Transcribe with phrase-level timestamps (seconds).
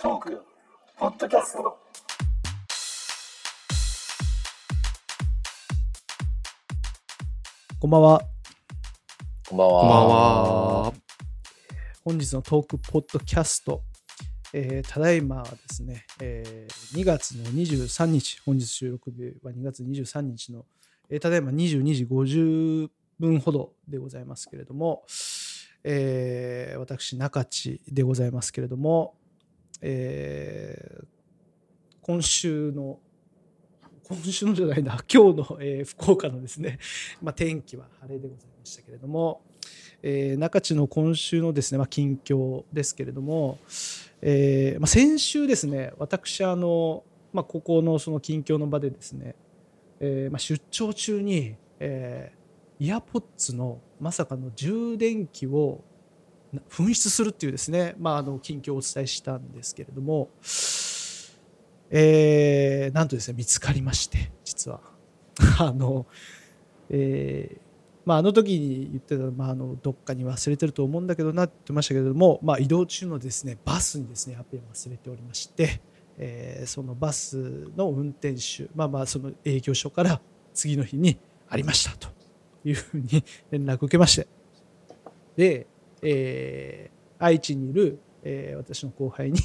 [0.00, 0.42] トーク
[0.96, 1.76] ポッドキャスト
[7.80, 8.22] こんばんは。
[9.48, 9.80] こんばんは。
[9.80, 10.92] こんばんは。
[12.04, 13.82] 本日のトークポッドキャスト、
[14.52, 20.64] えーただいまはですね、えー2月の23日、本日収録日は2月23日の、
[21.10, 22.88] えーただいま22時50
[23.18, 25.02] 分ほどでございますけれども、
[25.82, 29.17] えー私、中地でございますけれども、
[29.80, 31.06] えー
[32.00, 33.00] 今週の、
[34.04, 36.78] 今週のじゃないな、 今日の、えー福岡のですね、
[37.20, 39.42] まあ、天気は晴れでございましたけれども、
[40.02, 43.58] えー中地の今週のですね、まあ、近況ですけれども、
[44.22, 49.34] えーまあ、先週ですね私あの、まあ、ここのその近況の場でですね、
[50.00, 52.38] えーまあ、出張中に、えー
[52.80, 55.82] イヤポッツのまさかの充電器を
[56.70, 60.30] 紛失するっていうですね、まあ、あの近況をお伝えしたんですけれども、
[61.90, 64.80] えーなんとですね見つかりまして実は。
[65.60, 66.06] あの、
[66.90, 67.60] えー
[68.04, 75.80] まあ、あの時に言ってた、まあ、あのどっかに忘れてると思うんだけどなって言ってましたけれども、まあ、移動中のですねバスにですねやっぱり忘れておりまして、
[76.16, 77.36] えーそのバス
[77.76, 80.20] の運転手、まあ、まあその営業所から
[80.54, 81.18] 次の日に
[81.48, 82.08] ありましたと
[82.64, 84.26] いうふうに連絡を受けまして。
[85.36, 85.66] で、
[86.02, 89.40] えー愛知にいる、えー私の後輩に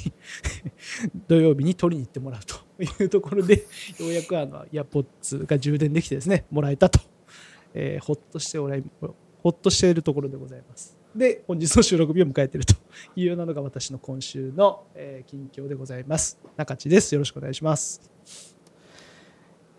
[1.26, 3.56] 土曜日に取りに行ってもらうというところで
[3.98, 7.00] ようやくあのイヤポッツが充電できてですねもらえたと
[7.72, 8.84] えーほっとしておらい
[9.42, 10.96] ほっとしているところでございます。
[11.14, 12.74] で、本日の収録日を迎えていると
[13.14, 16.40] いうようなのが私の今週の、えー近況でございます。
[16.56, 17.14] 中地です。
[17.14, 18.10] よろしくお願いします。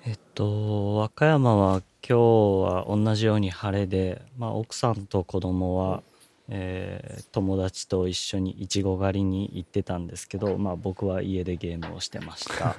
[0.06, 6.04] えっと、和歌山は今日は同じように晴れで、まあ、奥さんと子供は、
[6.50, 12.76] えー友達と一緒にいちご狩りに行ってたんですけど、まあ、僕は家でゲームをしてました。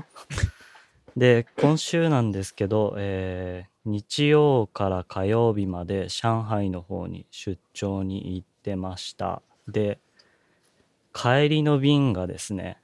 [1.17, 9.43] で、今週なんですけど、えー日曜から火曜日まで上海の方に出張に行ってました。
[9.69, 10.01] で、
[11.15, 12.79] 帰りの便がですね、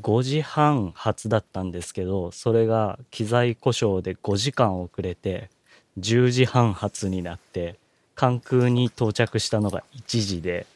[0.00, 5.48] 5時半発だったんですけどそれが機材故障で5時間遅れて
[5.98, 7.78] 10時半発になって
[8.16, 10.66] 関空に到着したのが1時で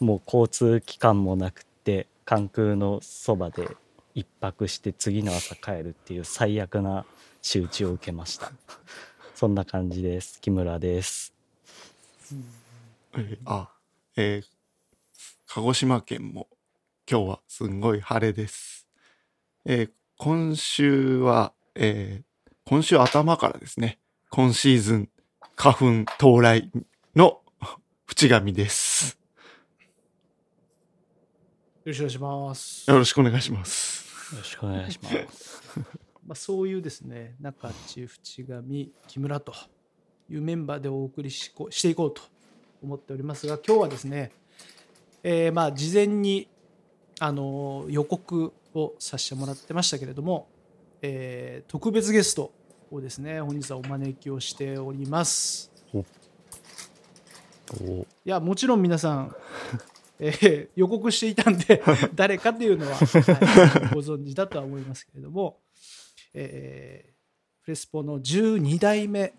[0.00, 3.68] もう交通機関もなくて関空のそばで
[4.14, 7.06] 一泊して次の朝帰るっていう最悪な
[7.42, 8.52] 仕打ちを受けました。
[9.34, 10.40] そんな感じです。
[10.40, 11.32] 木村です。
[13.14, 13.70] えーあ、
[14.16, 14.46] えー
[15.46, 16.48] 鹿児島県も
[17.08, 18.86] 今日はすんごい晴れです。
[19.64, 22.24] えー今週は、えー
[22.66, 23.98] 今週頭からですね、
[24.30, 25.08] 今シーズン
[25.56, 26.70] 花粉到来
[27.14, 27.40] の
[28.06, 29.18] 淵上です。
[31.84, 32.90] よろしくお願いします。
[32.90, 34.34] よろしくお願いします。
[34.34, 35.62] よろしくお願いします
[36.26, 39.52] まあ、そういうですね、中地、淵上、木村と
[40.30, 42.22] いうメンバーでお送りしこしていこうと
[42.82, 44.32] 思っておりますが、今日はですね、
[45.22, 46.48] えーまあ事前に
[47.20, 50.48] あの予告をさせてもらってましたけれども、
[51.02, 52.52] えー特別ゲスト
[52.94, 55.70] をですね、本日はお招きをしております。
[55.92, 56.04] お
[57.84, 59.36] いや、もちろん皆さん、
[60.20, 61.82] えー予告していたんで、
[62.14, 63.06] 誰かというのは、はい
[63.94, 65.58] ご存知だとは思いますけれども、
[66.34, 67.14] えー
[67.62, 69.32] フレスポの12代目、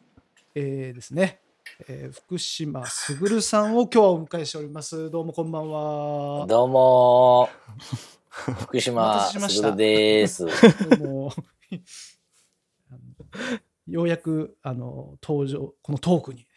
[0.55, 1.39] えーですね、
[1.87, 5.09] えー福島卓さんを今日はお迎えしております。
[5.09, 6.45] どうもこんばんは。
[6.47, 8.15] どうもー。
[8.35, 10.45] 福お待た島せしましたすぐです。
[10.99, 11.33] どうも
[13.87, 16.47] ようやくあの登場、このトークに、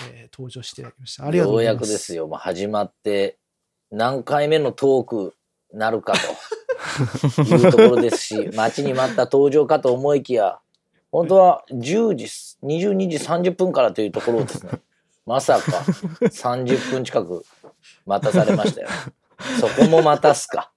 [0.00, 1.24] えー登場していただきました。
[1.24, 1.82] ありがとうようございます。
[1.84, 2.28] やくですよ。
[2.28, 3.38] もう始まって
[3.90, 5.34] 何回目のトーク
[5.72, 6.14] なるか
[7.36, 10.58] と いうところですし、待ちに待った登場かと思いきや、
[11.10, 12.24] 本当は10時、
[12.62, 14.72] 22時30分からというところをですね、
[15.24, 15.72] まさか
[16.20, 17.44] 30分近く
[18.04, 18.88] 待たされましたよ。
[19.60, 20.72] そこも待たすか。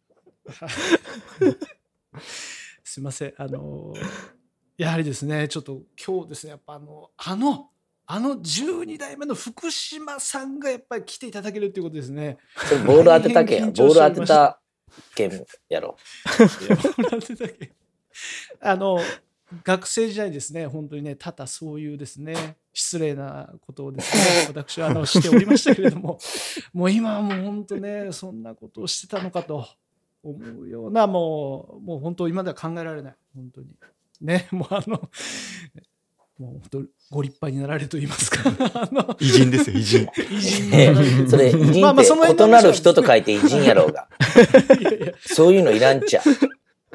[2.84, 3.34] すいません。
[3.38, 3.94] あの、
[4.80, 7.70] やはりですね、ちょっと今日ですね、やっぱあの、あの、
[8.06, 12.38] あの12代目の福島さんがやっぱり来ていただけるということですね。
[12.88, 13.66] ボール当てたけや。
[13.66, 14.60] ボール当てたた
[15.16, 15.98] 件やろ。
[16.40, 17.74] い やボール当てただけ
[18.62, 19.02] あの、
[19.66, 26.20] 学生時代ですね、本当にね、多々そういうですね、失礼なことをですね、 私はあのしておりましたけれども、
[26.72, 29.68] もう今はもう本当ね、そんなことをしてたのかと
[30.24, 33.68] 思うような、もう、もう本当今では考えられない、本当に。
[34.22, 35.10] ね、 もうあの、
[36.38, 40.08] もう本当ご立派になられると言いますか あの偉人ですよ、偉人。
[40.30, 44.08] 偉人それ、偉人まあまあその異なる人と書いて偉人やろうが。
[44.80, 46.22] いやいやそういうのいらんちゃ。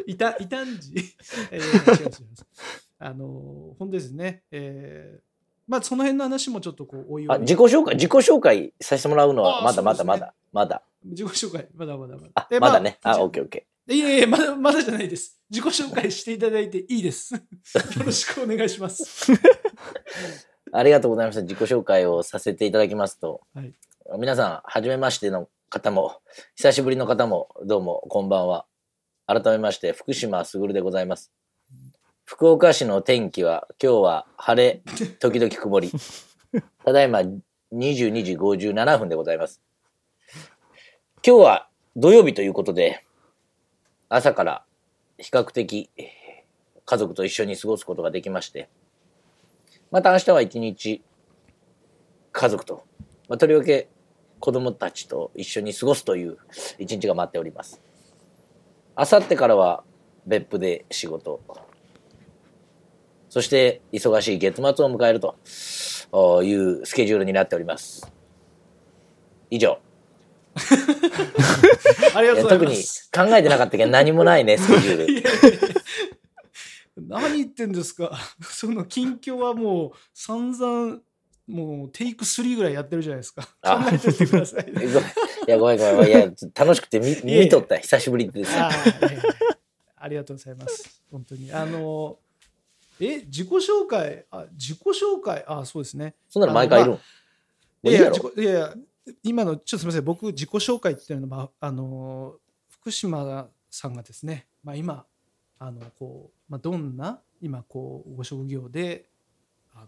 [0.07, 0.93] いた、いたんじ。
[1.51, 2.13] えー、違う違う違う
[2.99, 4.45] あのー、本当ですね。
[4.51, 5.21] えー、
[5.67, 7.41] まあ、その辺の話もちょっとこう、おいおあ、い。
[7.41, 10.83] 自己紹介、自己紹介させてもらうのは、あまだまだまだ、まだ。
[11.05, 12.29] 自己紹介、まだまだまだ。
[12.35, 12.99] あ、でまだね。
[13.03, 15.39] あ、オッケーオッケいやいや、まだ、まだじゃないです。
[15.55, 17.35] 自己紹介していただいていいです。
[17.39, 17.41] よ
[18.05, 19.31] ろしくお願いします。
[19.31, 19.39] ー。
[20.75, 21.43] ありがとうございました。
[21.43, 23.73] 自己紹介をさせていただきますと、はい
[24.19, 26.21] 皆さん、はじめましての方も、
[26.57, 28.67] 久しぶりの方も、どうも、こんばんは。
[29.27, 31.33] 改めまして、福島すぐるでございます。
[32.25, 34.83] 福岡市の天気は、今日は晴れ、
[35.21, 35.91] 時々曇り。
[36.85, 37.21] ただいま
[37.73, 39.63] 22時57分でございます。
[41.27, 43.03] 今日は土曜日ということで、
[44.11, 44.65] 朝から
[45.25, 45.89] 比較的
[46.85, 48.69] 家族と一緒に過ごすことができまして、
[49.91, 51.03] また明日は一日
[52.31, 52.85] 家族と、
[53.31, 53.89] まあ、とりわけ
[54.39, 56.37] 子供たちと一緒に過ごすという
[56.79, 57.81] 一日が待っております。
[58.95, 59.83] あさってからは
[60.27, 61.41] 別府で仕事。
[63.31, 65.37] そして忙しい月末を迎えると
[66.43, 68.13] いうスケジュールになっております。
[69.49, 69.79] 以上。
[72.15, 73.11] ありがとうございいや特にます。
[73.13, 75.75] 考えてなかったけど何もないね、スケジュール。
[77.09, 78.13] 何言ってんですか？
[78.43, 81.01] その近況はもう散々
[81.47, 84.93] もうテイク3ぐらいやってるじゃないですか考あえててくださいごめんい
[85.47, 86.09] や、ごめんごめん。
[86.09, 87.77] いや、楽しくて見見とった。
[87.77, 88.51] 久しぶりです。
[88.55, 88.71] あ
[90.09, 91.03] りがとうございます。
[91.11, 91.53] 本当に。
[91.53, 92.19] あの、
[92.99, 96.15] え、自己紹介、あ、自己紹介、あ、そうですね。
[96.31, 98.75] そんなの毎回いるんいやいや、
[99.23, 102.37] 今の、ちょっとすみません、僕、自己紹介っていうのは、あの、
[102.71, 105.05] 福島さんがですね、まあ、今、
[105.59, 109.09] あの、こう、まあ、どんな、今、こう、ご職業で、
[109.75, 109.87] あの、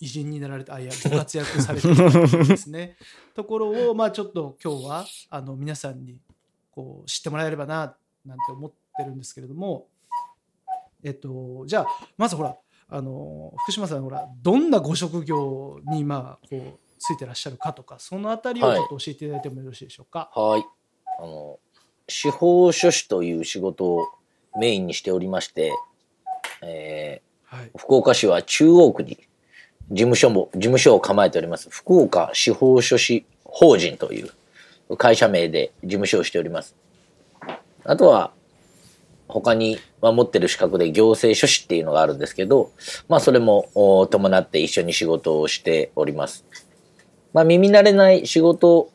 [0.00, 2.96] 偉人になられた、あ、いや、ご活躍されてるですね、
[3.34, 6.18] ところを、まあ、ちょっと今日は、あの、皆さんに、
[6.70, 9.88] こう、知ってもらえればな、なんて思ってるんですけれども、
[11.02, 11.86] えっと、じゃあ、
[12.16, 12.56] まずほら、
[12.88, 20.30] あの、福島さん、ほら、どんなご職業に今、こう、ついてらっしゃるかとか、そのあたりをはいちょっと教えていただいてもよろしいでしょうか？
[20.34, 20.64] はい。
[21.18, 21.58] あの、
[22.08, 24.08] 司法書士という仕事を
[24.58, 25.72] メインにしておりまして、
[26.62, 27.66] えはい。
[27.66, 29.18] ー福岡市は中央区に
[29.90, 36.74] 事務所も、事務所を構えております、福岡司法書士法人という会社名で事務所をしております。
[37.84, 38.32] あとは、
[39.28, 42.72] 他にまあ持ってる資格で行政書士っていうのがあるんですけど、
[43.08, 46.44] まあそれもお伴って一緒に仕事をしております。
[47.34, 48.90] まあ耳慣れない仕事、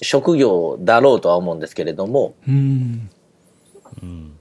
[0.00, 3.10] 職業だろうとは思うんですけれども、うん。
[4.02, 4.38] うん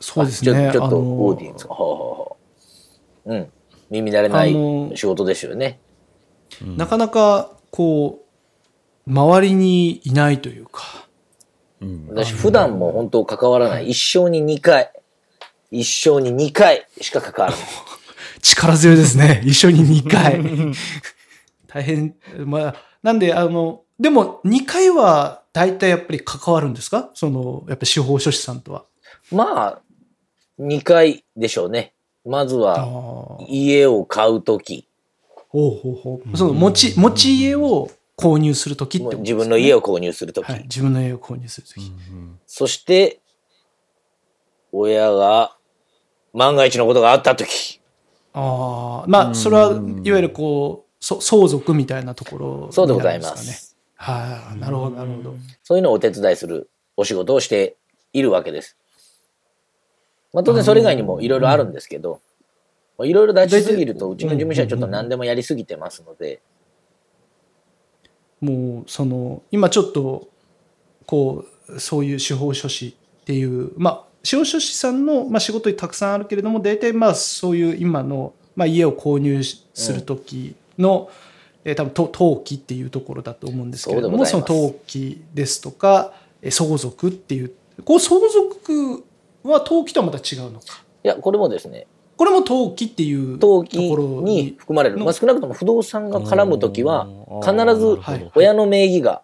[0.00, 0.68] そうですね。
[0.68, 1.74] あちょちょっとオーディエンスが。
[1.74, 2.36] はあは
[3.26, 3.52] うん。
[3.90, 5.80] 耳慣れない仕事ですよね。
[6.76, 8.20] なかなか、こ
[9.06, 11.06] う、周りにいないというか、
[11.80, 13.90] うん私普段も本当関わらない。
[13.90, 14.92] 一生に2回。
[15.70, 17.66] 一生に2回しか関わらない。
[18.42, 19.42] 力強いですね。
[19.44, 20.40] 一緒に2回。
[21.68, 22.16] 大変。
[22.44, 27.10] まあ、なんで、あの、でも2回は大体やっぱり関わるんですか？
[27.14, 28.84] その、やっぱり司法書士さんとは。
[29.30, 29.82] まあ、
[30.58, 31.94] 2回でしょうね。
[32.24, 33.44] まずあはあ。
[33.48, 34.88] 家を買うとき、
[35.50, 36.36] ほうほうほう。
[36.36, 40.62] その持ち、持ち家を購入するときってことですね自分の家を購入するとき、はい。
[40.64, 41.92] 自分の家を購入するとき。
[42.46, 43.20] そして、
[44.72, 45.56] 親が
[46.34, 47.80] 万が一のことがあったとき、
[48.34, 49.08] ああ。
[49.08, 49.70] まあ、それは、
[50.04, 53.32] いわゆるこう、そ相続みたいなところ、そうでございま。
[53.34, 53.34] ね。
[53.96, 55.34] はい、なるほど、なるほど。
[55.62, 57.76] そういうのをお手伝いするお仕事をして
[58.12, 58.76] いるわけです。
[60.32, 62.20] まあ、当然それ以外にもいろいろあるんですけど、
[62.96, 66.40] まあいろいろ出しすぎると、うちの事務所はちょっと何でもやりすぎてますので、
[68.40, 70.28] もうその今ちょっと
[71.06, 81.10] こうそういう司法書士っていうまあ司法書士さんの、まあ、仕事にたくさんあるけれども大体まあそういう今の、まあ、家を購入しする時の、
[81.64, 87.52] えー多分と登記っていうところだと思うんですけれどもその登記ですとかえー相続っていう
[87.84, 89.04] こう相続
[89.42, 90.82] は登記とはまた違うのか？
[91.04, 94.96] いや、これもですね、これも登記っていうと登記ころにに含まれる。
[94.96, 97.06] のまあ、少なくとも不動産が絡むときは、
[97.40, 99.22] 必ずはい親の名義が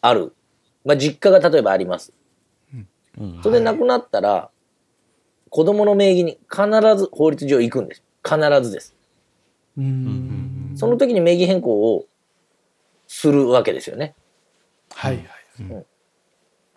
[0.00, 0.34] ある。
[0.86, 2.14] まあ、実家が例えばあります。
[3.18, 4.50] うんそれで亡くなったら、
[5.50, 6.66] 子供の名義に必
[6.96, 8.02] ず法律上行くんです。
[8.24, 8.96] 必ずです。
[9.76, 12.06] うーんその時に名義変更を
[13.06, 14.14] するわけですよね。
[14.94, 15.26] はいはい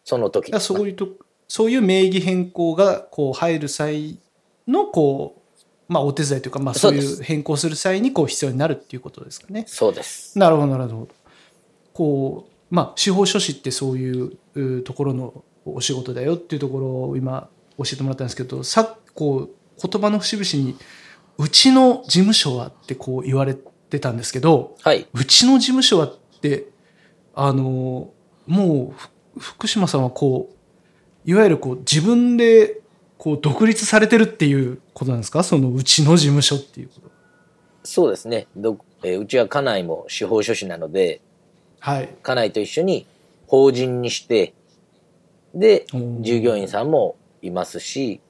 [0.03, 1.07] その時だからそういうと
[1.47, 4.17] そういう名義変更がこう入る際
[4.67, 5.39] のこう
[5.89, 9.65] まあ、お手伝いというか、まあ、そういう変更する際にこう必要になるっていうことですかね。
[9.67, 10.37] そうです。
[10.37, 11.07] なるほど、なるほど。
[11.93, 19.49] こう、まあ、司法書士ってそういううところのお仕事だよっていうところを今教えてもらったんですけど、さこう、
[19.81, 20.77] 言葉の節々に、
[21.39, 23.57] うちの事務所はってこう言われ
[23.89, 25.07] てたんですけど、はい。
[25.13, 26.67] うちの事務所はって、
[27.33, 28.11] あの、
[28.47, 32.81] もう、ふ福島さんはこう、いわゆるこう、自分で、
[33.17, 35.43] こう、独立されてるっていうことなんですか？
[35.43, 37.09] そのうちの事務所っていうこと。
[37.83, 38.47] そうですね。
[38.55, 41.21] どえーうちは家内も司法書士なので、
[41.79, 42.09] はい。
[42.21, 43.07] 家内と一緒に
[43.47, 44.53] 法人にして、
[45.53, 45.85] で、
[46.21, 48.21] 従業員さんもいますし、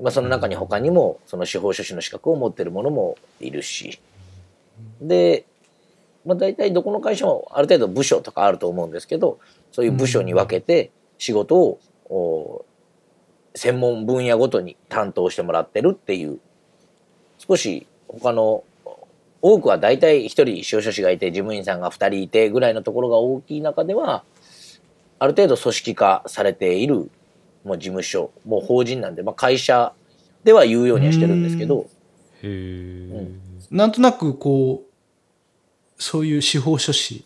[0.00, 4.00] まあ、その中に他にもその司法書士の資格を持ってる者もいるし
[5.00, 5.46] で、
[6.24, 9.38] まあ、大体どこの会社もある程度部署とかあると思うんですけど
[9.72, 12.64] そういう部署に分けて仕事を
[13.54, 16.38] 専門分野ごとに担当してもらってるっていう
[17.38, 18.64] 少し他の
[19.40, 24.24] 多くは大体一人司法書士がいて事務員さんが二人いてぐらいのところが大きい中では
[25.18, 27.10] ある程度組織化されている
[27.64, 29.92] もう事務所もう法人なんで、まあ、会社
[30.44, 31.86] では言うようにはしてるんですけど
[32.42, 33.28] へえ。
[33.70, 37.24] なんとなくこう、そういう司法書士、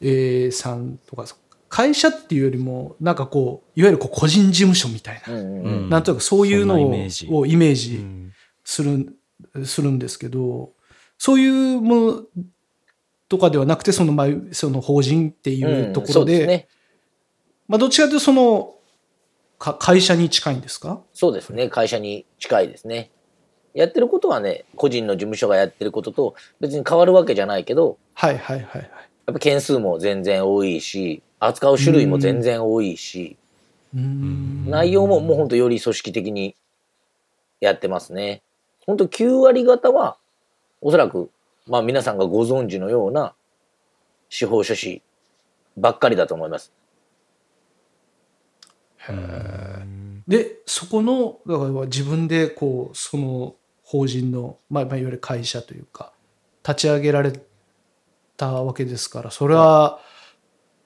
[0.00, 1.24] えーさんとか、
[1.68, 7.28] 会社っていうよりも、なんかこう、いわゆるこう個人事務所みたいな、うんなんとなくそういうのをイメージ。
[7.30, 8.32] をイメーうジん
[8.64, 9.16] する、
[9.66, 10.72] するんですけど、
[11.18, 12.24] そういうもの
[13.28, 16.68] とかではなくて、その、まあ、その法人っていうところで、うんね。
[17.68, 18.74] まあ、どっちかというと、その、
[19.58, 21.02] か会社に近いんですか？
[21.12, 21.68] そうですね。
[21.68, 23.10] 会社に近いですね
[23.74, 28.82] やってることはね個人の事務所がやってることと別に変わるわけじゃないけどはいはいはいはい。
[29.26, 33.36] やっぱ件数も全然多いし扱う種類も全然多いし
[33.92, 36.54] 内容ももうほんとより組織的に
[37.60, 38.42] やってますね。
[38.86, 40.16] ほんと9割方は
[40.80, 41.30] おそらく
[41.66, 43.34] まあ皆さんがご存知のような
[44.28, 45.02] 司法書士
[45.76, 46.72] ばっかりだと思います。
[50.28, 53.56] で、そこの、だから自分でこう、その
[53.90, 56.12] 法人の、まあ、まあいわゆる会社というか、
[56.64, 57.32] 立ち上げられ
[58.36, 59.98] たわけですから、それは、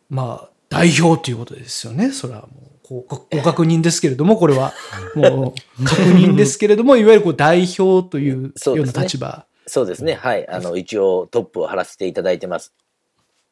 [0.09, 2.13] まあ、代表ということですよね。
[2.13, 4.73] それはもう、こうごご確認ですけれども、これは、
[5.15, 9.45] もう、確認ですけれども、いわゆるこう代表というような立場。
[9.67, 10.15] そうですね。
[10.15, 10.49] はい。
[10.49, 12.73] あの、一応トップを張らせていただいてます。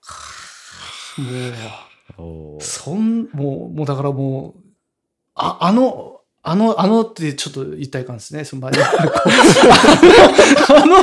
[2.17, 4.61] もう、そん、もう、もうだからもう、
[5.35, 6.12] あ、あの、
[6.45, 8.45] あの、あのってちょっと言ったらいかんですね。
[8.45, 8.73] その場合
[10.69, 10.97] あの、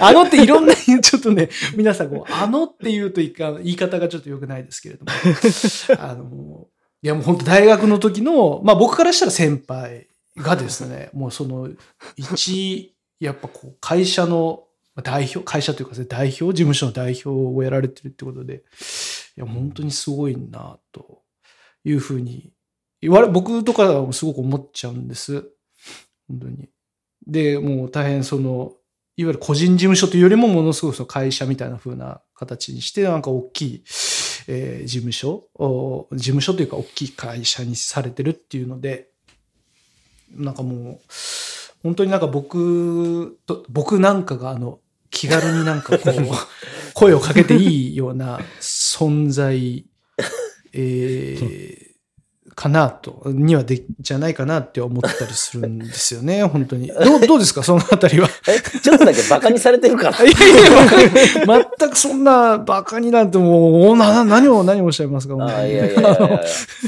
[0.00, 5.12] あのっていろんな、ちょっとね、皆さんこう、あのって言うといか、言い方がちょっと良くないですけれども。
[5.98, 6.66] あの、
[7.00, 11.68] いやもう本当大学の時の、まあ僕からしたら先輩がですね、もうその、
[12.16, 14.64] 一、やっぱこう、会社の
[15.04, 18.64] 代表、会社というか代表、事務所の代表をやられてるってことで、
[19.36, 21.22] いや、本当にすごいな、と
[21.84, 22.52] いうふうに、
[23.08, 25.44] 僕とかはすごく思っちゃうんです。
[26.28, 26.68] 本当に。
[27.26, 28.72] で、もう大変その、
[29.16, 33.84] いわゆる個人事務所というよりもものすごくその会社みたいな風な形にして、なんか大きい、
[34.48, 39.08] えー事務所お事務所というか大きい会社にされてるっていうので、
[40.34, 41.00] なんかもう、
[41.82, 44.80] 本当になんか僕と、僕なんかがあの、
[45.10, 46.14] 気軽になんかこう、
[46.94, 49.84] 声をかけていいような存在、
[50.72, 51.88] えー
[52.54, 56.88] かなと、にはで、じゃないかなって思ったりするんですよね、 本当に。
[56.88, 58.28] どう、どうですか、そのあたりは。
[58.46, 60.18] え、ちょっとだけバカにされてるから。
[60.24, 66.10] いやいや、バカに全くそんなバカになんてもう、な、何を、何をおっしゃいますか、あにいやいやいやいや。
[66.12, 66.40] なんかこ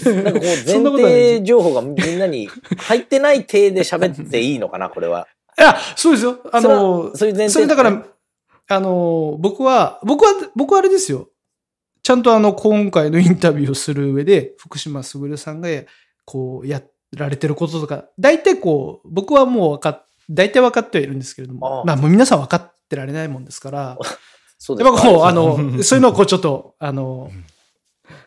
[0.06, 5.26] う前提情報がみんなに入ってない体で喋っていいのかな、これは。
[5.58, 6.38] いや、そうですよ。
[6.52, 8.02] あの、そそういう前提それだから、
[8.68, 11.28] あの、僕は、僕は、僕はあれですよ。
[12.04, 15.68] ちゃんとあの、今回のインタビューをする上で、福島卓さんが、
[16.26, 16.82] こう、や
[17.16, 21.84] られてることとか、大体こう、僕はもう分かっ、大体分かってはいるんですけれども、ああ。
[21.84, 23.98] まあもう皆さん分かってられないもんですから、
[24.58, 24.86] そうです。
[24.86, 27.30] やっぱこう、あの、 そういうのをこうちょっと、あの、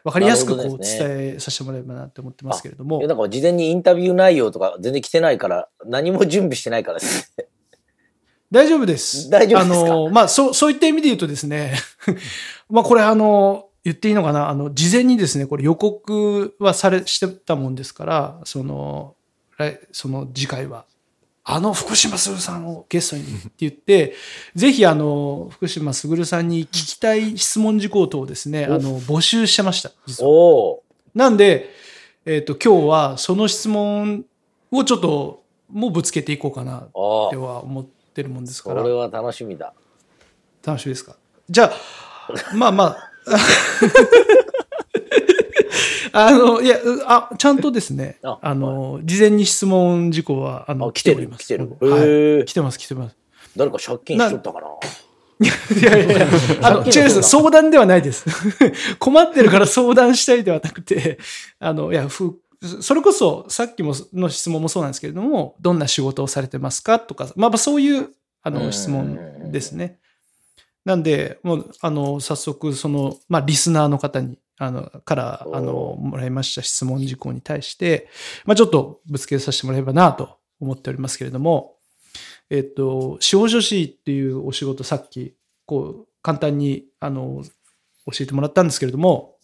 [0.03, 2.97] 分かりやすくこう伝えさせてもらえればなって思ってますけれども。
[2.97, 7.31] いや、だから事前にインタビュー内容とか全然来てないから、何も準備してないからです。
[8.51, 9.29] 大丈夫です。
[9.29, 9.85] 大丈夫ですか？
[9.85, 11.73] あの、まあ、そう、そういった意味で言うとですね、
[12.69, 14.49] まあ、これあの、言っていいのかな？
[14.49, 19.15] あの、事前にですね、これ予告はされ、してたもんですから、その、
[19.57, 20.83] 来その次回は、
[21.45, 24.13] あの福島すぐさんをゲストにって言って、
[24.55, 29.91] ぜひあの、福島すぐるさんに聞きたい質問事項等をですね、あの、募集してました。
[30.05, 30.29] 実は。
[30.29, 30.83] おお。
[31.15, 31.69] なんで、
[32.25, 34.25] えっ、と、今日はその質問
[34.69, 38.81] をちょっともぶつけていこうかなあってあ、は思ってるもんですから。
[38.81, 39.73] それは楽しみだ。
[40.65, 41.15] 楽しみですか？
[41.49, 43.06] じゃあまあまあ
[46.13, 51.43] あのいやうあちゃんとですねああの、事前に質問事項はあのあ来てるおります。
[51.43, 51.75] 来てる。
[51.79, 52.01] はい。
[52.01, 53.15] へえ来てます来てます。
[53.55, 54.67] 誰か借金しとったかな？
[55.39, 56.27] いやいやいや、
[56.63, 57.21] あの、違います。
[57.21, 58.25] 相談ではないです。
[58.97, 61.19] 困ってるから相談したいではなくて、
[61.59, 62.39] あの、いや、ふ
[62.81, 66.99] それこそ、さっきもの質問もそうなんですけれども、どんな仕事をされてますか？
[66.99, 68.09] とか、まあまあそういう、
[68.41, 68.73] あの、うん。
[68.73, 69.99] 質問ですね。
[70.87, 78.07] なんで、もう、あの、早速、その、まあ、リスナーの方に、あの、から、あの、もらいました質問事項に対して、
[78.45, 81.75] まあ、ちょっとぶつけさせてもらえればなと思っておりますけれども、
[82.49, 87.43] えっと、司法書士っていうお仕事、さっき、こう、簡単に、あの、
[88.05, 89.35] 教えてもらったんですけれども、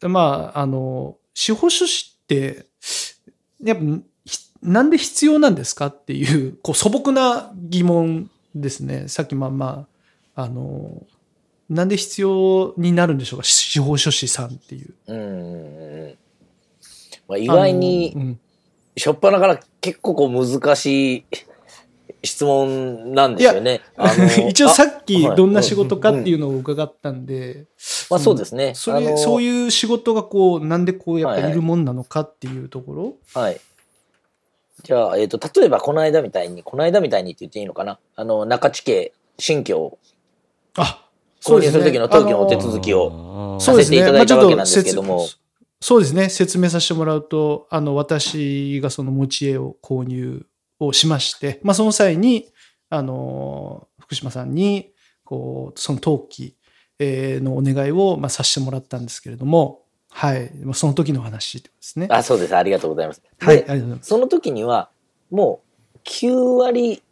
[0.00, 2.66] まあ、あの、司法書士って、
[3.62, 3.84] やっぱ、
[4.24, 9.06] ひなんで必要なんですかっていう、こう、素朴な疑問ですね。
[9.06, 9.95] さっきまあまあ、
[10.36, 11.02] あの、
[11.68, 13.44] なんで必要になるんでしょうか？
[13.44, 14.94] 司法書士さんっていう。
[15.06, 16.18] うん。
[17.26, 18.38] まあ、意外に
[18.96, 21.24] しょっぱなから結構こう難しい
[22.22, 23.80] 質問なんですよね。
[23.96, 27.64] あの 一応さっきどんな仕事かっていうのを伺ったんで、
[28.10, 28.74] まあそうですね。
[28.74, 33.60] それ、そういう仕事がこう、なんでこう、やっぱはいはいいるもんなのかっていうところ、はい。
[34.82, 37.98] じゃあ、えっ、と、例えばこの間みたいに、この間みたいにって言っていいのかな？
[38.14, 39.98] あの、中地家新居を
[40.76, 41.08] あ、
[41.42, 43.58] 購入する時の登記のお手続きを。
[43.60, 45.26] させていただいたまあわけなんですけども
[45.80, 46.28] そうですね。
[46.28, 50.44] 説明させてもらうと、あの、私がその持ち家を購入
[50.80, 52.46] をしまして、まあ、その際に、
[52.88, 54.90] あの、福島さんに、
[55.24, 56.56] こう、その登記
[56.98, 60.50] えーのお願いを、まあ、させてもらったんですけれども、はい。
[60.62, 62.08] まあその時の話ですね。
[62.10, 62.56] あ、そうです。
[62.56, 63.22] ありがとうございます。
[63.38, 63.56] はい。
[63.56, 64.08] あでりがとうございます。
[64.08, 64.88] その時には、
[65.30, 65.60] も
[65.94, 67.02] う9割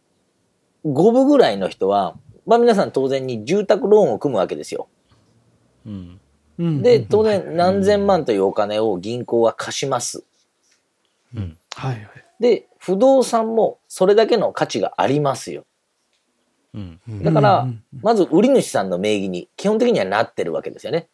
[0.85, 4.87] 5分ぐらいの人は、まあ皆さん当然に住宅ローンを組むわけですよ。
[5.85, 6.19] うん
[6.57, 10.23] うんで、うん当然何千万というお金を銀行は貸します。
[11.35, 12.09] うんはいはい。
[12.39, 15.65] で、不動産もそれだけの価値がありますよ。
[16.73, 17.67] うんだから
[18.01, 21.07] まず売り主さんの名義に基本的にはなってるわけですよね。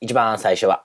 [0.00, 0.84] 一番最初は。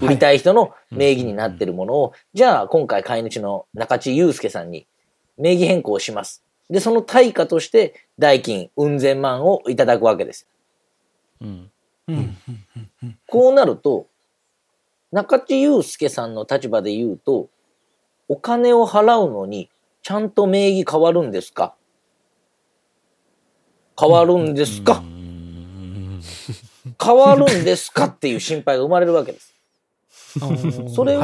[0.00, 4.86] 売りたい人の名義になってるものを、じゃあ今回買い主の中地祐介さんに
[5.38, 6.45] 名義変更します。
[6.68, 10.46] で、その対価として代金、うん千万をいただくわけです。
[11.40, 11.70] うん。
[12.08, 12.16] うん。
[12.16, 14.08] うんこうなると、
[15.12, 17.48] 中地祐介さんの立場で言うと、
[18.28, 19.70] お金を払うのに
[20.02, 21.74] ちゃんと名義変わるんですか？
[23.98, 24.98] 変わるんですか？
[24.98, 26.20] うん。
[27.02, 28.06] 変わるんですか？
[28.06, 29.54] っていう心配が生まれるわけです。
[30.92, 31.22] それを。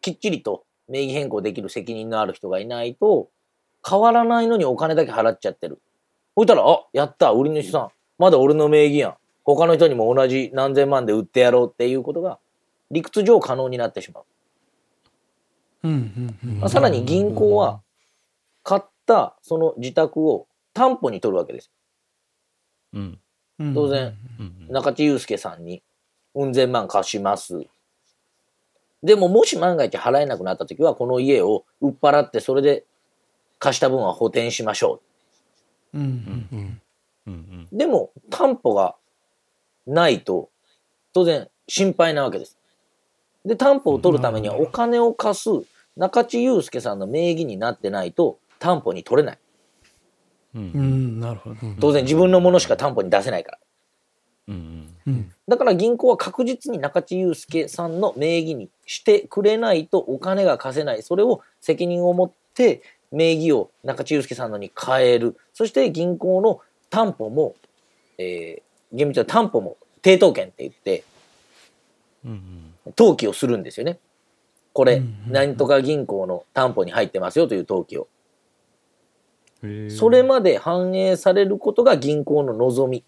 [0.00, 3.30] きっちりと名義変更できる責任のある人がいないと、
[3.88, 5.80] 変わらないのにお金だけ払っちゃってる。
[6.34, 7.88] ほいたら、あ、やった、売り主さん。
[8.18, 9.14] まだ俺の名義やん。
[9.44, 12.38] 他の人にも同じ何千万で売ってやろうっていうことが、
[12.90, 14.24] 理屈上可能になってしまう。
[15.84, 17.80] うんうんうんまあさらに銀行は、
[18.62, 21.70] 買ったその自宅を担保に取るわけです。
[22.92, 23.18] うん
[23.58, 25.82] うん当然うん中地祐介さんに、
[26.34, 27.66] うん千万貸します。
[29.02, 32.84] でも、もし万が一払えなくなった時は、この家を売っ払って、それで
[33.58, 35.00] 貸した分は補填しましょ
[35.94, 36.80] うんうんうん
[37.26, 37.76] うんうんう。
[37.76, 38.96] でも、担保が
[39.86, 40.50] ないと、
[41.12, 42.58] 当然心配なわけです。
[43.44, 45.50] で、担保を取るためにはお金を貸す
[45.96, 49.38] 中地祐介さんの名義になってないと、担保に取れない。
[50.54, 51.56] ううんんなるほど。
[51.80, 53.58] 当然自分のものしか担保に出せないから。
[54.48, 61.02] うんうんだから銀行は確実に中地祐介さんの名義にしてくれないとお金が貸せない。
[61.02, 65.36] それを責任を持って名義を中地祐介さんのに変える。
[65.54, 67.54] そして銀行の担保も、
[68.18, 71.04] えー、厳密には担保も抵当権って言って
[72.24, 73.98] うん登記をするんですよね。
[74.72, 78.02] これ何とか銀行の担保に入ってますよという登記を。
[79.62, 83.04] うんそれまで反映されることが銀行の望み。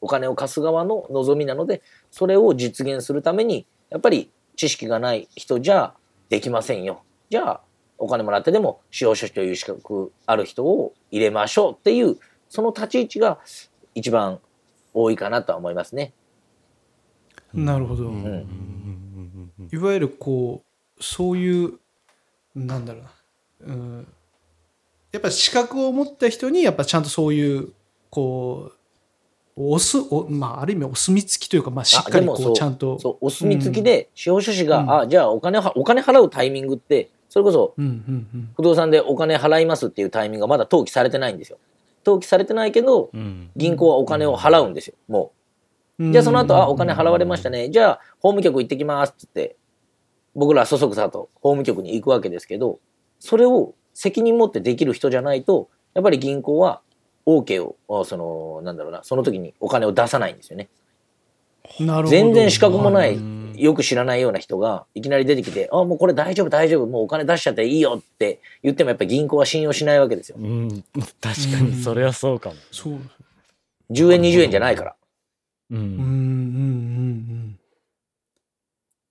[0.00, 5.94] お金を貸す側の望みなので、それを実現するために、やっぱり知識がない人じゃ
[6.28, 7.02] できませんよ。
[7.30, 7.60] じゃあ、
[7.98, 12.16] お金もらってでも司法書士という資格ある人を入れましょうっていう、
[12.48, 13.38] その立ち位置が
[13.94, 14.38] 一番
[14.94, 16.12] 多いかなとは思いますね。
[17.52, 18.04] なるほど。
[18.04, 18.14] うん。
[18.14, 18.44] うんうんうん
[19.60, 20.62] うんいわゆるこ
[20.98, 21.78] うそういう
[22.54, 24.08] なんだろうな、うん、
[25.12, 27.72] やっぱ資格を持った人にやっぱちゃんとそういう
[28.10, 28.78] こう
[29.60, 37.74] おすおまあある意味お墨付きというかまあしっかりこあでもそううちゃんとそう、お墨付きで司法書士が、うんあ、じゃあお金は、お金払うタイミングって、それこそ
[38.56, 41.58] 不動産でお金払いますっていうタイミングがまだ登記されてないんですよ。
[42.04, 45.30] 登記されてないけど、うん銀行はお金を払うんですよ、も
[46.00, 46.10] う。
[46.10, 47.70] じゃあその後、あ、お金払われましたね。
[47.70, 49.56] じゃあ、法務局行ってきますって言って、
[50.34, 52.80] 僕らそそくさと法務局に行くわけですけど、
[53.20, 56.80] それを責任持ってできる人じゃないと、やっぱり銀行は
[57.24, 60.68] OK を、あその、なんだろうな、その時にお金を出さないんですよね。
[61.78, 70.36] なるほど全然資格もない、うんよく知らないような人が、いきなり出てきて、あ、もうこれ大丈夫大丈夫、もうお金出しちゃっていいよって言ってもやっぱり銀行は信用しないわけですよ。
[70.38, 70.68] うん、
[71.20, 72.56] 確かにそれはそうかも。
[72.72, 72.98] そう。
[73.90, 74.96] 10円20円じゃないから。
[75.70, 77.58] ううんうんうん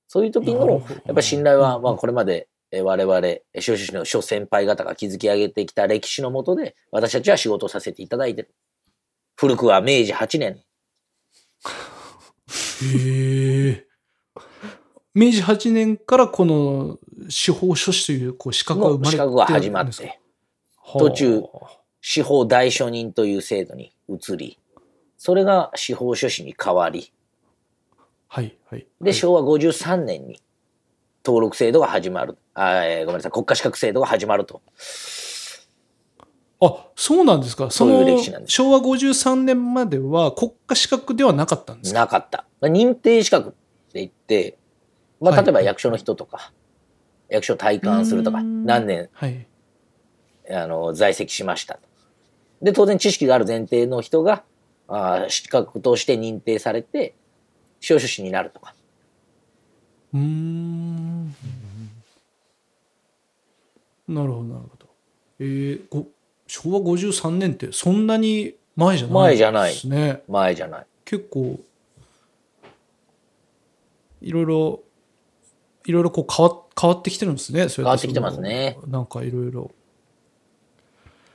[0.07, 8.49] そういう時のやっぱり信頼は、うんまあこれまでえー我々、えー司法書士の諸先輩方が築き上げてきた歴史のもとで、私たちは仕事をさせていただいてる。
[9.35, 10.63] 古くは明治8年。
[12.81, 12.99] うん。
[12.99, 13.86] へえ。
[15.17, 20.19] 明治8年からこの司法書士というこう資格が生まれての資格が始まって、
[20.99, 21.41] 途中
[22.01, 24.59] 司法代書人という制度に移り、
[25.17, 27.11] それが司法書士に変わり、
[28.27, 28.85] はいはい。
[29.01, 30.39] で、昭和53年に
[31.25, 32.37] 登録制度が始まる。
[32.53, 34.61] あえーごめんなさい、国家資格制度が始まると。
[36.61, 37.71] あ、そうなんですか？
[37.71, 42.01] そそういうの歴史なんです昭和53年までは国家資格ではなかったんですか？
[42.01, 42.45] なかった。
[42.61, 43.51] まあ認定資格っ
[43.91, 44.59] て言って、
[45.19, 46.51] まあ、はい例えば役所の人とか、
[47.29, 49.47] 役所退官するとか、何年はい。
[50.49, 51.81] あの在籍しましたと。
[52.61, 54.43] で、当然知識がある前提の人が、
[54.87, 57.15] あー資格として認定されて、
[57.79, 58.73] 司法書士になるとか。
[60.13, 61.35] うーん。
[64.07, 64.87] なるほど、なるほど。
[65.39, 66.07] えー、ご
[66.47, 70.23] 昭和53年ってそんなに前じゃない前じゃないですね。
[70.27, 70.85] 前じゃない。
[71.03, 71.59] 結構、
[74.21, 74.79] いろいろ、
[75.87, 77.61] いろいろこう変わ変わってきてるんですね。
[77.61, 78.77] 変変わってきてますね。
[78.87, 79.71] なんかいろいろ。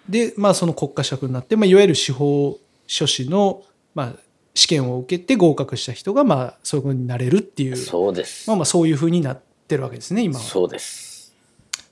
[0.09, 3.62] で、まあその国家資格になって、まあ、いわゆる司法書士の、
[3.95, 4.12] まあ、
[4.55, 8.49] 試験を受けて合格した人が、まあ、そういうふうになれるっていう、そうです。
[8.49, 10.45] まあまあそういうふうになってるわけですね、今は。
[10.45, 11.35] そうです。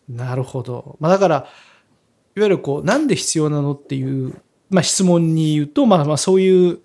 [0.08, 0.96] なるほど。
[1.00, 1.36] まあ、だから、
[2.36, 4.34] いわゆるこう、なんで必要なのっていう、
[4.68, 6.80] まあ、質問に言うと、まあまあそういう、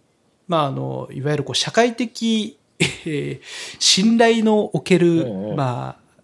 [0.47, 3.41] まああの、いわゆるこう、社会的、えー
[3.79, 6.21] 信頼のおける、うんうんまあ、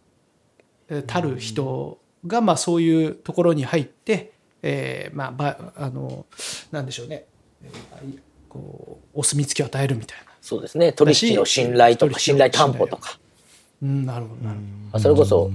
[0.89, 6.25] えーたる人が、まあそういうところに入って、えーまあ、ば、あの、
[6.71, 7.25] なんでしょうね。
[7.63, 10.25] えーこう、お墨付きを与えるみたいな。
[10.41, 10.91] そうですね。
[10.91, 13.17] 取引の信頼とか、信頼担保とか、
[13.81, 14.67] うん、なるほど、なるほど。
[14.67, 15.49] まあそれこそ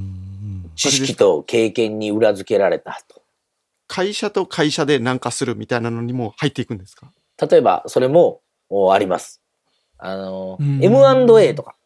[0.77, 3.21] 知識と経験に裏付けられたと。
[3.87, 7.13] 会社と会社で何かするみたいなのにも入っていくんですか？
[7.51, 9.43] 例えば、それもおあります。
[9.99, 11.77] あの、うん M&A とか。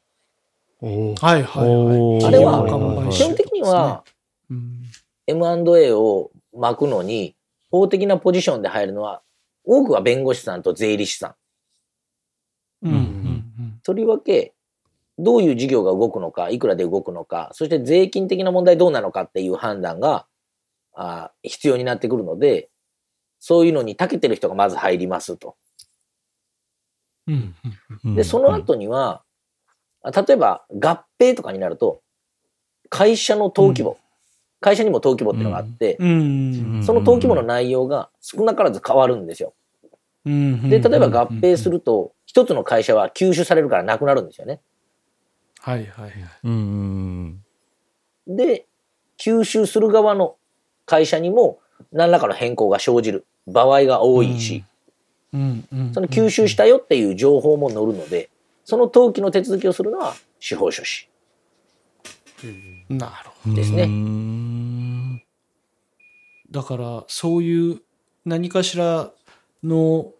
[0.81, 1.15] おお。
[1.15, 2.25] はいはいはい。
[2.27, 4.05] あれは基本的には、
[4.51, 4.83] うん、
[5.27, 7.37] M&A を巻くのに、
[7.71, 9.23] 法的なポジションで入るのは、
[9.65, 11.37] 多くは弁護士さんと税理士さ
[12.83, 12.87] ん。
[12.87, 13.81] うん、うん、うん。
[13.83, 14.55] とりわけ、
[15.19, 20.27] どういう事業が動くのか、いくらで動くのか、そして税金的な問題どうなのかっていう判断が
[20.95, 22.71] あ必要になってくるので、
[23.39, 25.57] そういうのに長けてる人がまず入りますと。
[27.27, 27.55] うん
[28.05, 29.23] うんで、その後には、
[30.03, 32.01] あ例えば合併とかになると、
[32.89, 33.99] 会社の登記簿、
[34.61, 39.55] 会社にも登記簿っていうのがあって、うんその登記簿の内容が少なからず変わるんですよ。
[40.25, 44.61] うんで、例えば合併すると、一つの会社は吸収されるからなくなるんですよね。
[45.61, 46.13] はいはいはい。
[46.45, 47.45] うん
[48.27, 48.67] で、
[49.19, 50.37] 吸収する側の
[50.87, 51.59] 会社にも
[51.93, 54.70] 何らかの変更が生じる場合が多いし、うんうん
[55.33, 55.37] そ
[56.01, 58.31] の吸収したよっていう情報も載るので、
[58.65, 61.09] その登記の手続きをするのは司法書士
[62.89, 65.23] なるほですね。
[66.51, 67.81] だから、そういう
[68.25, 69.11] 何かしら
[69.63, 70.13] の、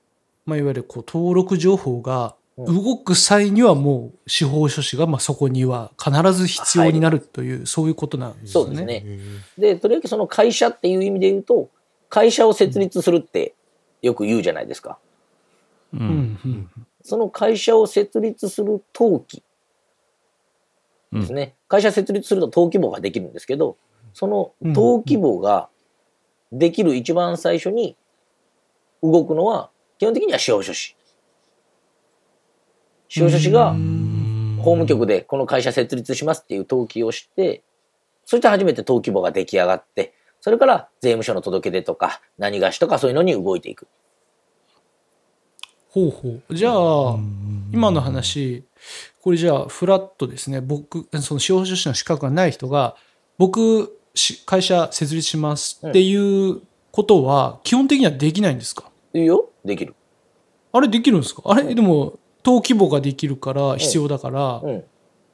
[0.47, 8.51] まあ、いわゆるこう登録情報が動く際にはもう司法書士がまあそこには必ず必要になるという、そういうことなんですね。
[8.53, 9.05] そうですね。
[9.59, 11.71] で、とりわけその会社っていう意味で言うと、
[12.09, 13.55] 会社を設立するって
[14.03, 14.99] よく言うじゃないですか。
[15.95, 16.71] ううんんうん
[17.03, 19.43] その会社を設立する登記
[21.13, 21.55] ですね。
[21.67, 23.77] 会社設立すると登記簿ができるんですけど、
[24.13, 25.69] その登記簿が
[26.53, 27.97] できる一番最初に
[29.03, 30.97] 動くのは、基本的には司法書士。
[33.09, 33.73] 司法書士が
[34.59, 37.63] 法務局でこの会社設立しますっていう登記をして、
[38.25, 43.89] そして初めて登記簿が出来上がって、それから税務署の届け出とか何がしとかそういうのに動いていく。
[45.91, 46.55] ほうほう。
[46.55, 47.17] じゃあ、
[47.73, 48.65] 今の話、
[49.23, 50.61] これじゃあ、フラットですね。
[50.61, 52.97] 僕、その司法書士の資格がない人が、
[53.39, 59.95] 僕、し会社設立しますっていうことは基本的にはできないんですか、いいよできる。
[60.73, 61.43] あれできるんですか？
[61.45, 61.75] あれ？
[61.75, 64.85] でも登記簿ができるから必要だから、うん。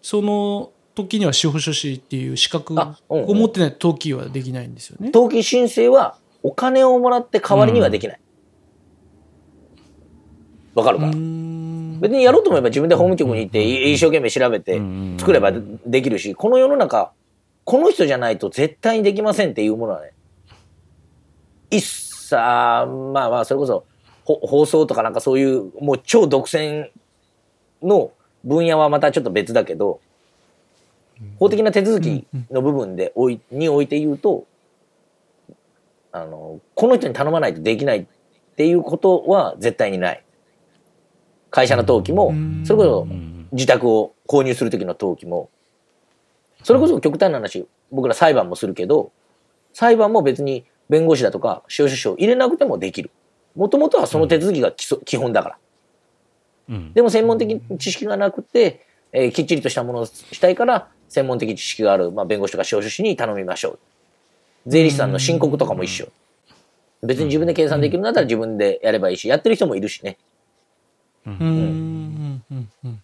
[0.03, 2.75] その時には司法書士っていう資格
[3.09, 5.11] を持ってないと登記はできないんですよね。
[5.13, 8.21] 登記申請はお金をもらって代わりにはできない。
[10.75, 17.13] わ、かるか別にやろうと思えば自分で法務局に行ってい一生懸命調べてうん作ればでできるし、この世の中、
[17.65, 20.13] この人じゃないと絶対にできませんっていうものはね、
[21.71, 23.85] 一切、まあまあ、それこそ
[24.25, 26.91] ほ放送とかなんかそういうもう超独占
[27.83, 28.13] の
[28.45, 30.01] 分野はまたちょっと別だけど、
[31.39, 34.47] 法的な手続きの部分でおいにおいて言うと、
[36.13, 38.07] あの、この人に頼まないとできないっ
[38.57, 40.23] ていうことは絶対にない。
[41.51, 43.49] 会社の登記もうん、それこそうん。
[43.53, 45.51] 自宅を購入する時の登記も、
[46.63, 49.13] それこそ極端な話、僕ら裁判もするけど、
[49.73, 53.11] 裁判も別に弁護士だとか司法書士を入れなくてもできる。
[53.55, 55.59] もともとはその手続きが基礎基本だから。
[56.71, 56.93] うん。
[56.93, 63.79] でも専門的知識がなくて、えーきっちりとしたものをしたいから、専門的知識がある、まあ、弁護士とか司法書士に頼みましょう。
[64.67, 66.09] 税理士さんの申告とかも一緒。
[67.03, 70.19] 別に自分で計算できるんだったら自分でやればいいし、やってる人もいるしね。
[71.27, 73.03] うーんうんうんうん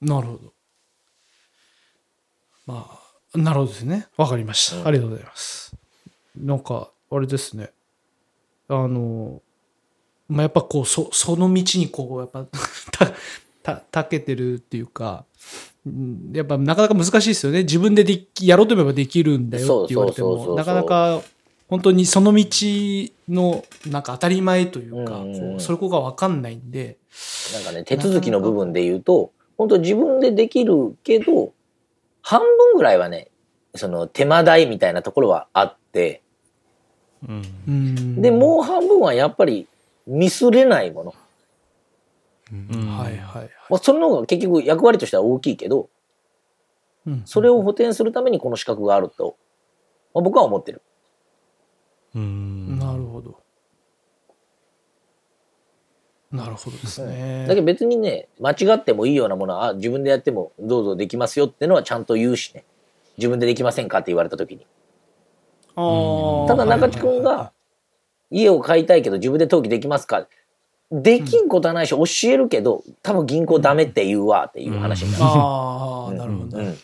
[0.00, 0.52] なるほど。
[2.66, 2.98] ま
[3.34, 4.08] あ、なるほどですね。
[4.16, 4.78] わかりました。
[4.78, 5.76] うんありがとうございます。
[6.36, 7.70] なんか、あれですね。
[8.68, 9.40] あの、
[10.28, 12.44] まあ、やっぱこう、そその道にこう、やっぱ、
[12.92, 13.12] た、
[13.62, 15.24] た、たけてるっていうか、
[15.68, 15.73] うん
[16.32, 17.62] やっぱなかなか難しいですよね。
[17.62, 21.22] 自分でできやろうと思えばできるんだよって言われても、なかなか
[21.68, 22.46] 本当にその道
[23.28, 26.96] のなんか当たり前というか、うんうそれこが分かんないんで、
[27.52, 31.52] なんかね、手続きの部分で言うと、本当自分でできるけど、
[32.22, 33.28] 半分ぐらいはね、
[33.74, 36.22] その手間代みたいなところはあって、
[37.28, 37.42] うん。
[37.68, 38.22] うん。
[38.22, 39.66] で、もう半分はやっぱり
[40.06, 41.14] ミスれないもの。
[42.70, 43.50] うんはいはい。
[43.68, 45.90] まあ、その方が結局役割としては大きいけど、
[47.06, 49.36] うんそれを補填するためにこの資格があると、
[50.14, 50.82] まあ、僕は思ってる。
[52.14, 53.44] うんなるほど。
[56.30, 57.44] なるほどですね。
[57.46, 62.64] だけど別にね、間違ってもいいようなものは、あ自分でやってもどうぞできますよっていうのはちゃんと言うしね。
[63.18, 64.66] 自分でできませんかって言われた時に。
[65.76, 67.52] ただ中地君が、
[68.30, 70.26] 家を買いたいけど自分で登記できますか
[70.90, 75.24] できんことはないし、教えるけど、多分銀行ダメって言うわっていう話になる。
[75.24, 76.58] ああ、うんなるほど。
[76.58, 76.76] うん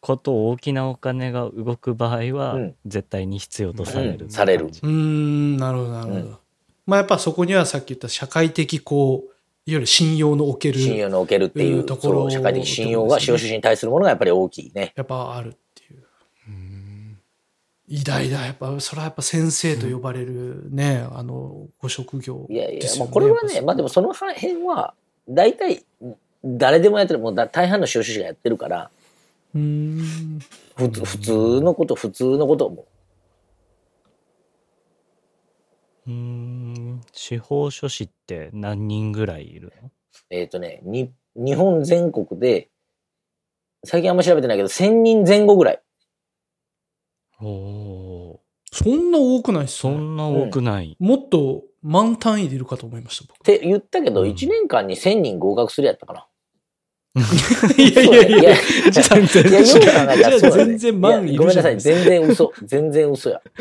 [0.00, 6.16] こと大きなお金が動く場合は、うん絶対に必要とされる、うんされるうーん、なるほど、なるほど。
[6.16, 6.36] うん
[6.84, 9.30] まあやっぱそこにはさっき言った社会的こう、
[9.64, 14.92] いわゆる信用のおける、信用のおけるっていうう、ところ社会的信用が司法書士に対するものがやっぱり大きいね。
[14.96, 15.54] やっぱある。
[17.92, 18.46] 偉大だ。
[18.46, 23.10] やっぱ、それはやっぱ先生と呼ばれるね、あの、ご職業いやいや、ですよね。
[23.10, 24.94] もうこれはね、まあでもその辺は、
[25.28, 25.84] 大体、
[26.42, 28.90] 誰でもやってる、もうだ大半の司法書士がやってるから、
[29.54, 30.38] うーん。
[30.74, 32.86] 普通普通のこと、普通のことも。
[36.06, 39.90] うーん司法書士って何人ぐらいいるの？
[40.30, 42.70] えっ、とね、に、日本全国で、
[43.84, 45.82] 最近あんま調べてないけど、1000人前後ぐらい。
[47.42, 48.40] おお
[48.72, 49.94] そんな多くないっすね。
[49.94, 53.36] そんな多くない、もっと満単位でいるかと思いました、僕。
[53.36, 56.26] って言ったけど、うん1年間に1000人合格するやったかな。
[57.76, 58.56] いやいやいやいや、
[58.90, 59.90] 全然いや、よく考え
[60.22, 61.78] たら全然万いいやごめんなさい。
[61.78, 62.50] 全然嘘。
[62.62, 63.42] 全然嘘や。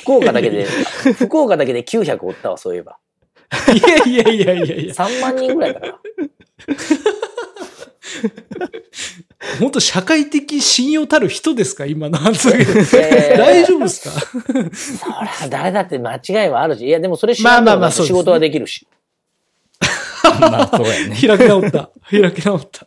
[0.00, 2.96] 福岡だけで、福岡だけで900おったわ、そういえば。
[4.06, 5.98] いやいやいやいやいや、3万人ぐらいだから。
[9.60, 11.86] 本当社会的信用たる人ですか？
[11.86, 12.60] 今の発言。
[12.60, 14.20] えー 大丈夫ですか？
[14.72, 15.06] そ
[15.42, 16.84] りゃ誰だって間違いはあるし。
[16.86, 18.86] いや、でもそれ仕事はできるし。
[20.40, 21.90] まあそうやね開き直った。
[22.10, 22.86] 開き直った。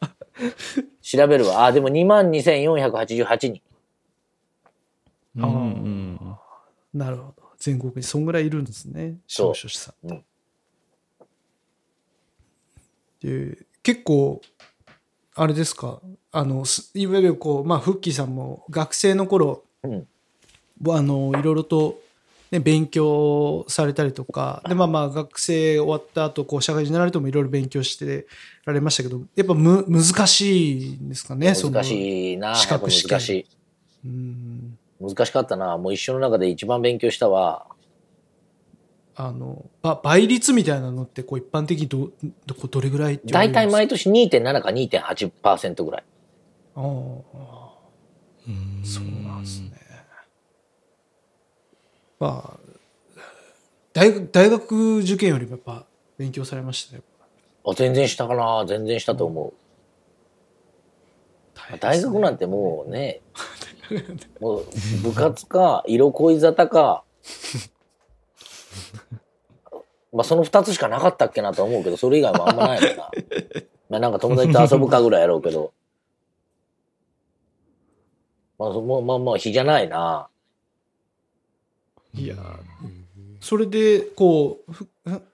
[1.02, 1.66] 調べるわ。
[1.66, 3.62] あ、でも22,488人。
[5.38, 6.20] うんうん
[6.94, 7.36] なるほど。
[7.58, 9.16] 全国にそんぐらいいるんですね。
[9.28, 10.08] そう司法書士さん。
[10.10, 10.26] うん
[13.22, 14.42] で結構、
[15.36, 20.08] あれですか、あの、すいわゆるこう、まあ、フッキーさんも学生の頃、うん
[20.90, 22.00] あの、いろいろと、
[22.50, 28.26] ね、勉強されたりとか、で、まあまあ、学生終わった後、こう、社会人になられてもいろいろ勉強して
[28.66, 32.56] られましたけど、やっぱむ、難しいんですかね、難しいな。
[32.56, 33.46] 資格試験難しい。
[34.06, 34.78] うん。
[35.00, 35.78] 難しかったな。
[35.78, 37.68] もう一生の中で一番勉強したわ。
[39.16, 42.12] あの、ば倍率みたいなのって、こう、一般的にど、
[42.46, 46.04] どこどれぐらい大体毎年2.7か2.8%ぐらい。
[46.76, 46.84] ああ
[48.48, 49.72] うんそうなんですね。
[52.20, 52.60] まあ、
[53.94, 55.86] 大学大学受験よりもやっぱ
[56.18, 57.04] 勉強されましたね。
[57.66, 59.54] あ全然したかな全然したと思う。
[61.80, 63.22] 大学なんてもうね、
[64.40, 64.66] もう
[65.04, 67.04] 部活か、色恋沙汰か、
[70.12, 73.12] まあその二つしかなかったっけなと思うけど、それ以外もあんまないもんな。
[73.90, 75.74] まあなんか友達と遊ぶかぐらいやろうけど。
[78.62, 80.28] まあそもうまあまあ日じゃないな。
[82.14, 82.36] いや、
[83.40, 84.88] それで、こう、ふ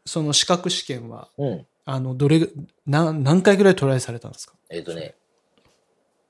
[0.05, 1.65] その資格試験は、うん。
[1.85, 2.47] あの、どれ、
[2.85, 4.53] な何回ぐらいトライされたんですか？
[4.69, 5.15] えっ、とね、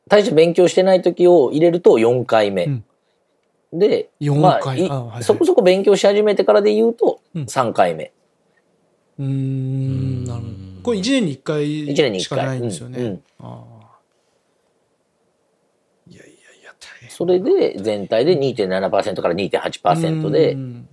[0.07, 2.65] 大して勉強してない時を入れると4回目。
[2.65, 2.83] うん
[3.73, 8.13] で、4まあい回あはいはいそこそこ勉強し始めてからで言うとうん3回目。
[9.19, 10.53] うーん、なるほど。
[10.83, 12.45] これ1年に1回一年に1しか回。
[12.45, 12.97] ないんですよね。
[12.97, 13.99] うんうんああ。
[16.09, 17.06] いやいやいや、大変。
[17.17, 20.87] それで全体で2.7%から2.8%でう、ん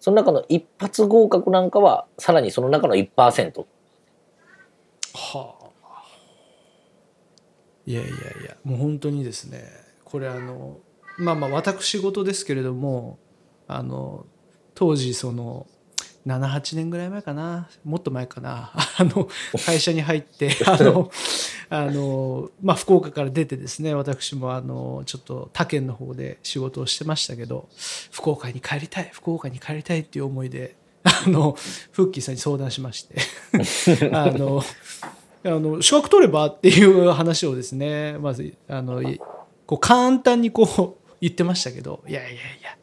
[0.00, 3.66] その中の一発合格なんかはさらにその中の1%。
[5.12, 6.02] はあ。
[7.84, 8.14] いやいやい
[8.46, 9.64] や、もう本当にですね、
[10.04, 10.78] これあの、
[11.18, 13.18] まあまあ私事ですけれども、
[13.66, 14.24] あの、
[14.74, 15.66] 当時その、
[16.28, 19.28] 7、8年ぐらい前かな、もっと前かな、 あの、
[19.64, 21.10] 会社に入って、あの、
[21.70, 27.68] あの、まあ福岡から出てですね、私もあの、ちょっと他県の方で仕事をしてましたけど、
[28.12, 31.56] 福岡に帰りたい、福岡に帰りたいっていう思いで、あの、
[31.92, 33.16] フッキーさんに相談しまして、
[34.12, 34.62] あの、
[35.44, 39.20] あの資格取ればっていう話をですねまずあのい
[39.66, 42.76] こう簡単にこう言ってましたけどいやいやいや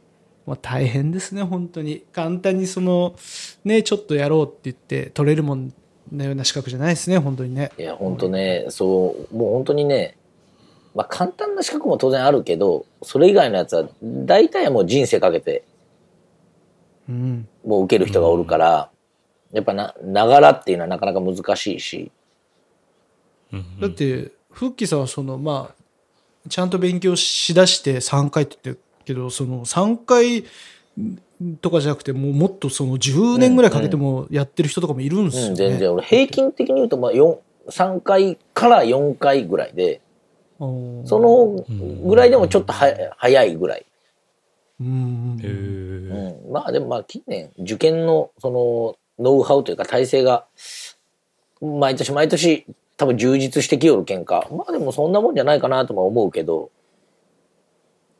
[0.45, 2.03] もう大変ですね本当に。
[2.13, 3.15] 簡単にその
[3.63, 5.73] ねちょっとやろうって言って取れるもん
[6.11, 7.71] のような資格じゃないですね本当にね。
[7.77, 10.17] いや、ほんとね、そう、もう本当にね、
[10.93, 15.63] まあ簡単な資格も当然あるけど、それ以外のやつは大体はもう人生かけて
[17.09, 17.47] うん。
[17.65, 18.89] もう受ける人がおるから、
[19.51, 22.11] やっぱな、ながらっていうのはなかなか難しいし、
[23.79, 30.45] だってフッキーさんはそのまあちゃんと勉強しだして3回って言ってるけどその3回
[31.61, 35.49] とかじゃなくてもうもっとその10年ぐらいかけてもやってる人とかもいるんですよね。
[35.49, 35.93] うん、全然。
[35.93, 37.37] 俺平均的に言うとまあ4
[37.67, 40.01] 3回から4回ぐらいで
[40.59, 40.65] そ
[41.19, 41.65] の
[42.07, 43.85] ぐらいでもちょっとは早いぐらい、
[44.79, 45.39] うん。
[46.47, 50.45] うん、まあでもまあ近年受験のそのノウハウというか体制が
[51.61, 52.65] 毎年毎年
[52.97, 56.69] 多分充実してきよるけんかまあでもそんなもんじゃないかなとも思うけど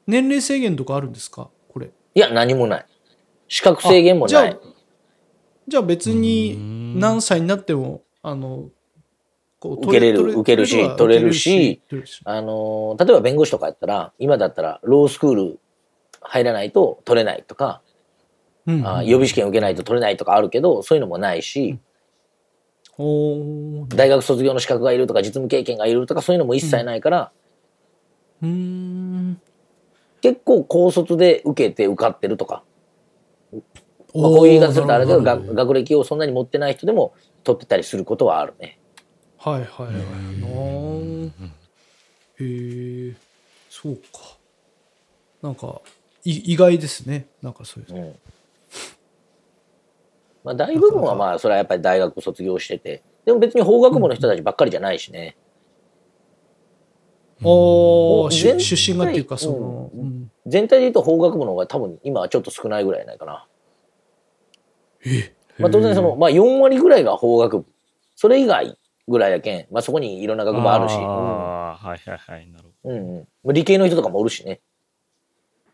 [0.08, 1.50] 年齢制限とかあるんですか？
[1.70, 1.92] これ。
[2.14, 2.86] いや何もない。
[3.48, 4.36] 資格制限もない。
[4.36, 4.60] あじゃあ
[5.68, 8.70] じゃあ別に何歳になってもあの
[9.60, 12.22] こう受けれる取受けるしは取れるし取れるし。
[12.24, 15.60] あの例えば弁護士とかやったら今だったらロースクール
[16.22, 17.82] 入らないと取れないとか
[18.68, 21.78] うんあ予備試験受けないと取れないとかあるけどそういうのもないし、
[22.98, 27.32] 大学卒業の資格がいるとか実務経験がいるとかそういうのも一切ないから、
[28.42, 29.42] うーん
[30.26, 32.64] 結構高卒で受けて受かってるとか、
[33.54, 33.62] まあ、
[34.12, 35.22] こういう言い方するとあれだけど。
[35.22, 38.80] 学学歴をそんなに持ってない人でも取ってたりすることはあるね。
[39.38, 39.96] はいはいはい。
[40.42, 41.28] な
[42.40, 43.16] へえ
[43.70, 44.02] そうか。
[45.44, 45.80] なんか
[46.24, 47.28] い意外ですね。
[47.44, 47.96] なんかそういう。
[47.96, 48.16] うん。
[50.44, 53.04] まあ、大部分はまあそれはやっぱり大学卒業してて。
[53.26, 55.38] でも別に法学部の人たちばっかりじゃないしね。
[57.44, 60.00] お出身がっていうかその、うん。
[60.02, 60.32] うん。
[60.46, 63.46] 全体で言うと法学部の方が多分今はちょっと少ないぐらいないかな。
[65.60, 67.66] まあ、当然その、まあ、4割ぐらいが法学部。
[68.16, 73.28] それ以外ぐらいやけん、まあ、そこにいろんな学部あるし、ああ、はいはいはい、なるほうんうんうん。
[73.44, 74.62] まあ理系の人とかもおるしね。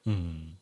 [0.06, 0.12] ど。
[0.12, 0.58] うん。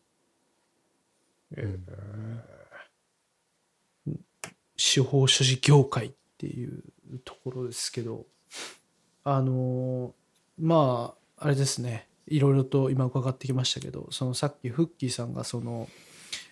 [4.77, 6.83] 司法書士業界っていう
[7.25, 8.25] ところですけど。
[9.23, 10.13] あの
[10.59, 12.07] まああれですね。
[12.27, 15.87] いろいろと今伺ってきましたけどそのさっきフッキーさんがその、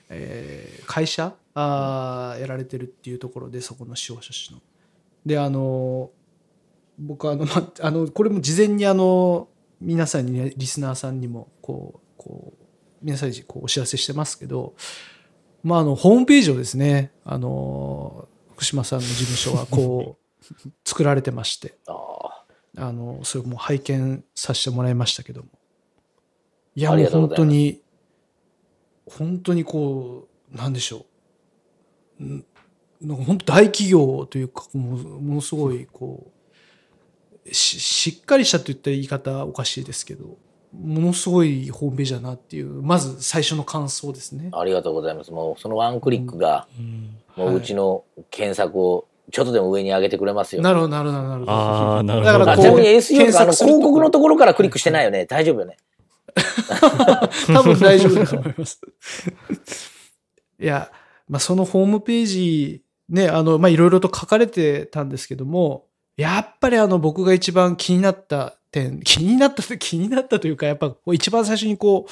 [0.10, 4.60] えー会社あーやられてるっていうところでそこの司法書士の。
[5.26, 6.10] であの
[6.98, 12.66] 僕あの、ま、あのこれも事前にあの皆さんにねリスナーさんにもこうこう
[13.04, 14.74] 皆さんにこうお知らせしてますけど
[15.64, 21.76] まあ、あのホームページをですねあの福島さんの事務所はこう 作られてまして
[22.78, 25.48] あのそれも拝見させてもらいましたけども
[26.76, 27.82] いやあもう本当に
[29.06, 31.06] 本当にこうなんでしょ
[32.20, 32.46] うん
[33.02, 36.32] なんか本当大企業というかものすごいこ
[37.46, 40.38] うししっかりしたといった言い方はおかしいですけど
[40.74, 44.50] ものすごいホームページだなっていうまず最初の感想ですね。
[44.52, 45.32] ありがとうございます。
[45.32, 50.62] もうそのワンクリックが、うんもううちの検索をちょっとでも上に上げてくれますよ。
[50.62, 51.52] なるほどなるほどなるほど。
[51.52, 52.40] ああ、なるほど。
[52.40, 55.26] だからちなみに SEO があの広告のところからクリックしてないよね。
[55.26, 55.78] 大丈夫よね。
[57.48, 58.82] 多分大丈夫だと思います。
[60.60, 60.92] いや、
[61.28, 72.12] まあ、そのホームページ、ね、あの、まあ、いろいろと書かれてたんですけども、やっぱりあの、僕が一番気になった点、 気になった、気になったというか、やっぱ一番最初にこう、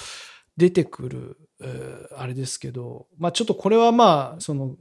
[0.57, 4.75] 出てくる、えーあれですけど、まあ、ちょっとこれはまあ、その、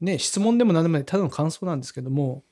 [0.00, 2.44] ね、質問でも何でもない、ただの感想なんですけども、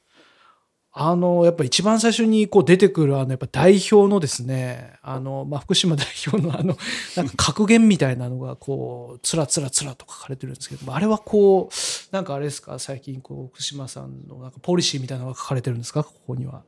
[0.99, 6.79] あの、やっぱ一番最初にこう出てくる、あの、やっぱ代表のですね、あの、まあ、福島代表のあの、
[7.17, 16.63] なんか格言みたいなのが、こう、つらつらつらと書かれてるんですけども、あれはこう、なんかあれですか、最近、こう、福島さんのなんかポリシーみたいなのが書かれてるんですか、ここには。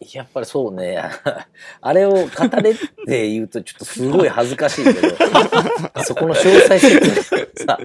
[0.00, 1.02] やっぱりそうね。
[1.80, 2.26] あれを語
[2.62, 2.74] れっ
[3.06, 5.08] て言うとちょっとすごい恥ずかしいけど、
[6.04, 7.78] そこの詳細説明さ、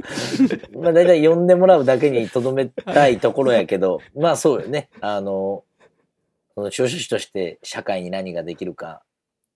[0.74, 4.90] まあ大体呼んでもらうだけにとどめたいところやけど、まあそうよね。
[5.00, 5.64] あの、
[6.56, 9.04] その聴取士として社会に何ができるか、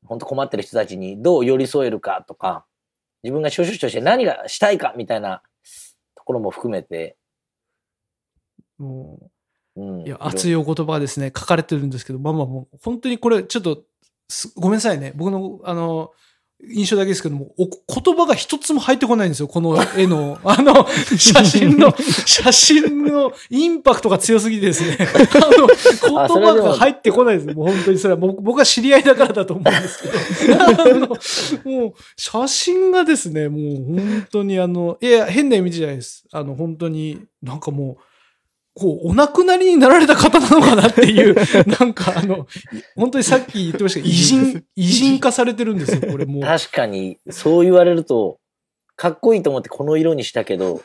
[0.06, 2.66] 本当困ってる人たちにどう寄り添えるかとか、
[3.24, 5.42] 自分が聴取士として何がしたいかみたいな
[6.16, 7.18] ところも含めて、
[8.78, 9.32] もう
[10.06, 13.84] いや、熱いお言葉がですね、書かれてるんですけど、まあまあもう、本当にこれ、ちょっと、
[14.30, 15.12] すごめんなさいね。
[15.16, 16.12] 僕の、あの、
[16.64, 19.48] 印象だけですけども、お言葉が一つも入ってこないんですよ。
[19.48, 24.98] この絵の、 あの、写真の、写真のインパクトが強すぎてですね。
[25.36, 27.56] あの、言葉が入ってこないです。
[27.56, 30.04] もう本当にそれは僕僕は知り合いだからだと思うんです
[30.44, 30.62] けど。
[30.62, 36.24] あの、もう、写真がですね、もう本当にあの、いや、変な意味じゃないです。
[36.32, 38.04] あの、本当になんかもう、
[38.76, 41.36] こう、お亡くなりになられた方なのかなっていう、
[41.80, 42.46] なんかあの、
[42.96, 46.44] 本当にさっき言ってましたけど、偉人、偉人化されてるんですよ、これもう。
[46.44, 48.38] 確かに、そう言われると、
[48.98, 50.84] かっこいいと思ってこの色にしたけど、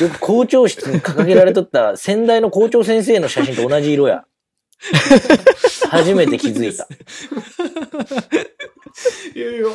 [0.00, 4.24] よく校長室に掲げられとった先代の校長先生の写真と同じ色や。
[5.90, 6.86] 初めて気づいた。
[9.34, 9.66] いやいや、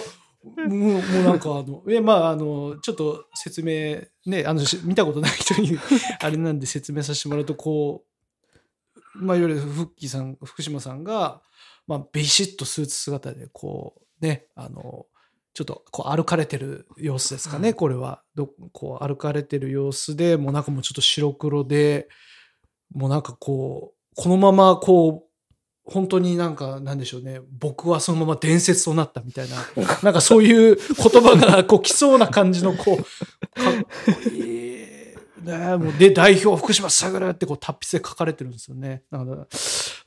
[0.43, 5.77] もう、もうなんかあの、え、まあ、あの、ちょっと説明、ね、あの、し見たことない人に、
[6.21, 8.03] あれなんで説明させてもらうと、こ
[9.15, 11.41] う、まあ、いわゆるフッキーさん、福島さんが、
[11.87, 15.05] まあ、ビシッとスーツ姿で、こう、ね、あの、
[15.53, 18.23] ちょっとこう歩かれてる様子ですかね、これは。
[18.33, 22.09] どこう歩かれてる様子でもうなんかもうちょっと白黒で、
[22.93, 25.32] もうなんかこう、このままこう、
[25.85, 27.41] 本当になんか、なんでしょうね。
[27.59, 29.57] 僕はそのまま伝説となったみたいな、
[30.01, 33.73] なんかそういう言葉がこう来そうな感じの、こう、かっ
[34.23, 34.63] こいい。
[35.99, 39.03] で、代表、福島さぐるってこう達筆で書かれてるんですよね。
[39.11, 39.35] だから、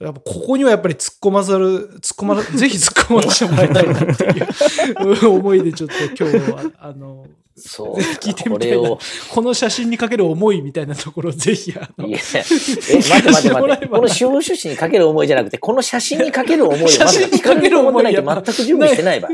[0.01, 7.97] やっぱここにはやっぱり突っ込まざる、突っ込ま、ぜひ突っ込ませてもらいたいなっていう思いでちょっと今日は、あの、そう。
[7.97, 8.99] 聞いてみたいなこれを。
[9.33, 13.87] この写真にかける思いみたいなところをぜひ、あのいや、え、 待って待って待って。
[13.89, 19.33] この司法書士にかける思いじゃなくて、この写真にかける思いをま写真にかける思いないと全く準備してない場合。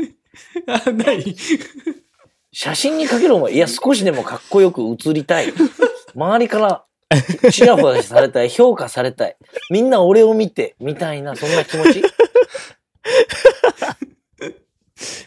[0.67, 1.35] あない。
[2.51, 3.55] 写真にかける思い。
[3.55, 5.51] いや、少しでもかっこよく写りたい。
[6.15, 6.85] 周りから、
[7.51, 9.35] ちらほらされたい、評価されたい。
[9.69, 12.03] みんな俺を見て、みたいな、そんな気持ち？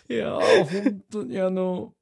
[0.08, 1.92] いやー、本当にあの、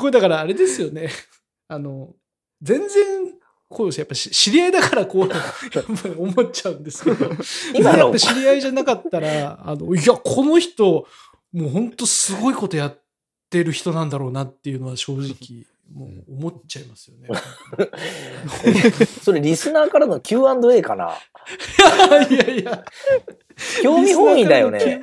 [0.00, 1.10] これだからあれですよね。
[1.68, 2.14] あの、
[2.62, 3.34] 全然、
[3.68, 7.26] こうですやっぱし知り合いだからこう、 やっぱり思っちゃうんですけど、
[7.78, 11.06] 今のやっぱ知り合いじゃなかったら、あの、いや、この人、
[11.52, 13.00] もう本当すごいことやっ
[13.50, 17.28] てる人なんだろうなっていうのは正直、もう思っちゃいますよね。
[19.22, 21.16] それリスナーからの Q&A かな？
[22.30, 22.84] いやいや。
[23.82, 25.02] 興味本位だよね。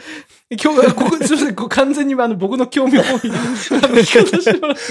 [0.50, 4.82] 今日、ここ、すみません、ここ完全にあの僕の興味本位の、聞かせてもらって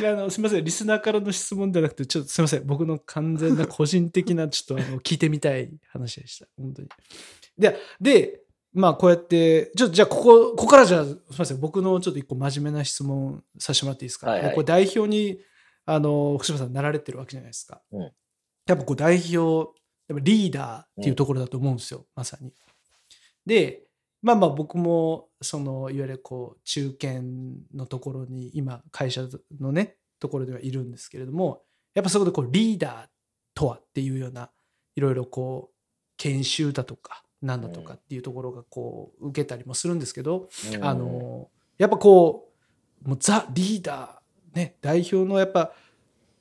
[0.00, 6.46] いやあのすみません、リスナーからの質問じゃなくて、ちょっとすみません、僕の完全な個人的な、ちょっとあの聞いてみたい話でした。
[6.56, 6.88] 本当に。
[7.58, 8.40] で、で、
[8.72, 14.30] まあこうやって、ちょっとじゃあここ、ここからじゃあ、すみません、僕のちょっと一個真面目な質問させてもらっていいですか？
[14.30, 15.38] はいはいこれ代表に、
[15.86, 17.82] あの、福島さんなられてるわけじゃないですか。
[17.92, 18.12] うん
[18.66, 19.70] やっぱこう代表、
[20.08, 22.52] やっぱリーダーっていうところだと思うんですよ、まさに。
[23.46, 23.84] で、
[24.20, 27.22] まあまあ僕も、その、いわゆるこう、中堅
[27.74, 29.26] のところに、今、会社
[29.58, 31.62] のね、ところではいるんですけれども、
[31.94, 33.06] やっぱそこでこう、リーダー
[33.54, 34.50] とはっていうような、
[34.96, 35.74] いろいろこう、
[36.18, 40.84] 研修だとか、なんだとかっていうところがこう、受けたりもするんですけど、うん。
[40.84, 42.48] あの、やっぱこ
[43.04, 45.72] う、もうザ・リーダー、ね、代表のやっぱ、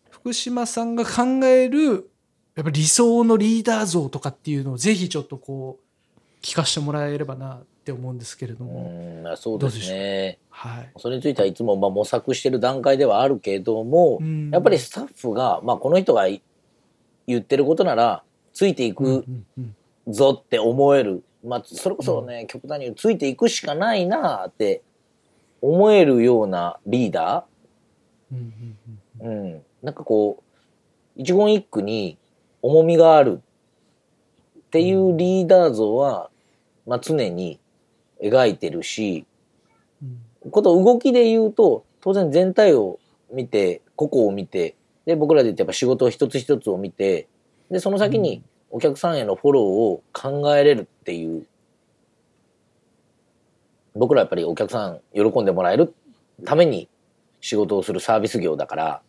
[0.10, 2.10] 福島さんが考える、
[2.56, 10.40] やっぱ理想のリーダー像とかっていうのをぜひちょっとこう、聞かせてもらえればなっって思うんですけれどうも、んまあそうですね。
[10.50, 10.92] はい。
[10.98, 14.50] それについてはいつもまあ模索してる段階ではあるけども、うん。
[14.52, 19.76] やっぱりスタッフが、まあ、この人が言ってることならついていくうんうん
[20.08, 24.82] ぞって思える、まあ、それこそね、極端についていくしかないなって
[25.62, 27.46] 思えるようなリーダ
[28.32, 28.78] うんうん
[29.22, 30.44] うんー、うん、なんかこ
[31.18, 32.18] う一言一句に
[32.62, 33.42] 重みがある
[34.60, 36.30] っていうリーダー像は、
[36.86, 37.60] まあ、常に
[38.22, 39.26] 描いてるし、
[40.02, 40.06] う
[40.48, 40.52] ん。
[40.52, 43.00] こと動きで言うと当然全体を
[43.32, 47.28] 見て個々を見てで僕らで言ってやっぱ仕事一つ一つを見て
[47.70, 51.46] でその先にお客さんへのフォローを考えれるっていう
[53.96, 55.94] 僕らやっぱりお客さん喜んでもらえる
[56.46, 56.88] ために
[57.42, 59.02] 仕事をするサービス業だから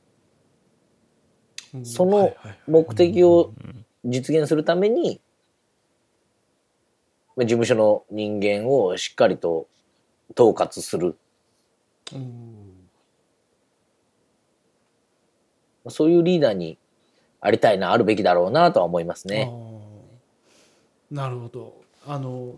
[1.74, 2.34] うんその
[2.66, 3.52] 目的を
[4.04, 5.20] 実現するために
[7.38, 9.68] まあ事務所の人間をしっかりと
[10.36, 11.16] 統括する。
[12.12, 12.88] うん。
[15.88, 16.78] そういうリーダーに
[17.40, 19.50] ありたいな、あるべきだろうなとは思いますね。
[21.10, 21.74] なるほど。
[22.06, 22.54] あの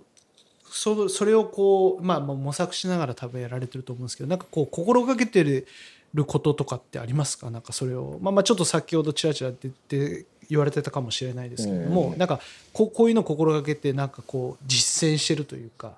[0.71, 7.51] そそれをこう、まあ、まあ模索しながら多分やられてると思うんですけどなんかこう心がけてることとかってありますか？
[7.51, 12.19] なんかそれを、まあ、まあちょっと先ほどちらちらって言って言われてたかもしれないですけれども、うん。
[12.19, 12.41] なんか
[12.73, 15.95] こうこういうのを心がけてなんかこう実践してるというか、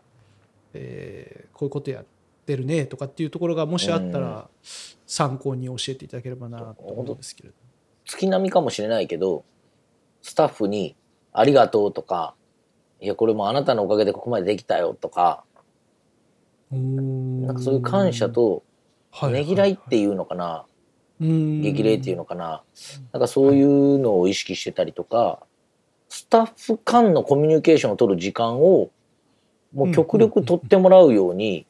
[0.75, 2.05] えーこういうことやっ
[2.47, 4.49] てるねとかっていうところがもしあったら
[5.07, 7.55] 参考に教えていただければなと思うんですけれど。
[8.05, 9.45] 月並みかもしれないけど、
[10.23, 10.97] スタッフに
[11.33, 12.35] ありがとうとか、
[13.01, 15.45] いや、これもあなたのおかげでここまでできたよとか、
[16.71, 16.79] な
[17.47, 18.63] なんかそういう感謝と、
[19.31, 20.65] ねぎらいっていうのかな、
[21.21, 22.63] 激励っていうのかな、
[23.13, 25.41] なんかそういうのを意識してたりとか、
[26.09, 28.91] スタッフ間のコミュニケーションを取る時間を、
[29.73, 31.67] もう極力取ってもらうように、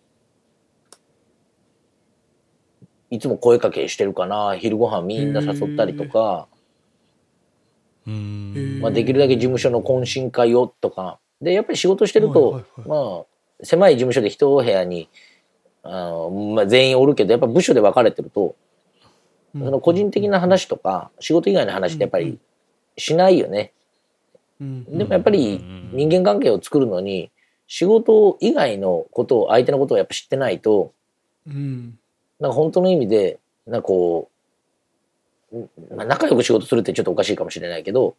[3.13, 6.49] いつも声かけしてるかな、昼ご飯みんな誘ったりとか、
[8.07, 8.81] うん。
[8.81, 13.25] まあ、できるだけ事務所の懇親会をとか、で、やっぱり仕事してると、はいはいまあ、
[13.63, 15.11] 狭い事務所で一部屋に、
[15.83, 18.57] あのまあ、全員おるけど、やっぱ部署で分かれてると、
[19.53, 22.39] その個人的な話とか、仕事以外の話ってやっぱり
[22.97, 23.75] しないよね。
[24.59, 25.61] でもやっぱり
[25.93, 27.31] 人間関係を作るのに、
[27.67, 30.95] 仕事以外のことを、相手のことをやっぱ知ってないと、
[31.47, 31.99] うん
[32.43, 33.39] なんか本当の意味で、
[33.69, 34.29] なんかこ
[35.53, 35.59] う、
[35.95, 38.17] まあ、仲良く仕事するってちょっとおかしいかもしれないけど、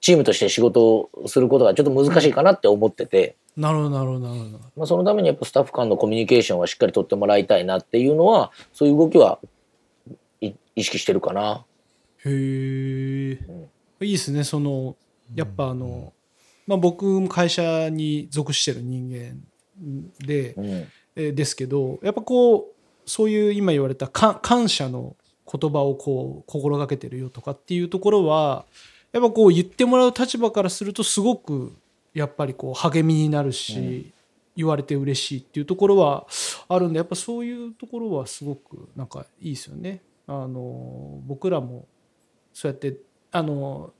[0.00, 4.58] チームとして仕事をすることがちょっと難しいかなって思ってて、なるほどなるほどなるほど。
[4.76, 9.38] まあ、そのためにやっぱスタッフ間のコミュニケーションはしっかり取ってもらいたいなっていうのは、そういう動きは
[10.40, 11.66] い意識してるかな。
[12.24, 13.38] へえ、
[14.00, 14.96] いいですねその
[15.34, 16.14] やっぱあの、
[16.66, 19.42] まあ、僕も会社に属してる人間
[20.18, 20.66] で、うん。
[21.16, 22.79] えーですけどやっぱこう
[23.10, 25.16] そういう今言われたか感謝の
[25.52, 28.64] 言葉をこう心がけてるよとかっていうところは
[29.10, 31.74] やっぱこう言ってもらう立場からするとすごく
[32.14, 34.12] やっぱりこう励みになるし、
[34.56, 36.26] 言われて嬉しいっていうところは
[36.68, 40.00] あるんでやっぱそういうところはすごくなんかいいですよね。
[40.28, 41.86] あの僕らも
[42.52, 42.96] そうやって
[43.32, 43.92] あの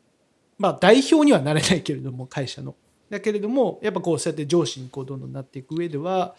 [0.56, 2.76] まあ代表にはなれないけれども会社の。
[3.08, 6.36] だけれどもやっぱこうそうやって上司にこうどんどんなっていく上では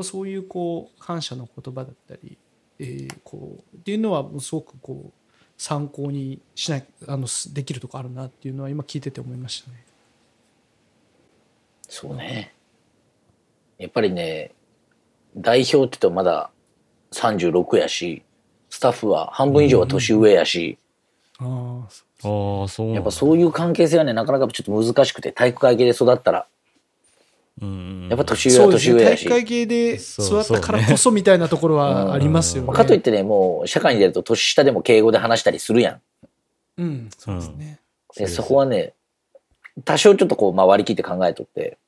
[0.00, 2.38] そういうこう感謝の言葉だったり、
[2.78, 5.12] えーこうっていうのはすごくこう
[5.58, 9.84] 参考にしないあのすできるとこあるなっていうのは今聞いてて思いましたね。
[11.88, 12.54] そうね。
[13.78, 14.52] やっぱりね、
[15.36, 16.50] 代表って言うとまだ
[17.12, 18.22] 36やし、
[18.70, 20.78] スタッフは半分以上は年上やし、
[21.38, 26.61] ああああそうやっぱそういう関係性はね、なかなかちょっと難しくて、体育会系で育ったら、うん
[28.08, 29.24] やっぱ年上は年上やし。
[29.24, 32.66] 体育会系でそう育ったからこそみたいなところはありますよね。
[32.68, 36.00] まあかといってね、もう社会に出ると年下でも敬語で話したりするやん。
[36.78, 37.80] うん、そうですね。
[38.16, 38.94] でそこはね、
[39.84, 41.78] 多少ちょっとこう、まあ、割り切って考えとって。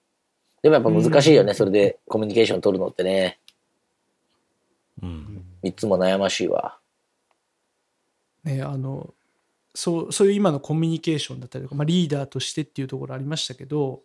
[0.62, 3.38] でもやっぱ難しいよね、それでコミュニケーション取るのってね。
[5.02, 6.78] うんいつも悩ましいわ。
[8.44, 9.14] ねあの
[9.74, 14.02] そうそういう今のコミュニケーションだったりとか、まあ、リーダーとしてっていうところありましたけど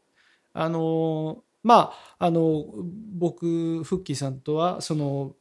[0.54, 2.66] あのまああの
[3.18, 5.36] 僕フッキーさんとはその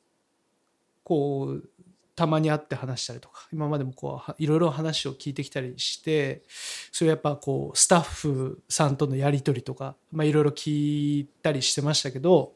[1.05, 1.69] こう
[2.15, 6.43] たまに会って話したりとか今までもこうはいろいろ話を聞いてきたりして
[6.91, 12.53] それやっぱこうスタッフさんとのやり取りとかまあいろいろ聞いたりしてましたけど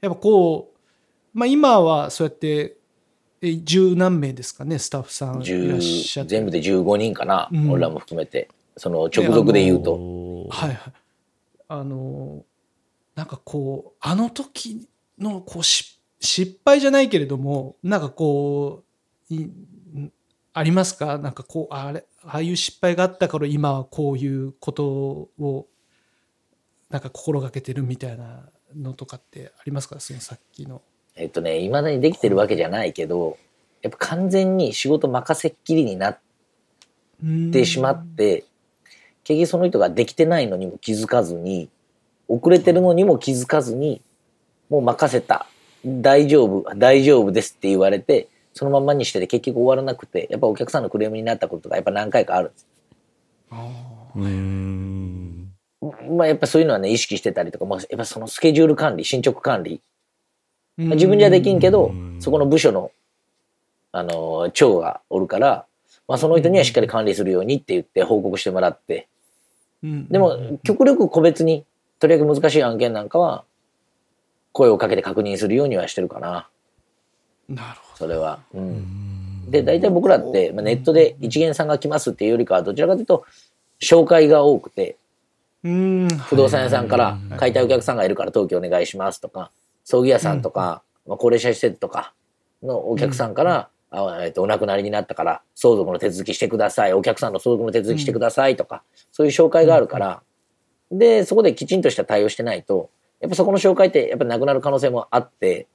[0.00, 2.76] やっぱこう、まあ、今はそうやって
[3.42, 8.48] え十何名ですかねスタッフさんいらっしゃ10って全部で15人かな、うん俺らも含めて。
[8.78, 10.46] その直属で言うと。
[10.50, 10.78] はいはい
[11.70, 12.44] あの
[13.18, 14.86] なんかこうあの時
[15.18, 18.84] のこうし失敗じゃないけれどもなんかこ
[19.28, 19.50] うい
[20.52, 21.18] ありますか？
[21.18, 25.66] なんかこうあれああいう失敗があったから今はこういうことを
[26.90, 29.98] なんか心がけてるみたいなのとかってありますか？
[29.98, 30.80] そのさっきの。
[31.16, 33.36] えっとね、いまだにできてるわけじゃないけど、
[33.82, 36.20] やっぱ完全に仕事任せっきりになっ
[37.52, 38.44] てしまって、
[39.24, 41.68] 結局その人ができてないのにも気づかずに、
[42.28, 44.02] 遅れてるのにも気づかずに、
[44.68, 45.46] もう任せた。
[45.84, 52.66] 大丈夫、大丈夫ですって言われて、そのまんまにしてて結局終わらなくて、やっぱお客さんのクレームになったことがやっぱ何回かあるんです。
[55.80, 56.12] う。
[56.12, 59.80] まあやっぱそういうのはね、意識してたりとか、まあ、やっぱそのスケジュール管理、進捗管理、
[60.76, 62.90] まあ自分じゃできんけどうん、そこの部署の、
[63.92, 65.66] あの、長がおるから、
[66.08, 69.08] まあその人にはしっかり管理するようにって言って報告してもらって、
[69.82, 70.08] うん。
[70.08, 71.64] でも、極力個別に、
[71.98, 73.44] とりあえず難しい案件なんかは、
[74.52, 76.48] 声をかけて確認するようにはしてるかな、
[77.48, 78.40] なるほそれは。
[78.54, 78.58] う。
[78.58, 78.64] うん。
[79.46, 83.24] んで、大体僕らって、まあ、ネットで一元さんが来ますっていうよりかは、どちらかというと、
[83.80, 84.96] 紹介が多くて、
[85.64, 85.70] ど。
[85.70, 86.08] うん。
[86.08, 87.38] 不動産屋さんからはい。
[87.38, 89.50] 買いたいお客さんがいるから登記お願いしますとか、
[89.84, 92.12] 葬儀屋さんとか、まあ、高齢者施設とか
[92.62, 98.82] のお客さんから、あえっとお亡くなりになったから相続の手続きしてください、お客さんの相続の手続きしてくださいとか、
[99.12, 100.22] そういう紹介があるから、
[100.90, 105.66] で、そこできちんとした対応してないと、やっぱそこの紹介ってやっぱなくなる可能性もあって、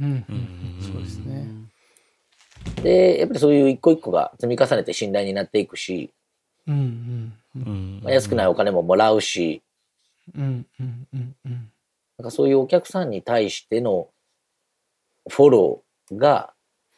[0.00, 0.32] うんう。
[0.32, 1.48] んそうですね。
[2.82, 6.12] で、やっぱりそういう一個一個が積み重ねて信頼になっていくし、
[6.66, 9.62] うんうんうんまあ安くないお金ももらうし、
[10.36, 11.70] うんうんうんうん
[12.18, 14.08] なんかそういうお客さんに対しての
[15.28, 16.52] フォローが、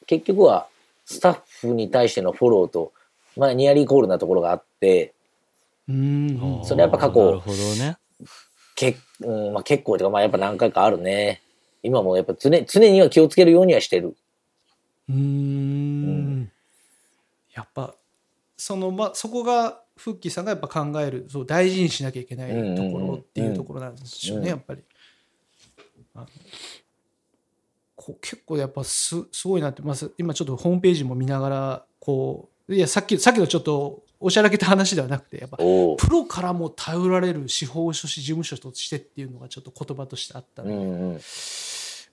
[0.07, 0.67] 結局は
[1.05, 2.93] スタッフに対してのフォローと、
[3.37, 5.13] まあニアリーイコールなところがあって、
[5.89, 7.97] うんそれやっぱ過去なるほどね。
[8.77, 11.43] けうんまあ、結構というか、まあやっぱ何回かあるね。
[11.83, 14.17] 今もやっぱ常常には気をつけるようにはしてる。
[15.09, 16.51] うーん
[17.55, 17.95] やっぱ
[18.57, 24.83] そのまあそこがフッキーさんがやっぱ考えるそう大事にしなきゃいけないところっていうところなんでしょうね、うんやっぱり。
[26.15, 26.27] あの
[27.97, 35.57] こう結構やっぱすすごいなって、まあ、す今ちょっとホームページも見ながらこういやさっきさっきのちょっとおしゃらけた話ではなくてやっぱ。
[35.57, 41.21] プロからも頼られる司法書士事務所としてっていうのがちょっと言葉としてあったので、うんうん。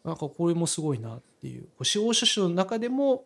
[0.05, 3.25] なんかこれもすごいなっていう司法書士の中でも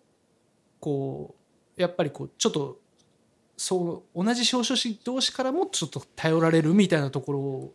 [0.79, 1.36] こ
[1.77, 2.79] うやっぱりこうちょっと
[3.55, 7.71] そう同じ司法書士同士からもちょっと頼られるみたいなところ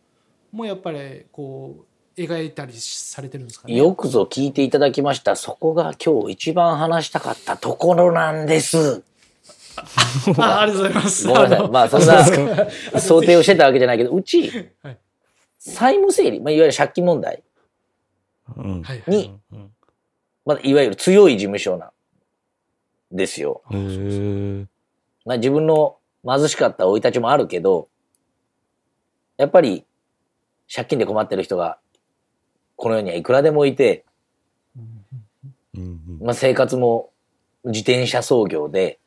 [0.51, 1.85] もやっぱりこ
[2.17, 3.77] う描いたりされてるんですかね。
[3.77, 5.37] よくぞ聞いていただきました。
[5.37, 9.05] そこが今日一番話したかったところなんです。
[10.39, 11.27] あありがとうございます。
[11.27, 11.59] ごめんなさい。
[11.61, 12.25] のまあそんな
[13.01, 14.51] 想定をしてたわけじゃないけど、うち、
[14.83, 14.99] はい
[15.67, 17.43] 債務整理、まあ、いわゆる借金問題、
[18.57, 19.73] うんはいにうん
[20.45, 23.63] まあ、いわゆる強い事務所なんですよ。
[25.25, 27.89] まあ、自分の貧しかった生い立ちもあるけど、
[29.39, 29.85] やっぱり
[30.73, 31.79] 借金で困ってる人が
[32.77, 34.05] この世にはいくらでもいて、
[34.77, 35.03] うん
[35.75, 37.11] うんまあ、生活も
[37.65, 39.06] 自転車操業で、うん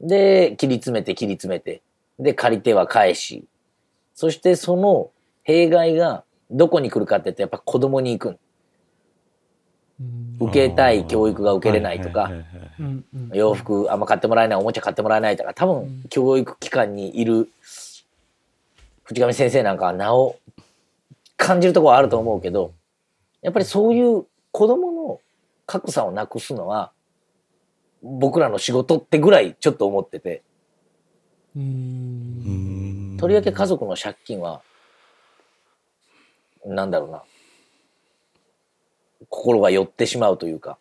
[0.00, 1.82] で、切り詰めて切り詰めて、
[2.18, 3.44] で、借り手は返し、
[4.14, 5.10] そしてその
[5.42, 8.38] 弊害がどこに来るかって言ってやっぱ子供に行く
[10.40, 12.30] 受けたい教育が受けれないとか。
[13.32, 16.02] 洋服あんま買ってもらえない、おもちゃ買ってもらえないとか、多分うん。
[16.08, 17.48] 教育機関にいる
[19.04, 20.36] 藤上先生なんかはなお
[21.36, 22.72] 感じるところはあると思うけど、
[23.42, 25.20] やっぱりそういう子供の
[25.66, 26.90] 格差をなくすのは
[28.04, 30.42] 僕らの仕事ってぐらいちょっと思ってて、
[33.18, 34.60] とりわけ家族の借金は、
[36.66, 37.22] なんだろうな、
[39.30, 40.76] 心が寄ってしまうというか、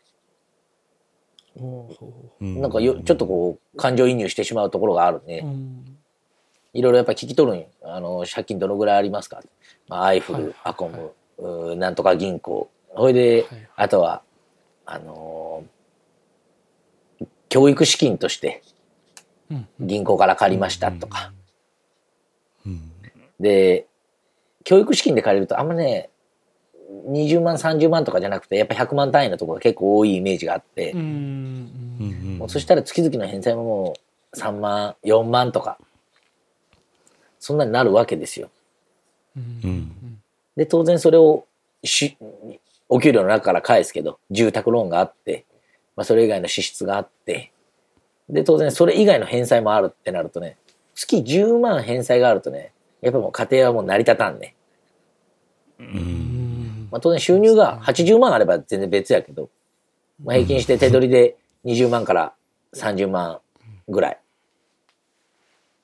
[2.41, 5.41] なんかよちょっとこう感情移入してしまうところがあるね。
[5.43, 5.97] ううん。
[6.74, 7.67] いろいろやっぱ聞き取るんよ。
[7.84, 9.41] あの、借金どのぐらいありますか、
[9.88, 10.55] まあ、アイフル、はいはい。
[10.63, 12.69] アコム、うーなんとか銀行。
[12.89, 13.69] ほいで、はい。
[13.76, 14.24] あとは、
[14.86, 15.83] あのー
[17.54, 18.64] 教育資金として
[19.51, 19.68] うん。
[19.80, 21.32] 銀行から借りましたとか。
[22.66, 22.91] うん。
[23.39, 23.86] で、
[24.64, 26.10] 教育資金で借りるとあんまね、
[27.10, 33.93] 20万、30万とかじゃなくて、やっぱ100万単位のところが結構多いイメージがあって、もうそしたら月々の返済もも
[34.34, 35.78] う3万、4万とか、
[37.39, 38.49] そんなになるわけですよ。
[40.56, 41.45] で、当然それを
[41.84, 42.18] し、
[42.89, 45.45] お給料の中から返すけど、住宅ローンがあって、
[45.96, 47.52] まあそれ以外の支出があって、
[48.30, 50.58] で、当然それ以外の返済もあるってなるとね、
[50.96, 52.72] 月10万返済があるとね、
[53.02, 54.56] やっぱもう家庭はもう成り立たんね。
[55.80, 59.50] うんまあ当然収入が80万あれば全然別やけど、
[60.24, 61.36] まあ平均して手取りで
[61.66, 62.34] 20万から
[62.76, 63.39] 30万
[63.88, 64.20] ぐらい。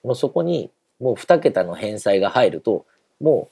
[0.04, 2.86] もうそこにもう2桁の返済が入ると、
[3.20, 3.50] も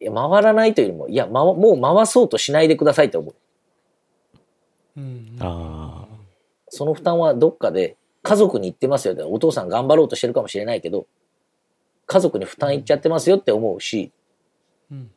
[0.00, 3.34] う、いや回らないというよりも、いや、ま、もう回そうとしないでくださいって思う。
[4.96, 5.36] うん。
[5.40, 6.06] あ
[6.68, 9.14] その負担はどっかで家族に言ってますよ。
[9.14, 11.06] ってお父さん頑張ろうとしてるかもしれないけど
[12.06, 14.12] 家族に負担いっちゃってますよって思うし
[14.90, 15.10] うん。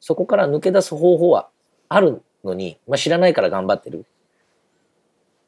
[0.00, 1.48] そこから抜け出す方法は
[1.88, 4.06] あるのに、まあ、知らないから頑張ってる。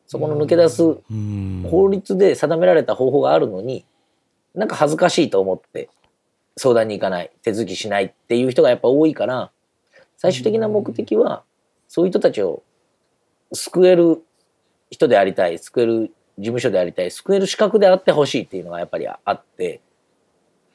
[0.06, 0.82] そこの抜け出す
[1.70, 3.84] 法律で定められた方法があるのに
[4.54, 5.90] なんか恥ずかしいと思って
[6.56, 9.50] 相談に行かない手続きしないっていう人がやっぱ多いから
[10.16, 11.44] 最終的な目的は
[11.88, 12.62] そういう人たちを
[13.52, 14.22] 救える
[14.90, 19.80] 人でありたい救える事務所でありたい救える資格であってほしいっていうのがやっぱりあって。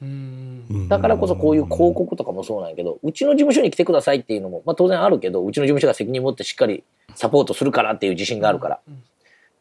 [0.02, 0.88] うん。
[0.88, 8.80] だからこそこういう広告とかもそうなんやけどうちの事務所に来てくださいっていうのも、まあ、当然あるけどうちの事務所が責任持ってしっかりサポートするからっていう自信があるから。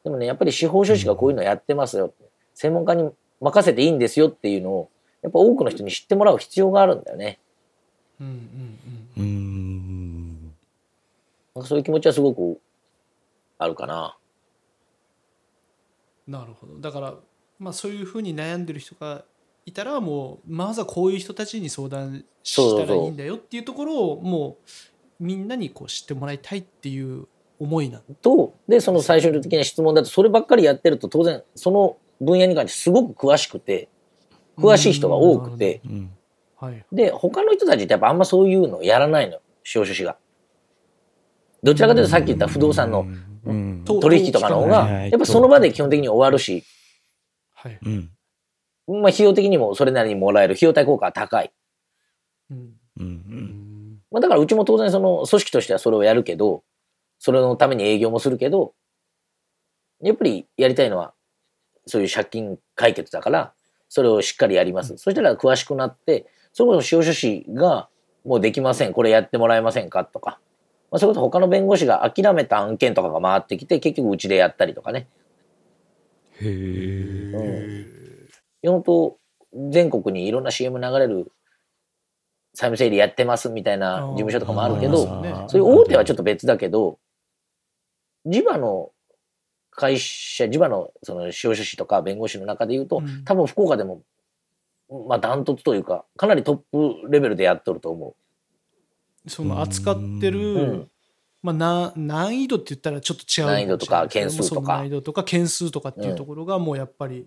[0.03, 2.13] でもねやっぱり司法書士がこういうのやってますよ
[2.55, 3.09] 専門家に
[3.39, 4.89] 任せていいんですよっていうのを
[5.21, 7.39] やっぱ多くの人に知ってもらう必要があるんだよね。
[8.19, 8.77] うんうん
[9.17, 10.53] うーん。
[11.55, 12.59] なんかそういう気持ちはすごく
[13.63, 14.17] あるかな。
[16.27, 16.79] なるほど。
[16.79, 17.15] だから、
[17.59, 19.25] まあ、そういうふうに悩んでる人が
[19.65, 24.57] いたらもうまずはこういう人たちに相談したらいいんだよっていうところをも
[25.19, 27.27] うみんなにこう知ってもらいたいっていう
[27.59, 33.87] 思いなんとでその最終的な質問だとそればっかりやってると当然その分野に関してすごく詳しくて
[34.57, 35.81] 詳しい人が多くて。
[35.85, 36.11] うん
[36.63, 36.85] はい。
[36.93, 40.17] で他の人たちってやっぱあんまそういうのやらないの司法書士が。
[41.61, 43.05] どちらかというとさっき言った不動産の
[43.45, 43.83] うん。
[43.85, 46.63] と取引とかの方がやっぱその場で基本的に終わるし、
[47.53, 47.79] はい。
[47.85, 48.09] うん。
[48.87, 51.51] まあ、費用的にもそれなりにもらえる費用対効果は高い。
[52.51, 52.73] うん。
[52.99, 56.63] うんまあ、だからうちも当然その組織としてはそれをやるけど、
[57.17, 58.75] それのために営業もするけど、
[60.01, 61.13] やっぱりやりたいのは
[61.87, 63.53] そういう借金解決だから、
[63.89, 64.97] それをしっかりやります。
[64.97, 67.89] そしたら詳しくなって、それこそ司法書士が
[68.23, 70.39] もうできません、これやってもらえませんかとか、
[70.93, 75.07] まあ、それこそ他の弁護士が諦めた案件とかが回ってきて、結局うちでやったりとかね。
[76.39, 76.45] へ
[78.63, 79.17] え本当
[79.71, 81.31] 全国にいろんな CM 流れる
[82.53, 86.99] 債務整理やってますみたいな事務所とかもあるけど、そういう大手はちょっと別だけど、
[88.27, 88.91] 地場の
[89.71, 93.23] 会社、地場のその司法書士とか弁護士の中で言うと、うん。
[93.23, 94.03] 多分福岡でも、
[95.07, 98.15] まあダントツというか、かなりトップレベルでやっとると思
[99.27, 100.57] その扱ってる、う。
[100.57, 100.89] うん。
[101.41, 107.25] まあ、な難易度って言ったらちょっと違う難易度とか件数とか難易度とか件数とかっていうところがもうやっぱり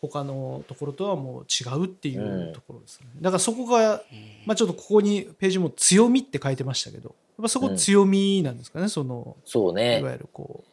[0.00, 4.02] 他のところとはもう違うっていうところですね、だからそこが、
[4.46, 10.00] まあ、ちょっとここにページも強みって書いてましたけどやっぱそこ強みなんですかね、そのいそうね。
[10.02, 10.64] わゆるこ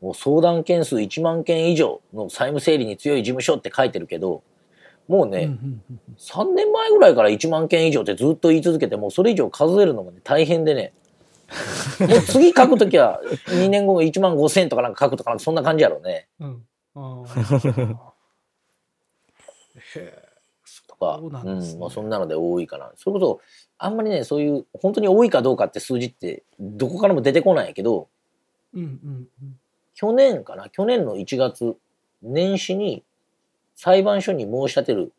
[0.00, 4.44] もう相談件数1万件以上の債務整理に強い事務所って書いてるけど、
[5.08, 10.92] もうう、ね、うんうんうん3年前ぐらいから1万件以上ってずっと言い続けて、もうそれ以上数えるのもね、大変でね。
[12.00, 16.28] もう次書くときは2年後1万5千とかなんか書くとかそんな感じやろうね。
[16.40, 16.62] うん
[19.94, 20.28] へえ
[20.86, 21.18] とか。
[21.20, 22.92] そうなんねまあそんなので多いかな。
[22.96, 23.40] それこそ、
[23.78, 28.08] あんまりね、そういう、本当に多いかどうかって数字ってどこからも出てこないけど、
[28.74, 29.58] うんうんうん
[29.94, 30.68] 去年かな？
[30.68, 31.76] 去年の1月、
[32.22, 33.02] 年始に
[33.78, 35.12] 裁判所に申し立てる、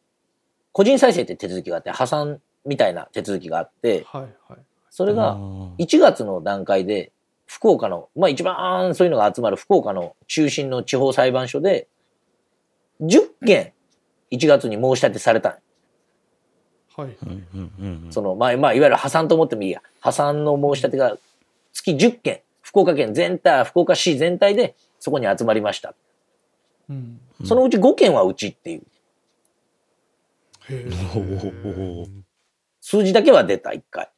[0.74, 4.60] 個人再生って手続きがあって、破産みたいな手続きがあって、はいはい。
[4.90, 5.38] それが、
[5.78, 7.14] 1月の段階で、
[7.46, 11.88] 福岡の、まあ一番そういうのが集まる福岡の中心の地方裁判所で、
[13.00, 13.72] 10件
[14.30, 15.62] 1月に申し立てされた。
[16.98, 17.18] はい。
[17.24, 19.82] うんうんうんその、まあ、まあ、いわゆる破産と思ってもいいや。
[20.02, 21.18] 破産の申し立てが
[21.72, 25.96] 月10件、福岡県全体、福岡市全体でそこに集まりました。
[26.90, 27.22] うん。
[27.46, 28.84] そのうち5件はうちっていう。
[32.82, 34.12] 数字だけは出た、1回。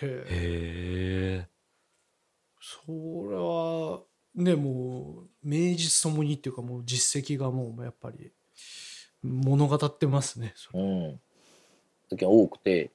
[0.00, 1.48] へえ
[2.60, 2.82] そ
[3.30, 4.00] れは
[4.34, 8.32] ねもう名実ともにっていうかもう実績がもうやっぱり
[9.22, 10.82] 物語ってますねそれ。
[10.82, 11.20] うん。
[12.08, 12.90] 時が多くて、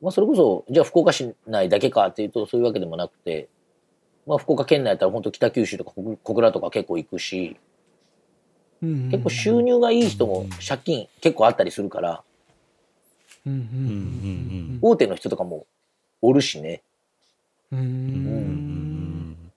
[0.00, 3.48] まあ、それこそ、じゃあ福岡市内だけかっていうと、そういうわけでもなくて、
[4.26, 7.56] まあ、福岡県内だったら本当北九州とか小小倉とか結構行くし、
[8.82, 12.22] 結構収入がいい人も借金結構あったりするから、
[13.46, 15.66] うんうんうん大手の人とかも
[16.20, 16.82] おるしね。
[17.72, 19.52] うんうんううんん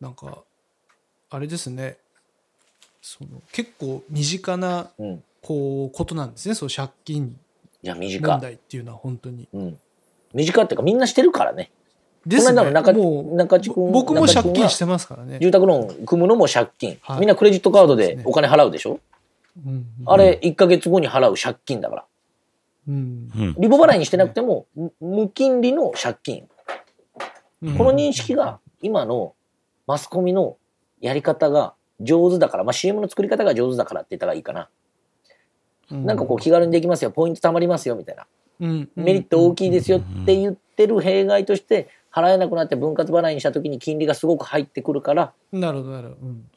[0.00, 0.38] なんか
[1.30, 1.96] あれですね
[3.00, 5.24] その結構身近なうん。
[5.42, 7.36] こうことなんですねその借金
[8.20, 8.40] 問。
[8.40, 9.48] 題っていうのは本当に。
[9.52, 9.78] うん。
[10.32, 11.70] 短いっていうか、みんなしてるからね。
[12.26, 15.38] ですねこの間の中もう中地君僕も借金してますからね。
[15.40, 16.98] 住宅ローン組むのも借金。
[17.02, 19.00] はいみんなクレジットカードでお金払うでしょ？
[19.66, 22.04] うんあれ、1ヶ月後に払う借金だから。
[22.88, 26.48] うんうんリボ払いにしてなくても、む無金利の借金。
[27.62, 29.34] うんこの認識が今の
[29.86, 30.56] マスコミの
[31.00, 34.68] やり方が上手だから、まあ、CM の作り方が上手だからって言ったらいいかな。
[35.90, 38.26] なんかこう気軽にできますよ、ポイント貯まりますよみたいな。
[38.60, 46.20] うんメリット大きいですよって言ってる弊害として、払えなくなって分割払いにした時に金利がすごく入ってくるから、なるほどなるほど。
[46.22, 46.50] うん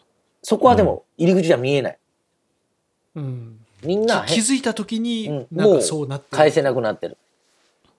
[0.48, 1.98] そこはでも入り口じゃ見えない。
[3.16, 7.18] うんみんな気気づいた時にうんなんかそうなってる返せなくなってる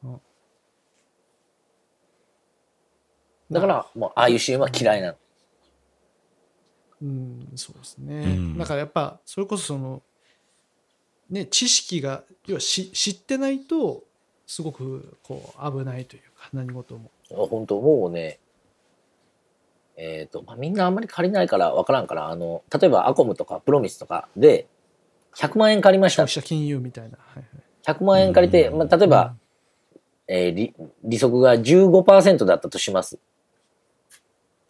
[0.05, 0.21] うん。
[3.51, 5.15] だから、もう、ああいう CM は嫌いなの。
[7.03, 8.15] うん、そうですね。
[8.15, 10.03] うんだからやっぱそれこそその
[11.29, 14.05] ね知識が要はし知ってないと
[14.47, 17.11] すごくこう危ないというか何事も。
[17.35, 18.39] 本当もうね、
[19.97, 24.67] えっ、と、まあ、みんなあんまり借りないから分からんから、あの、例えばアコムとかプロミスとかで、
[25.35, 26.43] 100万円借りました消費。
[26.43, 27.19] 者金融みたいな。
[27.19, 27.45] はい
[27.87, 29.37] 100万円借りて、まあ、例えば、
[30.27, 30.75] えー利、
[31.05, 33.19] 利息が15%だったとします。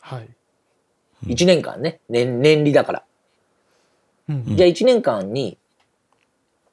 [0.00, 0.18] はい。
[0.18, 0.28] はい
[1.24, 2.00] 1年間ね。
[2.10, 3.04] 年、年利だから。
[4.28, 5.56] うんじゃあ1年間に、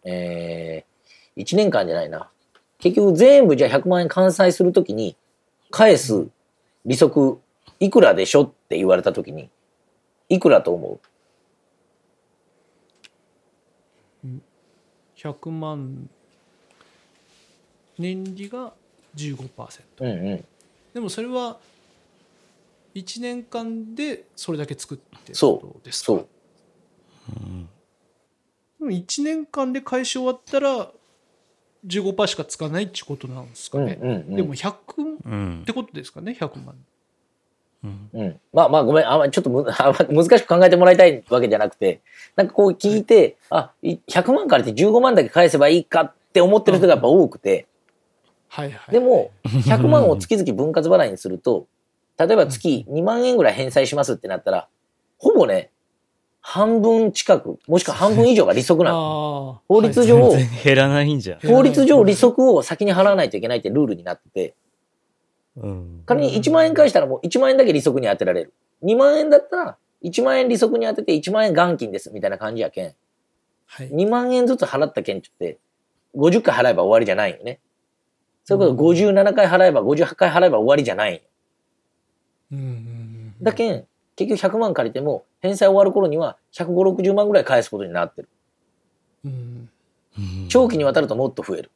[0.04, 2.30] えー、1年間じゃないな。
[2.80, 5.16] 結局全部じゃあ100万円完済するときに、
[5.76, 6.28] 返す
[6.86, 7.40] 利息
[7.80, 9.50] いくらでしょって言われたときに、
[10.30, 11.00] いくらと思
[15.18, 16.08] 100万
[17.98, 18.74] 年利が
[19.16, 19.82] 15%。
[20.02, 20.46] ううんうん。
[20.94, 21.58] でもそれは
[22.94, 26.06] 1年間でそれだけ作ってるそうことですか？
[26.06, 26.28] そう。
[28.80, 30.92] でも1年間で返し終わったら
[31.86, 34.00] 15%しかつかないってことなんですかね。
[34.02, 34.36] うんうんうん。
[34.36, 34.76] でも100っ
[35.26, 36.76] うんてことですかね100万。
[37.84, 38.40] うんうん。
[38.54, 42.02] まあまあごめん、あんまりちょっとむ あんま難しく考えてもらいたいわけじゃなくて、
[42.36, 47.68] なんかこう聞いて、あ、い100万借りて15万だけ返せばいいかって思ってる人がやっぱ多くて、
[48.48, 48.92] はいはい。
[48.92, 51.68] でも、100万を月々分割払いにすると、
[52.18, 54.68] 例えば月2万円ぐらい返済しますってなったら、
[55.18, 55.72] ほぼね、
[56.46, 59.62] 半分近く、もしくは半分以上が利息なの。
[59.62, 61.40] あ法律上減らないんじゃん。
[61.40, 64.56] 法律上利息を先に払わないといけないってルールになってて、
[65.56, 66.04] うん。
[66.06, 68.54] 仮に1万円返したらもう1万円だけ利息に当てられる。
[68.84, 72.94] 2万円だったら1万円利息に当てて1万円元金ですみたいな感じやけん。
[73.66, 73.90] はい。
[73.90, 75.60] 2万円ずつ払った件って
[76.14, 77.62] 50回払えば終わりじゃないよね。
[78.44, 81.20] それこそ57回払えば58回払えば終わりじゃないよ。
[82.52, 83.86] うんうんうんだけん、
[84.16, 88.30] 結局100万借りても返済終わる頃には150、60万ぐらい返すことになってる。
[89.26, 89.70] うん
[90.48, 91.72] 長期にわたるともっと増える。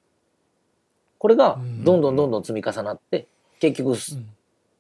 [1.18, 3.28] これがうんどんどんどんどん積み重なって、
[3.60, 3.98] 結局、うん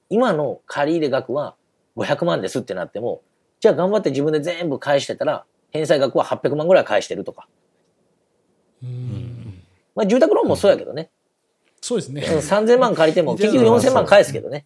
[0.09, 1.55] 今の借り入れ額は
[1.97, 3.21] 500万ですってなっても、
[3.59, 7.47] じゃあ頑張って自分で全部返してたら、返済額は800万ぐらい返してるとか。
[8.81, 9.61] うん
[9.95, 11.09] まあ住宅ローンもそうやけどね。
[11.81, 12.21] そうですね。
[12.21, 14.65] うん3000万借りても 結局4000万返すけどね。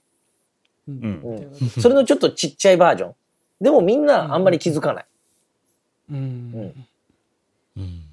[0.88, 1.50] ううん。
[1.62, 1.70] うん。
[1.70, 3.16] それのちょっとちっちゃいバージョン。
[3.62, 5.06] でもみんなあんまり気づかない。
[6.12, 6.18] うん。
[6.18, 6.86] うん。
[7.78, 8.04] うん。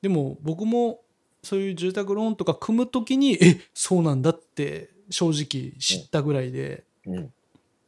[0.00, 1.00] でも僕も
[1.42, 7.32] そういう住宅ローンとか組むときにえそうなんだって正直知ったぐらいで、うん。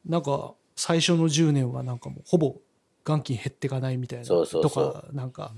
[0.06, 2.56] なんか最初の10年はなんかもうほぼ
[3.04, 4.92] 元金減ってかないみたいなそうそうそう。
[4.92, 5.52] とかなんか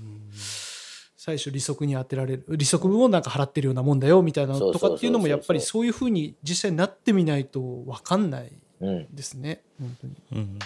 [1.17, 8.43] 最初利息に当てられる利息分をなんか払ってるようなもんだよみたいなのとかっていうのもやっぱりそういうふうに実際になってみないと分かんない。
[8.43, 8.61] うん。
[8.79, 9.61] ですね。
[9.79, 10.13] 本当に。
[10.33, 10.59] うん。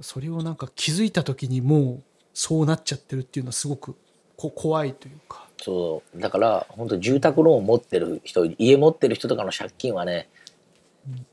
[0.00, 2.02] それをなんか気づいた時にもう
[2.34, 3.96] そうなっちゃってるっていうのはすごく
[4.36, 5.46] こ怖いというか。
[5.62, 6.20] そう。
[6.20, 10.28] だから、本当住宅ローン持ってる人、家持ってる人とかの借金はね、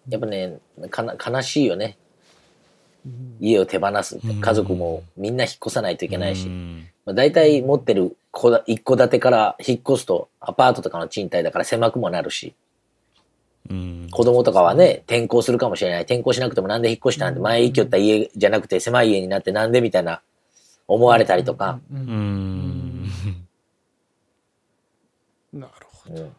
[0.07, 1.97] やっぱね、かな悲しいよね。
[3.05, 3.35] うん。
[3.41, 4.19] 家を手放す。
[4.19, 6.87] 家族もみんな引っ越さないといけないし、うん。
[7.05, 8.15] まあ、大体持ってる
[8.65, 12.55] 一戸建てから引っ越すとアパートとかの賃貸だから狭くもなるし、
[13.69, 16.01] うん子供とかはね、転校するかもしれない。
[16.03, 20.21] 転校しなくてもなんで引っ越したんって前行きよった家じゃなくて狭い家になってなんでみたいな
[20.87, 21.97] 思われたりとか、うん。
[21.97, 22.01] う
[25.57, 25.59] ん。
[25.59, 26.29] なるほどうん。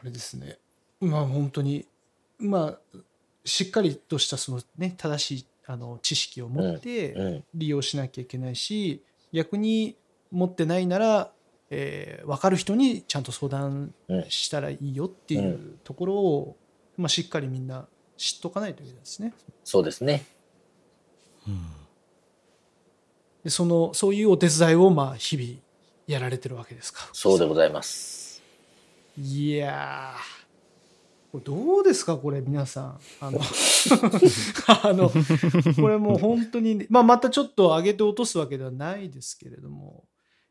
[0.00, 0.58] あれですね
[1.00, 1.86] まあ本当に
[2.38, 2.98] まあ
[3.44, 9.96] しっかりとしたそのね正しいあの知識を持ってうん、利用しなきゃいけないし、逆に
[10.32, 11.30] 持ってないなら、
[11.70, 13.94] えー分かる人にちゃんと相談
[14.28, 16.56] したらいいよっていうところを、
[16.96, 19.32] まあ、しっかりみんな知っとかないといけないですね。
[19.64, 20.26] そうですね。
[23.42, 25.48] でそのそういうお手伝いをまあ日々
[26.06, 27.08] やられてるわけですか。
[27.12, 28.42] そうでございます。
[29.16, 30.40] いやー
[31.32, 33.40] これどうですかこれ皆さんあの
[34.82, 40.04] あのこれもう本当に、まあ、またちょっと上げて落とすわけではないですけれども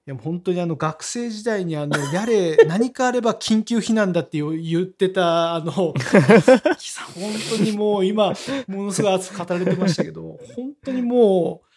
[0.10, 5.94] いやもう本当にあの学生時代にあの やれ何かあれば緊急避難だって言ってたあの
[6.80, 8.34] 木さん本当にもう今
[8.68, 11.68] ものすごい熱く語られてましたけど本当にもう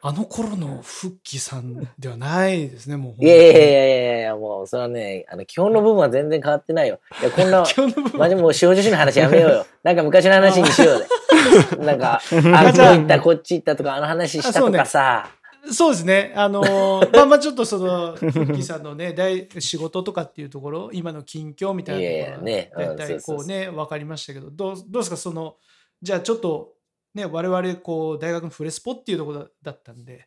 [0.00, 6.98] あの頃のフッキーさんではないですねもういやいやいやいやいや、もう、それはね、あの、基本の部分は全然変わってないよ。
[7.20, 9.66] いや、こんな、 今日の部分まあでも、司法女子の話やめようよ。
[9.84, 11.84] なんか昔の話にしようよ。
[11.84, 12.20] なんか、
[12.52, 15.30] あ、こっち行った、こっち行ったとか、あの話したとかさ。
[15.70, 16.32] そうですね。
[16.36, 22.00] あのー まあまあちょっとその、フッキーさんのね、大仕事とかっていうところ、今の近況みたいな
[22.34, 22.72] ところいやいやね。
[22.74, 25.56] うん大体こうね、分かりましたけど、どうどうですか、その、
[26.00, 26.72] じゃあちょっと、
[27.14, 30.26] ね、我々、こう、大学のフレスポっていうところだだったんで、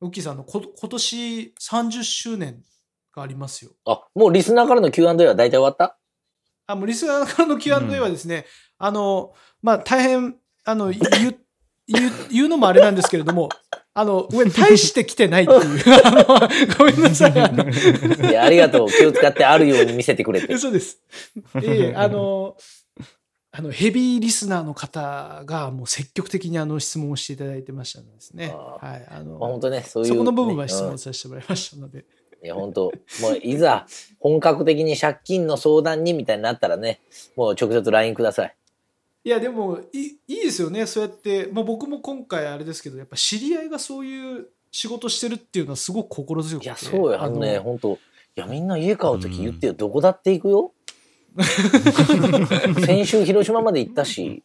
[0.00, 2.64] フッキーさんのこ今年30周年
[3.14, 3.72] がありますよ。
[3.84, 5.96] あ、もうリスナーからの Q&A は大体終わった？
[6.66, 8.46] あ、もうリスナーからの Q&A はですね、
[8.78, 11.00] あの、まあ大変、あの、言
[11.30, 11.38] う、
[11.86, 13.48] 言う言うのもあれなんですけれども、
[13.98, 15.58] あの、上、大して来てないっていう。
[16.78, 17.32] ごめんなさい。
[17.36, 17.68] あの
[18.30, 18.88] いや、ありがとう。
[18.88, 20.54] 気を使ってあるように見せてくれて。
[20.54, 20.98] 嘘です。
[21.60, 22.56] ええあの、
[23.50, 28.54] あの、ヘビーリスナーの方がもう積極的にあの質問をしていただいてましたのでですね。
[28.54, 29.06] あはい。
[29.10, 32.04] あの、まあ、本当ね、そういう、そこの部分は質うん問させてもらいましたので。
[32.44, 33.84] いや、本当もういざ
[34.20, 37.00] 本格的に借金の相談にみたいになったらね、
[37.34, 38.54] もう直接 LINE ください。
[39.24, 40.86] いや、でもいい、いいですよね。
[40.86, 46.66] そうやって、まあ僕も今回あれですけど、やっぱ知り合いがそういう仕事してるっていうのはすごく心強くて。
[46.66, 47.22] いや、そうよ。
[47.22, 47.98] あのね、の本当い
[48.36, 49.72] や、みんな家買うとき言ってよ。
[49.74, 50.72] どこだって行くよ。
[52.86, 54.42] 先週広島まで行ったし、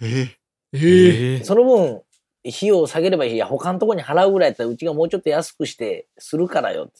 [0.00, 0.36] え
[0.72, 2.02] ええその分、
[2.46, 3.34] 費用を下げればいい。
[3.34, 6.90] いや、他のとこに払うぐらいやったら、うちがもうちょっと安くして、するからよ。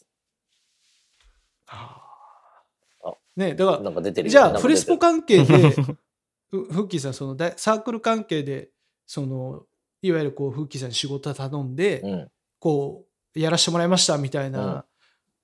[3.36, 5.96] ね、だからなんか出てるよじゃあ、フレスポ関係で、ふ
[6.51, 8.70] フッキーさん、その大サークル関係で、
[9.07, 9.62] その、
[10.03, 12.30] いわゆるこう、フッキーさんに仕事を頼んで、うん。
[12.59, 14.84] こう、やらせてもらいましたみたいな、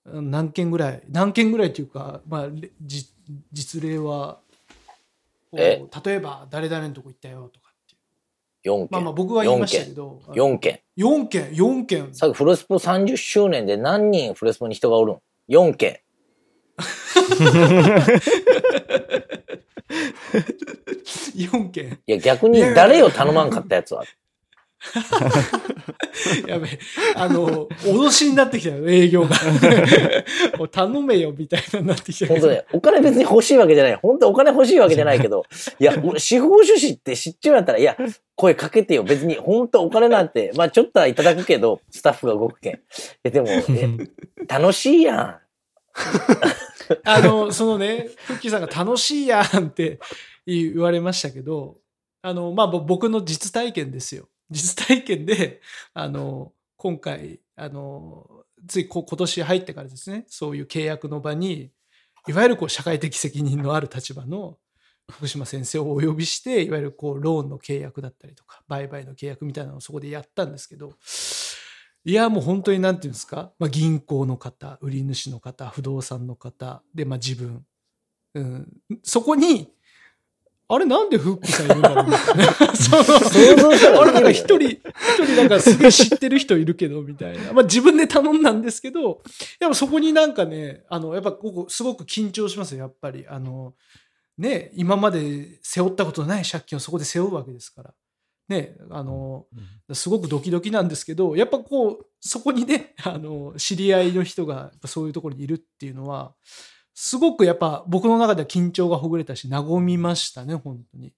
[0.04, 3.06] 何件ぐらい、何件ぐらいっていうか、まあ、れじ
[3.52, 4.40] 実例は、
[5.52, 7.94] 例えば、誰々のとこ行ったよとかって
[8.68, 8.74] いう。
[8.74, 8.88] 4件。
[8.90, 10.80] まあまあ、僕は言いましたけど、4件。
[10.96, 12.14] 4件、4件。
[12.14, 15.16] さっきフレスポ30周年で何人フレスポに人がおるん
[15.48, 16.00] ?4 件。
[21.36, 21.98] 4件。
[22.06, 24.04] いや、逆に誰を頼まんかったやつは。
[26.46, 26.78] やべえ。
[27.14, 29.36] あの、脅しになってきたよ、営業が。
[30.70, 33.94] 頼めよ、みたいなになってきた本当ね、お金別に欲しいわけじゃない。
[33.96, 35.44] 本当お金欲しいわけじゃないけど、
[35.78, 37.96] いや、俺司法書士って知っちまったら、いや、
[38.34, 39.02] 声かけてよ。
[39.02, 42.74] 別に、本当お金なんて、まあちょっとはいただくけど、スタッフが動くけん。
[42.74, 42.78] い
[43.24, 43.62] や、でも、え
[44.46, 45.36] 楽しいやん。
[47.04, 49.98] あの、そのね、フッキーさんが楽しいやんって
[50.46, 51.76] 言われましたけど、
[52.22, 54.28] あの、まあ、僕の実体験ですよ。
[54.50, 55.60] 実体験で、
[55.92, 61.72] あの、今回、あの、つい今年入ってからですね、そういう契約の場に、
[62.28, 64.58] いわゆるこう社会的責任のある立場の
[65.10, 70.94] 福島先生をお呼びして、いわゆるこうローンの契約だったりとか、売買の契約みたいなのをそこでやったんですけど、
[72.04, 77.64] いや、もう本当になんていうんですか、まあ、銀行の方、売り主の方、不動産の方、で、まあ自分。
[78.34, 78.72] うん、
[79.02, 79.72] そこに、
[80.68, 82.06] あれなんでフックさんいるんだろう？
[82.06, 82.44] みたいな。
[82.74, 84.80] その想像したらあれなんか一人、一
[85.24, 87.52] 人なんかすげえ知ってる人いるけど、みたいな。
[87.54, 89.22] まあ自分で頼んだんですけど、
[89.60, 93.26] やっぱそこになんかね、あの、やっぱここすごく緊張しますよ、やっぱり。
[93.28, 93.74] あの、
[94.38, 97.94] ね、今まで背負ったことのない借金をそこで背負うわけですから。
[98.48, 99.46] ね、あの、
[99.92, 106.34] すごくドキドキなんですけど、やっぱこう、そこにね、あの、知り合いの人がそういうところにいるっていうのは、
[106.98, 111.12] すごくやっぱ僕の中では緊張がほぐれたし、和みましたね、本当に。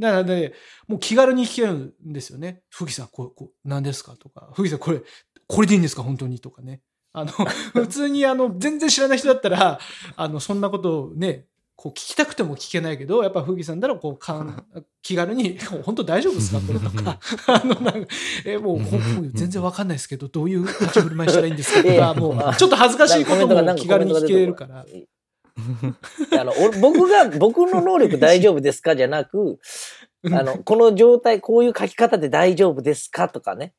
[0.00, 0.54] だからね、
[0.86, 2.62] もう気軽に聞けるんですよね。
[2.70, 4.16] ふぎさん、これ、こう何ですか？
[4.16, 5.02] とか、ふぎさん、これ、
[5.46, 6.02] これでいいんですか？
[6.02, 6.80] 本当にとかね。
[7.12, 7.32] あの、
[7.74, 9.78] 普通にあの、全然知らない人だったら、
[10.16, 11.44] あの、そんなことをね、
[11.76, 14.64] こう聞きたくても聞けないけど、やっぱふぎさんならこうかん
[15.02, 16.60] 気軽に、本当大丈夫ですか？
[16.66, 17.18] これとか。
[17.48, 18.08] あの、なんか、
[18.44, 18.78] え、もう、
[19.32, 21.82] 全然わかんないですけど、どういう立ち振る舞いしたらいいんですか？
[21.82, 24.86] とか、 もう、ちょっと恥ずかしいことも気軽に聞けれるから。
[26.38, 28.94] あの、俺僕が、僕の能力大丈夫ですか？
[28.96, 29.58] じゃなく、
[30.32, 33.28] あの、この状態、こういう書き方で大丈夫ですか？
[33.28, 33.72] とかね。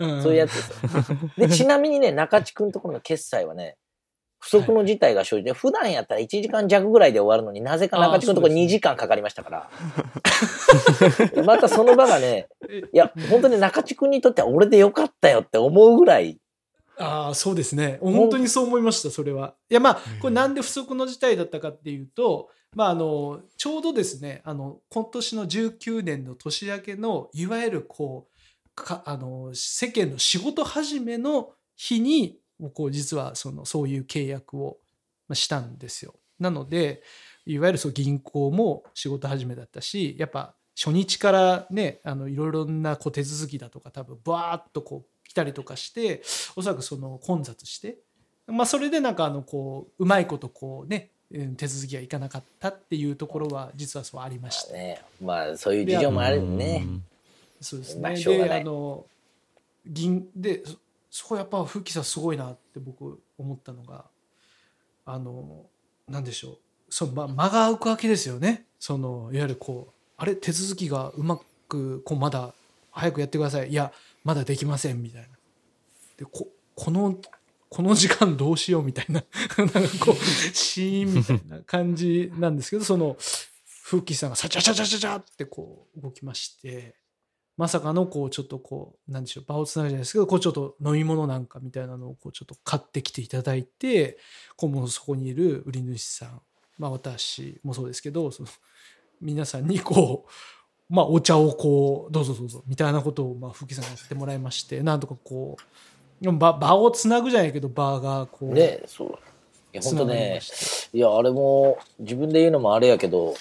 [0.00, 1.18] うんそういうやつですよ。
[1.38, 3.76] で、ちなみにね、中地君ところの決済はね、
[4.38, 9.70] 不測の事態が生じて、普段やったら1時間弱ぐらいで終わるのになぜか中地君のとこあーそうですね2時間かかりましたから。
[11.44, 12.48] またその場がね、
[12.92, 16.38] いや、本当に中地君にとっては俺でよかったよって思うぐらい、
[16.98, 17.98] ああ、そうですね。
[18.00, 19.54] 本当にそう思いました、それは。
[19.68, 28.36] いや、まあ、これなんで不測の事態だったかっていうと、まあ、あの、ちょうどですね、あの、今年の19年の年明けの、いわゆるこう、
[28.74, 32.38] かあの、世間の仕事始めの日に、
[32.74, 34.78] こう、実は、その、そういう契約を
[35.28, 36.14] まあしたんですよ。
[36.38, 37.02] なので、
[37.46, 46.22] いわゆるそう銀行も仕事始めだったし、やっぱ、初日からね、あの、いろいろなこう手続きだとか、多分、バーっとこう、来たりとかして、
[46.56, 47.96] おそらくその混雑して、
[48.46, 54.72] まあ、それでなんかあのこううまいことこうねうん手続きがいかなかったっていうところは実はそうありました。
[54.72, 56.86] ね、まあそういう事情もあるね。
[57.60, 58.02] そうですね。
[58.02, 59.04] まあであの
[59.84, 60.76] 銀でそ
[61.10, 64.04] そこやっぱ風紀さんすごいなって僕思ったのが
[65.04, 65.64] あの
[66.08, 66.58] なんでしょう
[66.88, 68.64] その、ま、間が空くわけですよね。
[68.78, 72.52] そのいわゆるこうあれ手続きがうまくこうまだ
[72.92, 73.92] 早くやってくださいいや
[74.26, 75.28] まだできませんみたいな。
[76.16, 77.16] でここの
[77.68, 79.22] この時間どうしようみたいな
[79.56, 80.16] なんかこう
[80.52, 83.16] シーンみたいな感じなんですけどその
[83.84, 86.96] 風紀さんがさちゃちゃちゃちゃちゃってこう動きまして
[87.56, 94.18] まさかのこうちょっとこうなんでしょう場をつなぐじゃないですけどこうちょっと飲み物なんかみたいなのをこうちょっと買ってきていただいて
[94.56, 96.42] こうもうそこにいる売り主さん
[96.78, 98.48] まあ私もそうですけどその
[99.20, 100.30] 皆さんにこう
[100.88, 105.66] まあお茶をこうどうぞどうぞみたいなことをまあ風紀さんがやってもらいましてなんとかこう
[106.20, 109.08] 場場をつなぐじゃないけど場がこうね、そう。
[109.08, 109.12] い
[109.72, 110.40] や、つ本当ね
[110.92, 113.34] いや、あれも、自分で言うのもあれやけど、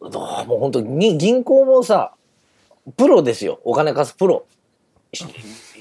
[0.00, 2.14] どうもう本当に銀行もさ、
[2.96, 3.60] プロですよ。
[3.64, 4.46] お金貸すプロ。
[5.12, 5.24] し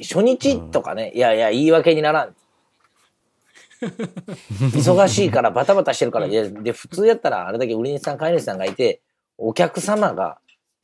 [0.02, 2.36] 初日とかね、いやいや、言い訳にならん。
[4.76, 9.02] 忙しいからバタバタしてるから、いや、で、普通やったらあれだけ売り主さん、買い主さんがいて、
[9.38, 10.40] お客様が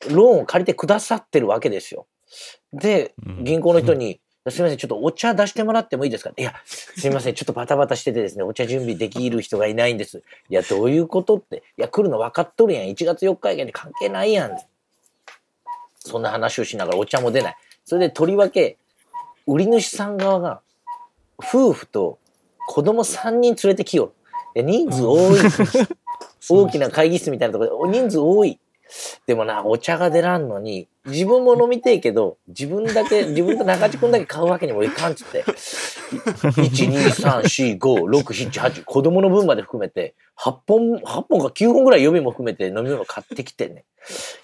[0.09, 2.07] ローンを借りてくださってるわけですよ。
[2.73, 6.31] で、銀行の人に、すみません、ちょっとお茶出してもらってもいいですか？
[6.37, 10.21] いや、すみません、ちょっとバタバタしててですね、お茶準備できる人がいないんです。
[10.49, 11.63] いや、どういうことって？
[11.77, 12.83] いや、来るの分かっとるやん。
[12.85, 14.57] 1月4日以外に関係ないやん。
[15.99, 17.55] そんな話をしながらお茶も出ない。
[17.83, 18.77] それでとりわけ、
[19.47, 20.61] 売り主さん側が、
[21.39, 22.19] 夫婦と
[22.67, 24.13] 子供3人連れてきよ
[24.55, 24.63] る。
[24.63, 25.39] 人数多い。
[26.49, 28.59] 大きな会議室みたいなところで、お人数多い。
[29.25, 35.43] でもな、お茶が出らんのに、自分も飲みてえけど、自分だけ、自分と中地君だけ買うわけにもいかんっつって。
[35.43, 43.85] 1、2、3、4、5、6、7、8、子供の分まで含めて、8本、8本か9本ぐらい予備も含めて飲み物買ってきてね。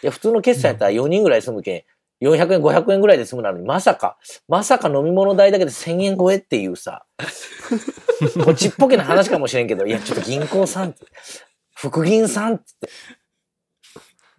[0.01, 1.83] いや、普通の決済やったら4人ぐらい済むけん、
[2.21, 4.17] 400円、500円ぐらいで済むなのに、まさか、
[4.47, 7.05] まさか飲み物代だけで1000円超えっていうさ、
[8.45, 10.95] こっちっぽけな話かもしれんけど、いや、ちょっと銀行さん、
[11.75, 12.89] 副銀さんって、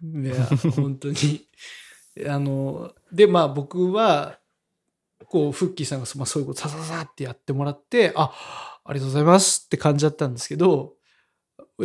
[0.01, 1.47] いや、本当に。
[2.27, 4.39] あの、で、まあ僕は、
[5.25, 8.31] こう、フッキーさんがそ,、まあ、そういうことさささってやってもらって、あ、
[8.85, 10.93] ありがとうございますって感じだったんですけど、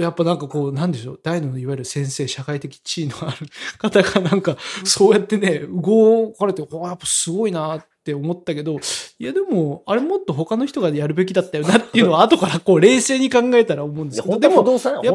[0.00, 3.46] やっぱなんかこう、なんでしょう、大のいわゆる先生、社会的地位のある
[3.78, 8.78] 方がなんか、そうやってね、動かれて、わやっぱすごいなって思ったけど、
[9.18, 14.64] いやでも、あれもっと他の人がやるべきだったよなっていうのは 後からこう冷静に考えたら思うんですけど、本でも、本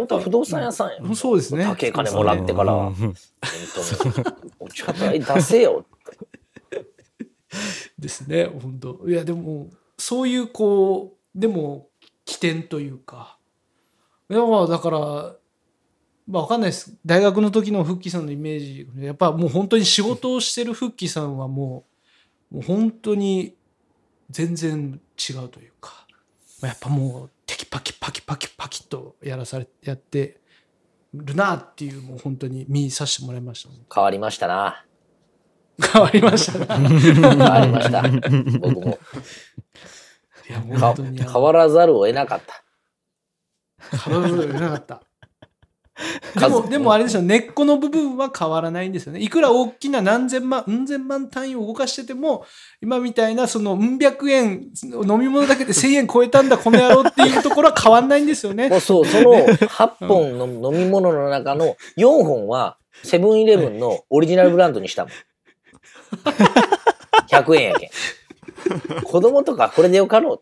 [0.08, 1.16] 当不動産屋さんや。
[1.16, 1.66] そうですね。
[1.66, 3.16] 高い金もらってから、うん本
[3.76, 4.26] 当に。
[4.60, 5.86] お茶代出せよ。
[8.00, 11.88] ですね本当いやでもそういうこうでも
[12.26, 13.38] 起点というか
[14.34, 15.00] だから
[16.28, 21.86] まあわかんないです大学の時のフッキーさんのイメージやっぱもう本当に仕事をしてるフッキーさんはも
[22.52, 23.56] うもう本当に
[24.30, 26.08] 全然違うというか
[26.62, 30.40] まあやっぱもうテキパキパキパキパキとやらされやって
[31.14, 34.86] るなっていうもう本当に見させてもらいました変わりましたな。
[35.82, 38.04] 変わりましたね変わりました。
[38.60, 39.00] 僕も。
[40.50, 42.63] いやか本当に変わらざるを得なかった。
[44.06, 45.02] 変わらずなかった。
[46.40, 49.20] でも、でもあれですよ、根っこの部分は変わらないんですよね。
[49.20, 52.46] いくら大きな何千万、うん千万単位を動かしてても、
[52.82, 58.78] 今みたいな、その、うん百円、飲み物だけで1000円超えたんだ、この野郎っていうところは変わんないんですよねも。
[58.78, 65.14] うそう、その8本の飲み物の中の4本は、セブンイレブンのオリジナルブランドにしたもん。
[67.30, 67.90] 100円やけん。
[69.04, 70.42] 子供とかこれでよかろう。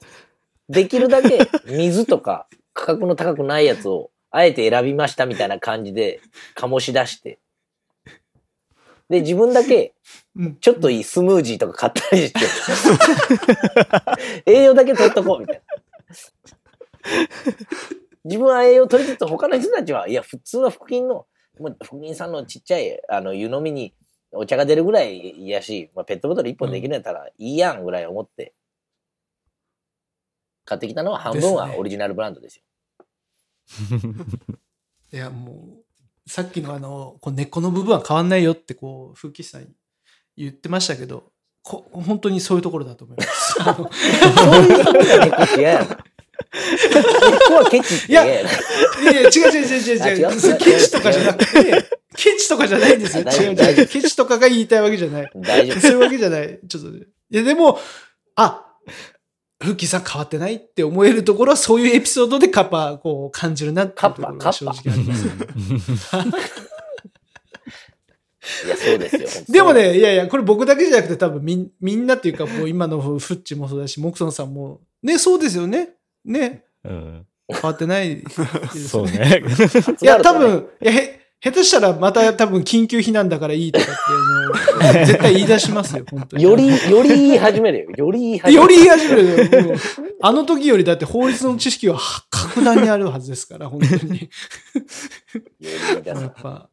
[0.71, 6.21] できるだけ水とか価格の高くないやつをあえて選びましたみたいな感じで
[6.55, 7.39] 醸し出して。
[9.09, 9.93] で、自分だけ、
[10.35, 12.39] うんちょっといいスムージーとか買ったりして、
[14.45, 15.63] 栄養だけ取っとこう、みたいな。
[18.23, 21.25] 自分は栄養取りつつ、他の人たちは、いや、普通は腹筋の、
[21.59, 23.93] もう腹筋さんのちっちゃい、あの、湯飲みに
[24.31, 28.53] お茶が出るぐらいやし、まあ、ペットボトル一本できるんやったらいいやんぐらい思って、
[30.71, 32.63] 買ってきたのは半分はオリジナルブランドですよ。
[35.11, 35.81] いや、も
[36.25, 39.67] う、さっきのあの、こう根っこの部分は変わんないよって、こう、風紀さん
[40.37, 43.53] 言ってましたけど、こ本当にそういうところだと思います。
[43.53, 45.85] そういうとこが根っこって嫌や
[47.69, 48.11] ケチって。
[48.13, 50.57] いやいや、違う違う違う違う違う。
[50.57, 51.85] ケチとかじゃなくて、
[52.15, 53.23] ケチとかじゃないんですよ。
[53.23, 53.87] 違う違う。
[53.87, 55.31] ケチとかが言いたいわけじゃない。
[55.35, 55.81] 大丈夫。
[55.81, 56.59] そういうわけじゃない。
[56.65, 57.77] ちょっと、いやでも、
[58.37, 58.65] あ、
[59.61, 65.27] フッキーさん変わってないって思えるところはそういうエピソードでカッパこう感じるなっていうところが正直あります。
[68.65, 69.45] いや、そうですよ。
[69.47, 69.73] でも。
[69.73, 75.89] ね、いやいや、これ僕だけじゃなくて多分みんみんなっていうかもう今のフッチもそうだし、モクソンさんも、ね、そうですよね。
[76.25, 79.11] ね、うん、変わってないです そうね。
[79.11, 79.43] ね。
[80.01, 86.43] いや、多分、いや、へ、下手したらまた多分緊急避難だからいいとかっていうのを絶対言い出しますよ、本当に。
[86.43, 87.89] より、より言い始めるよ。
[87.89, 88.61] より言い始める。
[88.61, 89.75] より言い始めるよ。
[90.21, 94.29] あの時よりだって法律の知識はは格段にあるはずですから、本当に。
[96.05, 96.69] やっぱ、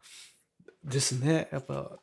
[0.84, 1.48] ですね。
[1.50, 1.98] やっぱ、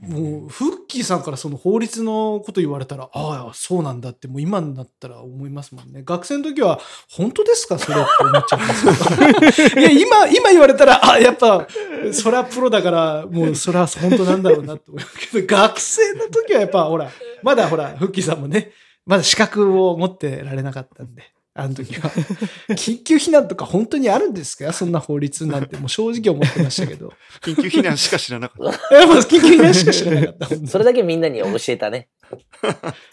[0.00, 6.02] もう、フッキーさんからその法律のこと言われたら、ああ、そうなんだって、もう今になったら思いますもんね。
[6.04, 6.78] 学生の時は、
[7.10, 7.78] 本当ですか？
[7.78, 9.80] それって思っちゃうんですけど。
[9.80, 11.66] いや、今、今言われたら、あ、やっぱ、
[12.12, 17.10] それはプロだから、もうそれは本当なんだろうなって思うけど、学生の時はやっぱ、ほら、
[17.42, 18.70] まだほら、フッキーさんもね、
[19.04, 21.22] まだ資格を持ってられなかったんで。
[21.56, 22.10] あの時は。
[22.70, 24.72] 緊急避難とか本当にあるんですか？
[24.72, 27.12] そんな法律なんてもう正直思ってましたけど。
[27.42, 28.96] 緊急避難しか知らなかった。
[28.96, 30.48] やっぱ緊急避難しか知らなかった。
[30.68, 32.08] それだけみんなに教えたね。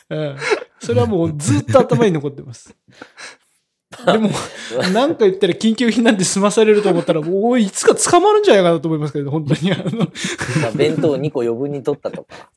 [0.10, 0.36] うん。
[0.82, 2.76] それはもうずっと頭に残ってます。
[4.06, 4.30] でも、
[4.92, 9.72] なんか言ったら緊急避難で済まされると思ったら、もういつか捕まるんじゃないかなと思いますけど、本当に。
[9.72, 9.84] あの、
[10.62, 12.50] まあ、弁当2個余分に取ったとか。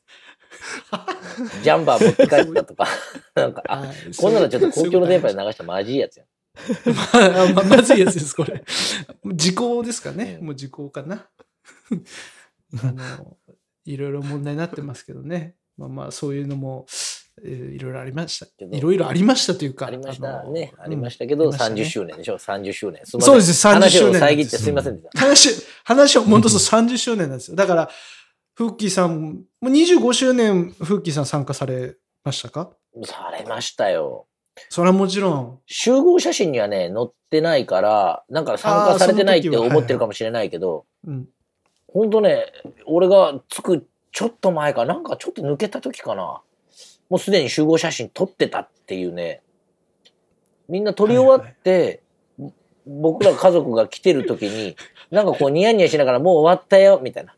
[1.63, 2.87] ジャンバー持って帰ったとか。
[3.35, 6.27] なんか、あ、こんなのちょっと公共の電波で流したらマジいいやつやん。
[7.13, 8.63] まあ、ままずいやつです、これ。
[9.33, 10.39] 時効ですかね。
[10.41, 11.27] もう時効かな。
[12.83, 13.37] あの、
[13.85, 15.55] いろいろ問題になってますけどね。
[15.77, 16.85] まあまあ、そういうのも、
[17.43, 18.47] えーいろいろありました。
[18.47, 19.85] けどいろいろありましたというか。
[19.85, 20.73] ありましたのね。
[20.79, 23.01] ありまししたけど、ありましたね30周年でしょ ?30 周年。
[23.05, 25.11] そうです30周年話を遮ってすいませんでした。
[25.11, 25.19] た。
[25.19, 25.49] 話、
[25.83, 27.55] 話を戻すと30周年なんですよ。
[27.55, 27.89] だから、
[28.57, 32.71] フッキーさん、もう25周年、フッキーさん参加されましたか？
[33.03, 34.25] されましたよ。
[34.69, 35.59] それはもちろん。
[35.67, 41.27] 集合写真にはね、載ってないから、なんか参加されてないって思ってるかもしれないけど、うん。
[41.87, 42.47] ほんとね、
[42.87, 46.41] 俺が着くちょっと前か、なんかちょっと抜けた時かな。
[47.11, 49.43] もうすでに集合写真撮ってたっていうね。
[50.67, 52.01] みんな撮り終わって、
[52.87, 54.75] 僕ら家族が来てる時に、
[55.11, 57.35] なんかこうニヤニヤしながらもう終わったよ、みたいな。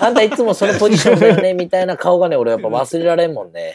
[0.00, 3.74] あんたいつもそのポジションだよね、みたいな顔がね、俺やっぱ忘れられんもんね。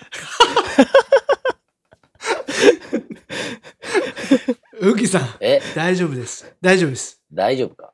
[4.80, 6.54] フッキーさん、え、大丈夫です。
[6.62, 7.22] 大丈夫です。
[7.32, 7.94] 大丈夫か？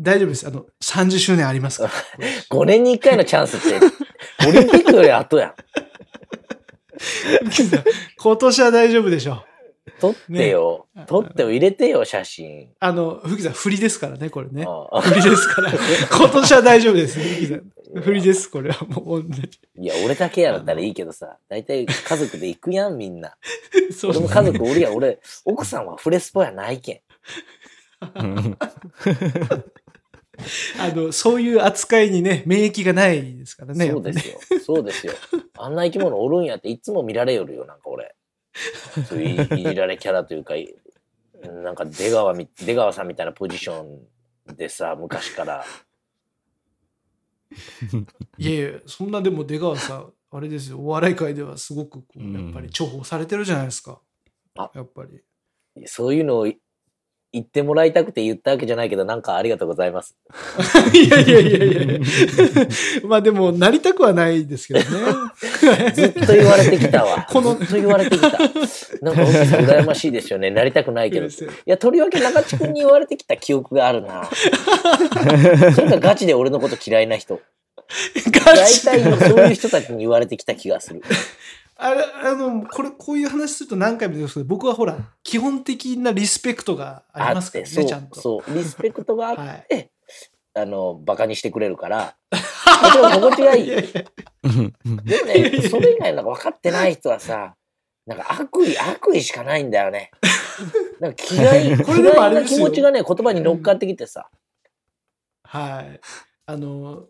[0.00, 0.46] 大丈夫です。
[0.46, 1.90] あの、30周年ありますから。
[2.50, 3.76] ?5 年に1回のチャンスって、
[4.48, 5.54] オリンピックより後やん。
[6.98, 7.84] フッキーさん
[8.18, 9.44] 今年は大丈夫でしょう。
[10.00, 10.86] 撮ってよ。
[10.94, 11.50] ね撮ってよ。
[11.50, 12.70] 入れてよ、写真。
[12.80, 14.66] あの、フッキーさん、振りですからね、これね。
[15.02, 15.72] 振りですから。
[16.16, 17.18] 今年は大丈夫です。
[17.18, 18.02] フッキーさん。
[18.02, 19.60] 振りです、これはもう同じ。
[19.76, 23.36] いや、俺だけやったらいいけどさ、大体家族で行くやん、みんな。
[23.92, 24.94] そう俺も家族おるやん。
[24.94, 27.00] 俺、奥さんはフレスポやないけん
[30.78, 33.90] あの、そういう扱いにね、免疫がないですからね。
[33.90, 34.38] そうですよ。
[34.64, 35.12] そうですよ。
[35.58, 38.14] あんな生き物おるんやっていつも見られよるよ、なんか俺。
[39.08, 40.74] そういういいじられキャラというか、い
[41.42, 45.64] なんか出川み、出川さんみたいなポジションでさ、昔から。
[48.38, 54.00] いやいや、そんなでも出川さん、あれですよ、お笑い界ではすごくこう、うんやっぱり重宝されてるじゃないですか。
[54.56, 55.22] あやっぱり。
[55.86, 56.52] そういうのを
[57.32, 60.16] 言ってもらいたくて言ったわけじゃないけど、なんかありがとうございます。
[60.92, 62.00] いやいやいやいやいや
[63.06, 64.86] まあでも、なりたくはないですけどね。
[65.94, 67.26] ずっと言われてきたわ。
[67.30, 68.30] このずっと言われてきた。
[69.02, 70.50] なんか、羨ましいですよね。
[70.50, 71.26] なりたくないけど。
[71.26, 71.30] い
[71.66, 74.28] や、とりわけ中地君に言われてきた記憶があるな。
[75.74, 77.40] それがガチで俺のこと嫌いな人。
[78.26, 81.02] ガ大体そういう人たちに言われてきた気がする。
[81.82, 88.20] あれ、あの、これ、こういう話すると何回も言うんですけど、僕はほら、基本的なリスペクトがありますからね、ちゃんと。
[88.20, 88.54] そう。
[88.54, 89.90] リスペクトがあって、はい。
[90.54, 93.66] あの、バカにしてくれるから、 心地がいい。
[93.66, 94.04] いやいや
[95.04, 97.56] でもね、それ以外なんか分かってない人はさ、
[98.06, 100.10] なんか悪意、悪意しかないんだよね。
[101.00, 104.28] なんか嫌い、 これでもあ嫌いな気持ちがね、言葉に乗っかってきてさ。
[105.44, 106.00] はい。
[106.46, 107.06] あの、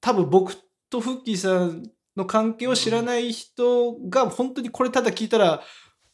[0.00, 0.56] 多分僕
[0.90, 5.62] とフッキーさんの関係を知らない人が本当にこれただ聞いたら、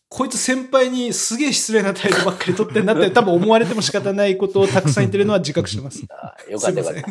[0.09, 6.05] こいつ先輩にすげえ失礼な態度ばっかり取ってんなって多分思われても仕方ないことをたくさん言ってるのは自覚してます。
[6.10, 7.06] あよかったよかった。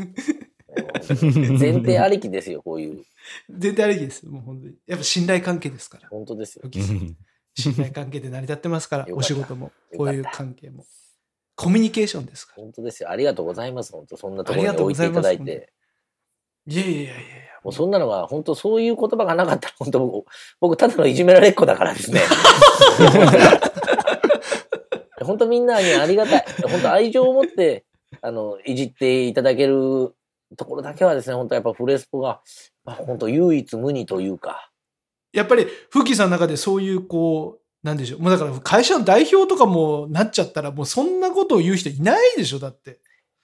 [1.60, 3.04] 前提ありきですよ、こういう。
[3.50, 4.26] 全体ありきです。
[4.26, 4.76] もう本当に。
[4.88, 6.10] やっぱ信頼関係ですから。
[6.10, 6.70] 本当ですよ
[7.58, 10.86] 信頼関係で成り立ってますから、 お仕事も、こういう関係も。
[11.56, 12.64] コミュニケーションですから。
[12.64, 13.10] 本当ですよ。
[13.10, 13.94] ありがとうございます。
[13.94, 15.72] 本当そんなところに置いていただいて。
[16.68, 17.45] いやいやいやいや。
[17.66, 20.28] もうそんなのが、本当そういう言葉がなかったら、本当僕、
[20.62, 22.22] 僕ただのいじめられっ子だからですね。
[25.26, 26.46] 本当みんなにありがたい。
[26.62, 27.84] 本当愛情を持って、
[28.22, 30.14] あの、いじっていただける
[30.56, 32.40] ところだけはですね、本当やっぱフレスポが、
[32.84, 34.70] まあ、本当唯一無二というか、
[35.34, 38.20] やっぱり、フッキーさんの中でそういう、こう、なんでしょう。
[38.20, 43.00] もうだから、会社の代表とかもなっちゃったら、もうそんなことを言う人いないでしょ、だって。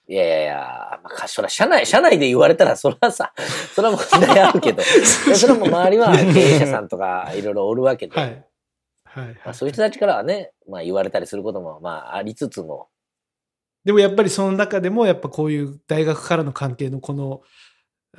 [0.08, 3.32] いやいやいや、まあ、そら、社内、社内で言われたら、それはさ、
[3.74, 4.82] それは問題あるけど、
[5.34, 8.44] それはもう周りは経営者さんとかいろいろおるわけで、はい。
[9.04, 9.26] はい。
[9.44, 12.88] まあ、そういう人たちからはね、まあ言われたりすることも、まあありつつも、
[13.84, 17.42] でもやっぱりその中でも、やっぱこういう大学からの関係のこの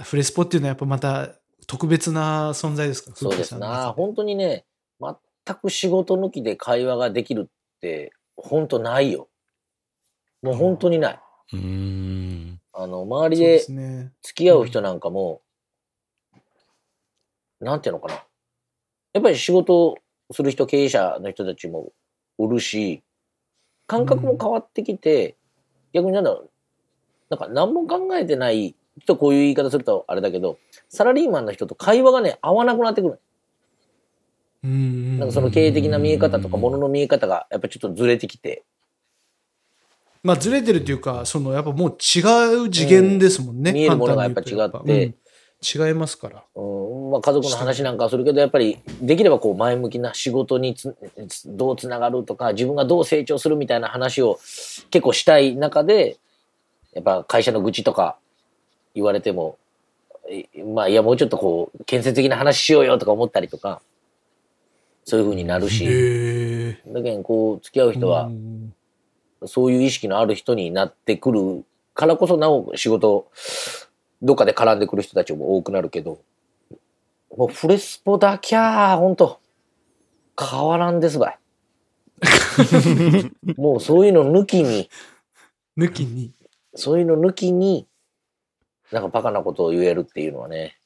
[0.01, 1.29] フレスポっていうのはやっぱまた
[1.67, 3.11] 特別な存在ですか？
[3.15, 4.65] そうですな、本当にね、
[5.01, 9.29] 全く仕事抜きで会話ができるって、本当ないよ。
[10.41, 11.19] もう本当にない。
[11.51, 12.59] うーん。
[12.73, 13.59] あの、周りで。
[14.21, 15.41] 付き合う人なんかも、
[17.59, 18.23] なんていうのかな。
[19.13, 19.97] やっぱり仕事
[20.31, 21.91] する人、経営者の人たちも
[22.37, 23.03] おるし、
[23.87, 25.37] 感覚も変わってきて、
[25.93, 26.49] 逆になんだろう、
[27.29, 30.57] なんか何も考えてない、ちょっとこういう言い方するとあれだけど、
[30.89, 33.19] サラリーマンの人と会話がね、合わなくなってくる。
[34.63, 35.19] うん。
[35.19, 38.63] なんかその経営的な見え方とか、物の見え方がやっぱちょっとずれてきて、
[40.23, 43.71] まあずれてるっていうか、そのやっぱもう違う次元ですもんね。
[43.71, 45.15] うん見えるものがやっぱ違ってうん
[45.63, 46.43] 違いますから。
[46.55, 50.95] うんまあ、家族の話なんかはするけど、やっぱりできればこう前向きな仕事につ
[51.45, 54.39] どうつながるとか、自分がどう成長するみたいな話を
[54.89, 56.17] 結構したい中で、
[56.93, 58.17] やっぱ会社の愚痴とか
[58.93, 59.57] 言われても、
[60.29, 63.81] えまあいやもうちょっとこう建設的な話しようよとか思ったりとか、
[65.05, 65.85] そういう風になるし。
[66.87, 68.73] だけどこう付き合う人はうん
[69.47, 73.29] そういう意識のある人になってくるからこそなお仕事
[74.21, 76.19] どっかで絡んでくる人たちも多くなるけど
[77.35, 79.39] もうフレスポだきゃほんと
[80.39, 81.39] 変わらんですばい
[83.57, 84.89] もうそういうの抜きに
[85.77, 86.31] 抜きに。
[86.75, 87.87] そういうの抜きに
[88.91, 90.77] なんかバカなことを言えるっていうのはね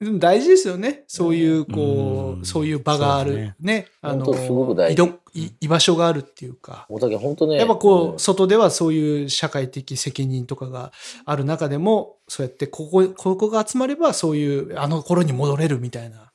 [0.00, 1.04] でも大事ですよね。
[1.06, 3.32] そういう、こうんう、そういう場がある。
[3.32, 3.86] そうですね。
[4.00, 6.86] あのすごく大事居居場所があるっていうか。
[6.88, 10.92] もうだけ本当ねやっぱこうんう、外ではそういう社会的責任とかが
[11.26, 16.32] ある中でも、そうやってここ、ここが集まれば、そういう、あの頃に戻れるみたいな、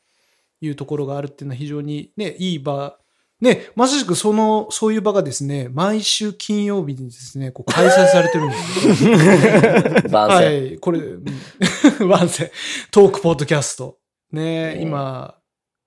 [0.62, 2.98] いうところがあるっていうのは非常にね、いい場。
[3.46, 10.10] ね、まさしくその、そういう場がですね、毎週金曜日にですね、こう開催されてるんですよ。
[10.10, 12.50] 番は宣、い、これ、うんワンセン、
[12.90, 14.00] トークポッドキャスト。
[14.32, 15.38] ね、ね今、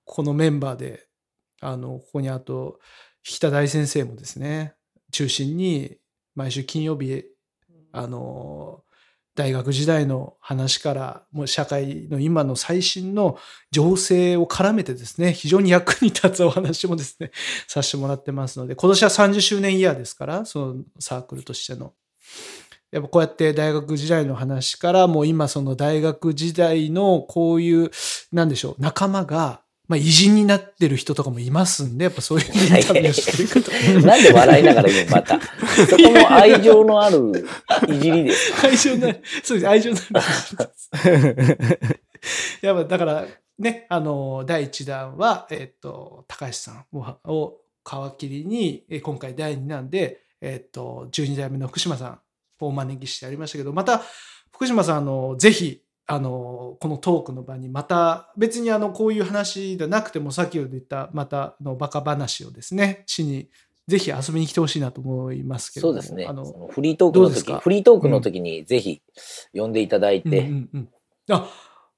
[0.05, 1.05] このメンバーで、
[1.59, 2.79] あの、ここにあと、
[3.29, 4.75] 引田大先生もですね、
[5.11, 5.97] 中心に、
[6.35, 7.25] 毎週金曜日、
[7.91, 8.85] あの、
[9.39, 13.37] 大学時代の話から、もう社会の今の最新の
[13.71, 17.31] 情勢を絡めてですね、非常に役に立つお話もですね、
[17.65, 21.93] させてもらってますので、今年は30周年イヤーですから、そのサークルとしての。
[22.91, 27.91] やっぱこうやって大学時代の話から、もう今その大学時代のこういう、
[28.33, 32.51] なんでしょう、仲間が、まあ偉人になってる人とかもいますんで、やっぱそういうイン
[32.85, 33.71] タビューをしていくと。
[34.05, 35.39] なんで笑いながら言うのまた
[35.89, 37.45] そこも愛情のある
[37.89, 39.23] いじりです愛情になる。
[39.43, 40.25] そうです、愛情になる。
[42.61, 43.25] やっぱだから、
[43.57, 52.19] ね、あの、第1弾は、えっ、と、高橋さんをを皮切りに、え今回第2弾で、えっ、と、12代目の福島さん
[52.59, 54.03] をお招きしてやりましたけど、また、
[54.51, 55.81] 福島さん、あの、ぜひ、
[56.11, 63.49] あの、このトークの場に、また、別にあの、こういう話じゃなくても、先ほど言った、また、あの、バカ話をですね、しに、
[63.87, 66.25] ぜひ遊びに来てほしいなと思いますけどもそうですね。
[66.27, 69.01] あのフリートークの時、フリートークの時にぜひ
[69.53, 70.89] 呼んでいただいて、うんうんうん。
[71.31, 71.49] あ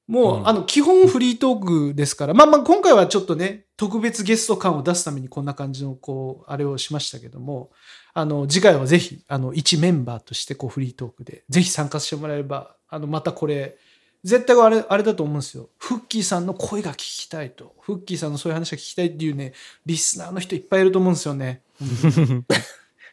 [0.07, 0.47] もう、うん。
[0.47, 7.71] あの、基本フリートークですから、まあまあ、今回はちょっとね、特別ゲスト感を出すためにこんな感じの、こう、あれをしましたけども、
[8.13, 13.77] あの、次回はぜひ、あの、一メンバーとして、こう、フリートークで、ぜひ参加してもらえれば、あの、またこれ、
[14.23, 15.69] 絶対あれ、あれだと思うんですよ。
[15.77, 17.73] フッキーさんの声が聞きたいと。
[17.81, 19.53] フッキーさんのそういう話が聞きたいっていうね、
[19.85, 21.61] リスナーの人いっぱいいると思うんですよね。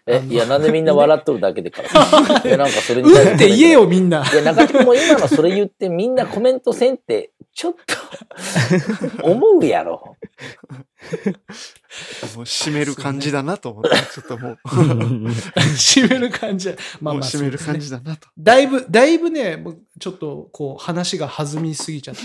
[0.07, 1.91] え、いや、なんでみんな笑っとるだけでから。
[2.45, 4.25] いや、なんかそれにうんって言えよ、みんな。
[4.31, 7.75] いや、中島も今のそれ言ってみんなコメントせんって、ちょっ
[9.19, 10.15] と、思うやろ。
[12.37, 14.59] もう締める感じだなと思って、ちょっともう、
[15.75, 16.69] 締める感じ。
[17.01, 18.29] まあまあ、締める感じだなと。
[18.39, 22.21] だいぶ、だいぶね、もうちょっとこう話が弾みすぎちゃって、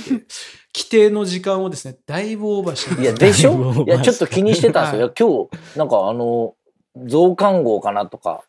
[0.72, 3.86] 規定の時間をですね、だいぶオーバーしていや、でしょ？
[3.88, 5.08] いや、ちょっと気にしてたんですよ。
[5.08, 6.54] いや、今日、なんかあの、
[6.96, 8.44] 増刊号かなとか、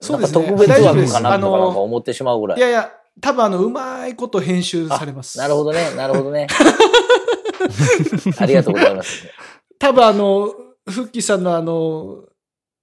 [0.00, 2.58] そうですねなんか特別枠かなとかあのなんか思ってしまうぐらい。
[2.58, 2.90] いやいや、
[3.20, 5.38] 多分あの、うまいこと編集されます。
[5.38, 6.46] なるほどね、なるほどね。
[8.38, 9.26] ありがとうございます。
[9.78, 10.46] 多分あの、
[10.88, 12.24] フッキーさんのあの、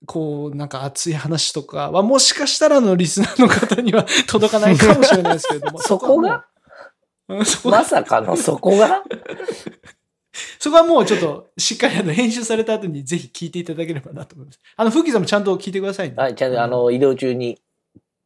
[0.05, 5.79] こう、なんか熱い話とかは、もしかしたらあのリスナーの方には届かないかもしれないですけれども。
[5.83, 6.45] そこが？
[7.65, 9.03] まさかのそこが？
[10.59, 14.59] そこはもうちょっとしっかりあの編集された後にぜひ聞いていただければなと思います。
[14.75, 16.15] あの、フッキーさんもちゃんと聞いてくださいね。
[16.15, 17.59] はい、ちゃんとあの、移動中に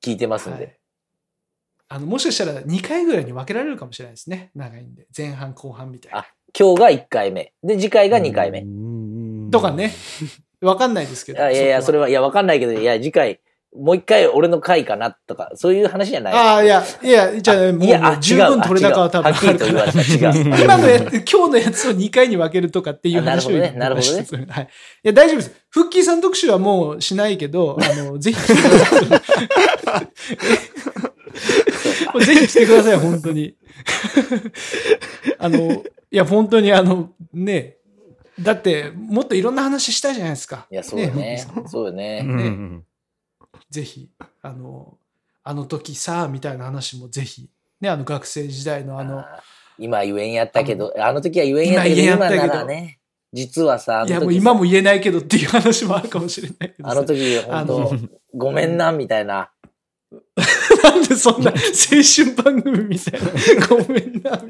[0.04, 0.64] 聞いてますんで。
[0.66, 0.81] はい
[1.94, 4.50] あの、もしかしたら2回ぐらいに分けられるかもしれないですね。
[4.56, 5.08] 長いんで。
[5.16, 6.28] 前半後半みたいなあ。
[6.58, 7.52] 今日が1回目。
[7.62, 8.64] で、次回が2回目。
[9.52, 9.94] とかね。
[10.62, 11.44] わかんないですけど。
[11.44, 12.04] あいやいや、それは。
[12.04, 13.42] は、いや、わかんないけど、いや、次回、
[13.78, 16.34] もう一回俺の回かなとか、そういう話じゃない。
[16.34, 24.64] ああ、いや、いや、じゃあ、もう十分取れ高は多分あはっきりと言われた違う 今のやつ、今日のやつを2回に分けるとかっていう話をあなるほどねなるほどね今はい。
[24.64, 24.68] い
[25.04, 25.52] や、大丈夫です。
[25.70, 28.38] フッキーさん特集はもうしないけど、あの、ぜひ
[32.06, 32.36] 来てください。
[32.36, 33.56] ぜひ来てください、本当に。
[35.40, 37.78] あの、いや、本当にあの、ね、
[38.40, 40.68] だって、もっといろんな話したいじゃないですか。
[40.72, 41.46] いや、そうよね。
[41.68, 42.24] そうよね。
[42.26, 42.86] うん
[43.70, 44.10] ぜひ、
[44.42, 44.98] あの、
[45.44, 47.50] あの時さ、みたいな話もぜひ、
[47.80, 49.26] ね、あの学生時代のあの、あー
[49.78, 53.00] 今言えんやったけど、あの時は言えんやったけど、今今言えんやったけどならね、
[53.34, 57.92] 実はさ、あの時いや、もう今も言えないけどっていう話もあるかもしれないけどさあの時、本当
[58.36, 59.50] ごめんな、みたいな。
[60.84, 63.68] なんでそんな青春番組みたいな。
[63.68, 64.44] ごめんな、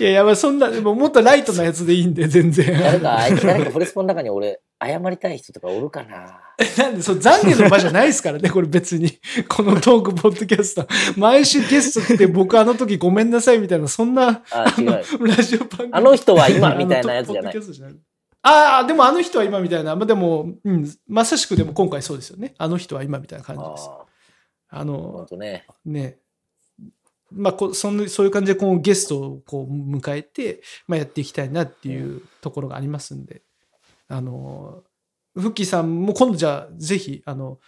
[0.00, 2.78] いやいや、まあそんな、でももっとライトなやつでいいんで、全然。
[2.78, 6.40] 誰か、あい誰かフレスポの中に俺、謝りたい人とかおるかな。
[6.78, 9.18] なんで、そう、懺悔の場じゃないですからね、これ別に。
[9.48, 10.86] このトークポッドキャスト。
[11.16, 15.26] 毎週ゲスト来て、僕あの時ごめんなさいみたいな、そんな、あ、違う。
[15.26, 15.90] ラジオ番組。
[15.92, 17.54] あの人は今みたいなやつじゃない
[18.42, 18.50] あ。
[18.50, 19.96] ああ、でもあの人は今みたいな。
[19.96, 22.54] まあでも、うん、まさしくでも今回そうですよね。
[22.58, 23.88] あの人は今みたいな感じです。
[24.68, 25.66] あの、とね。
[25.84, 26.18] ね。
[27.30, 33.42] まあこその、そういう感じでこうゲストをこう迎えて、まあ、やっていきたいなっていうところがありますんで、
[34.08, 34.82] あの、
[35.34, 37.58] フッキーさんも今度じゃあぜひ、あの、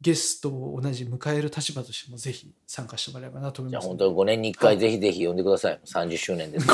[0.00, 3.84] ゲストを同じ迎える立場としてもぜひ参加してもらえればなと思います。
[3.84, 5.80] じゃあ本当5年に1回ぜひぜひ呼んでください。
[5.84, 6.66] 30周年です。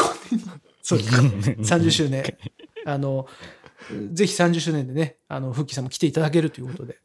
[0.82, 2.24] そうです30周年。
[2.86, 3.26] あの、
[4.12, 6.98] ぜひ30周年でね、あの、フッキーさんも来ていただけるということで、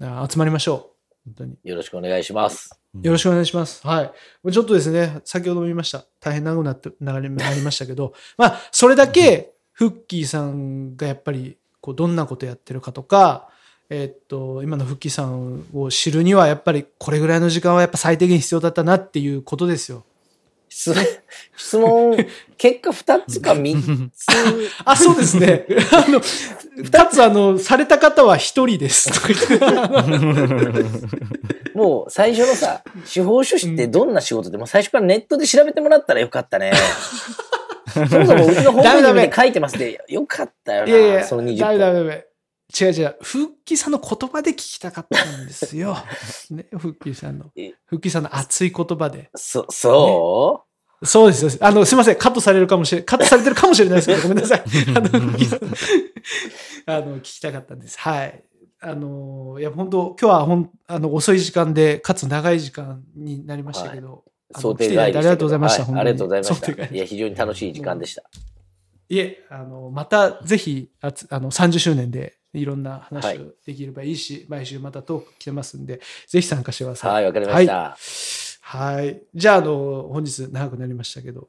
[0.00, 0.98] あ集まりましょう。
[1.26, 1.56] 本当に。
[1.64, 2.70] よろしくお願いします。
[3.02, 3.86] よろしくお願いします。
[3.86, 4.02] は
[4.46, 4.52] い。
[4.52, 6.04] ちょっとですね、先ほども言いました。
[6.20, 13.48] 大変長くなって、流れになりましたけど、まあ、それだけ、フッキーさんがやっぱり、こう、どんなことやってるかとか、
[13.90, 20.04] えーっと、今のフッキーさんを知るには、やっぱりこれぐらいの時間はやっぱ最低限必要だったなっていうことですよ。
[20.68, 20.94] 質
[21.56, 22.16] 質問、
[22.56, 24.26] 結果2つか3つ。
[24.84, 25.66] あ、そうですね。
[25.92, 26.20] あの、
[26.76, 29.10] 二つ、あの、された方は一人です。
[31.74, 36.72] もう最初のさ、司法書士ってどんな仕事でも最初からネットで調べてもらったらよかったね。
[37.88, 42.04] そもそもうちのホームページで書いてますで、よかったよな、いやいや、その20ダメダ分。
[42.06, 42.27] メダメ。
[42.68, 43.16] 違う違う。
[43.22, 45.96] フッキーさんの言葉で聞きたかったんですよ。
[46.50, 47.72] ね、フッキーさんのえ。
[47.86, 49.30] フッキーさんの熱い言葉で。
[49.34, 50.64] そ、そ
[51.02, 51.50] そうですよ。
[51.60, 52.16] あの、すいません。
[52.16, 54.62] カットされるかもしれ、カットされてるかもしれないですけど、 ごめんなさい。
[54.94, 55.08] あの、
[56.86, 57.98] あの、聞きたかったんです。
[57.98, 58.44] はい。
[58.80, 65.82] あの、いや、本当今日はほん、あの、遅い時間で、かつ長い時間になりましたけど、うあの想定外で来ていたありがとうございました。
[65.82, 66.94] はい本当にありがとうございました。
[66.94, 68.22] いや、非常に楽しい時間でした。
[69.08, 77.12] いえ、あの、またぜひ、あつあの、30周年でいろんなはい話をできればいいし、毎週またトーク来てますんで、ぜひ参加してください。
[77.12, 77.74] はい、わかりました。
[77.80, 77.98] はい。
[78.60, 79.22] はい。
[79.34, 81.48] じゃあ、あの、本日長くなりましたけど。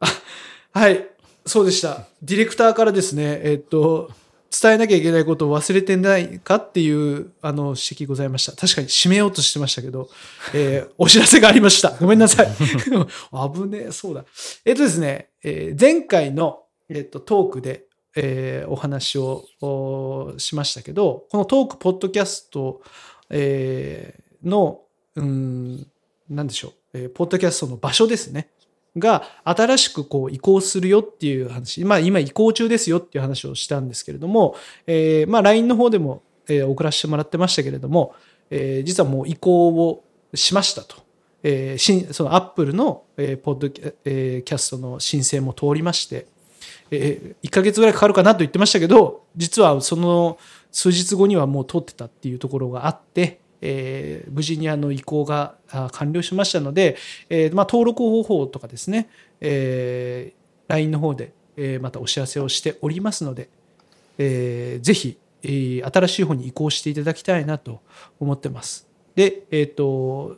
[0.00, 0.06] あ
[0.78, 1.08] はい。
[1.44, 2.06] そうでした。
[2.22, 4.10] ディレクターからですね、えっと、
[4.52, 8.52] 伝えなきゃいけないことを忘れてないかっていう、あの、指摘ございました。
[8.52, 10.10] 確かに締めようとしてましたけど、
[10.54, 11.90] えー お知らせがありました。
[11.98, 12.48] ごめんなさい。
[12.54, 14.24] 危ねえ、そうだ。
[14.64, 17.86] えっとですね、えー前回の、えっと、トークで、
[18.16, 22.82] えーお話をしましたけど、このトークポッドキャスト、
[23.30, 24.80] えーの、
[25.16, 25.86] うん、
[26.28, 28.48] なんでしょう、えーポッドキャストの場所ですね。
[28.98, 34.54] が新しくこう移行するよっていう話、まあ今移行中ですよっていう話をしたんですけれども、
[34.86, 38.14] えーまあ LINE の方でも、えー送らせてもらってましたけれども、
[38.50, 40.96] えー実はもう移行をしましたと。
[41.42, 46.26] えーそのアップルの、えーポッド,、キャストの申請も通りまして、
[46.92, 50.38] え1ヶ月ぐらいかかるかなと言ってましたけど、実はその
[50.70, 55.56] 数日後にはもう通ってたっていうところがあって、えー無事にあの移行が
[55.92, 56.96] 完了しましたので、
[57.28, 59.08] えーまあ、登録方法とかですね、
[59.40, 63.48] えー LINE の方で、えまたお知らせをしておりますので、
[64.18, 67.80] えーぜひ、え新しい方に移行していただきたいなと
[68.20, 68.86] 思ってます。
[69.14, 70.36] で、えっ、と、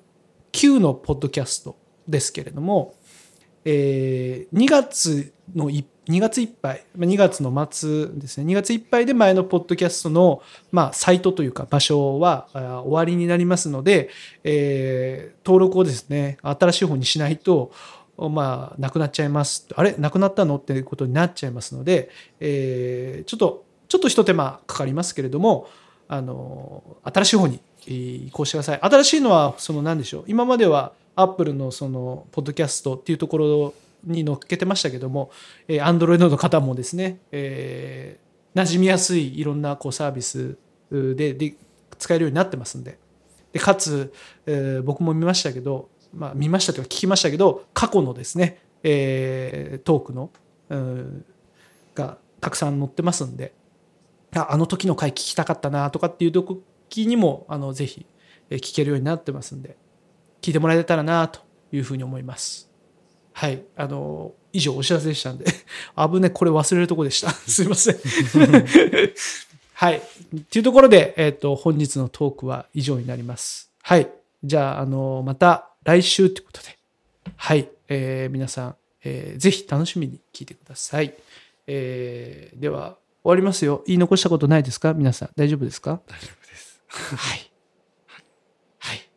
[0.50, 1.76] Q のポッドキャスト
[2.08, 2.94] ですけれども、
[3.64, 14.10] え2月のい2月いっぱい、2月の末ですね、2月いっぱいで前のポッドキャストの、まあ、サイトというか場所は終わりになりますので、
[14.42, 17.70] えー登録をですね、新しい方にしないと、
[18.16, 19.66] まあ、なくなっちゃいます。
[19.74, 19.94] あれ？
[19.98, 20.56] なくなったの？
[20.56, 22.10] っていうことになっちゃいますので、
[22.40, 25.68] えーちょっと、ちょっと一手間かかりますけれども、
[26.08, 28.80] あの、新しい方に移行してください。
[28.80, 30.24] 新しいのは、その何でしょう。
[30.26, 33.74] 今までは Apple のその、ポッドキャストっていうところ
[34.06, 35.30] に乗っけてましたけども、
[35.68, 38.24] えー Android の方もですね、えー
[38.54, 40.56] 馴染みやすいいろんなこうサービス
[40.90, 41.54] でで
[41.98, 42.98] 使えるようになってますんで。
[43.52, 44.12] でかつ、
[44.46, 50.30] えー僕も見ましたけど、まあ、見ましたというか聞きましたけど過去のですね、えートークの、
[50.68, 51.24] うん
[51.94, 53.54] がたくさん載ってますんで
[54.34, 58.06] ああの時の回聞きたかったなとかっていう時にもあのぜひ
[58.50, 59.76] 聞けるようになってますんで
[60.42, 61.40] 聞いてもらえたらなと
[61.72, 62.70] いうふうに思います。
[63.36, 63.62] はい。
[63.76, 65.44] あの、以上お知らせでしたんで、
[65.98, 67.30] 危ね、これ忘れるとこでした。
[67.50, 67.96] すいません。
[69.74, 69.96] はい。
[69.98, 73.70] っていうところで、えっ、と、本日のトークは以上になります。
[73.82, 74.08] はい。
[74.44, 76.78] じゃあ、あの、また来週ということで、
[77.36, 77.68] はい。
[77.88, 81.14] えー皆さん、えーぜひ楽しみに聞いてください。
[81.66, 83.82] えーでは、終わりますよ。
[83.86, 84.94] 言い残したことないですか？
[84.94, 86.00] 皆さん、大丈夫ですか？
[86.06, 86.80] 大丈夫です。
[86.88, 87.50] はい。
[88.78, 89.08] はい。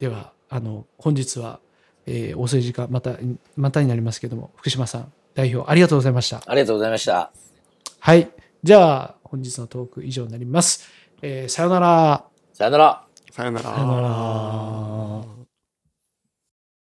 [0.00, 1.60] では、あの、本日は、
[2.08, 3.18] えー、お政治家、また、
[3.56, 6.42] またになりますけども、福島さん、代表、ありがとうございました。
[6.46, 7.30] ありがとうございました。
[8.00, 8.30] はい。
[8.62, 10.88] じゃあ、本日のトーク以上になります。
[11.20, 12.24] えーさよなら。
[12.54, 13.02] さよなら。
[13.30, 13.74] さよなら。
[13.74, 15.37] さよなら。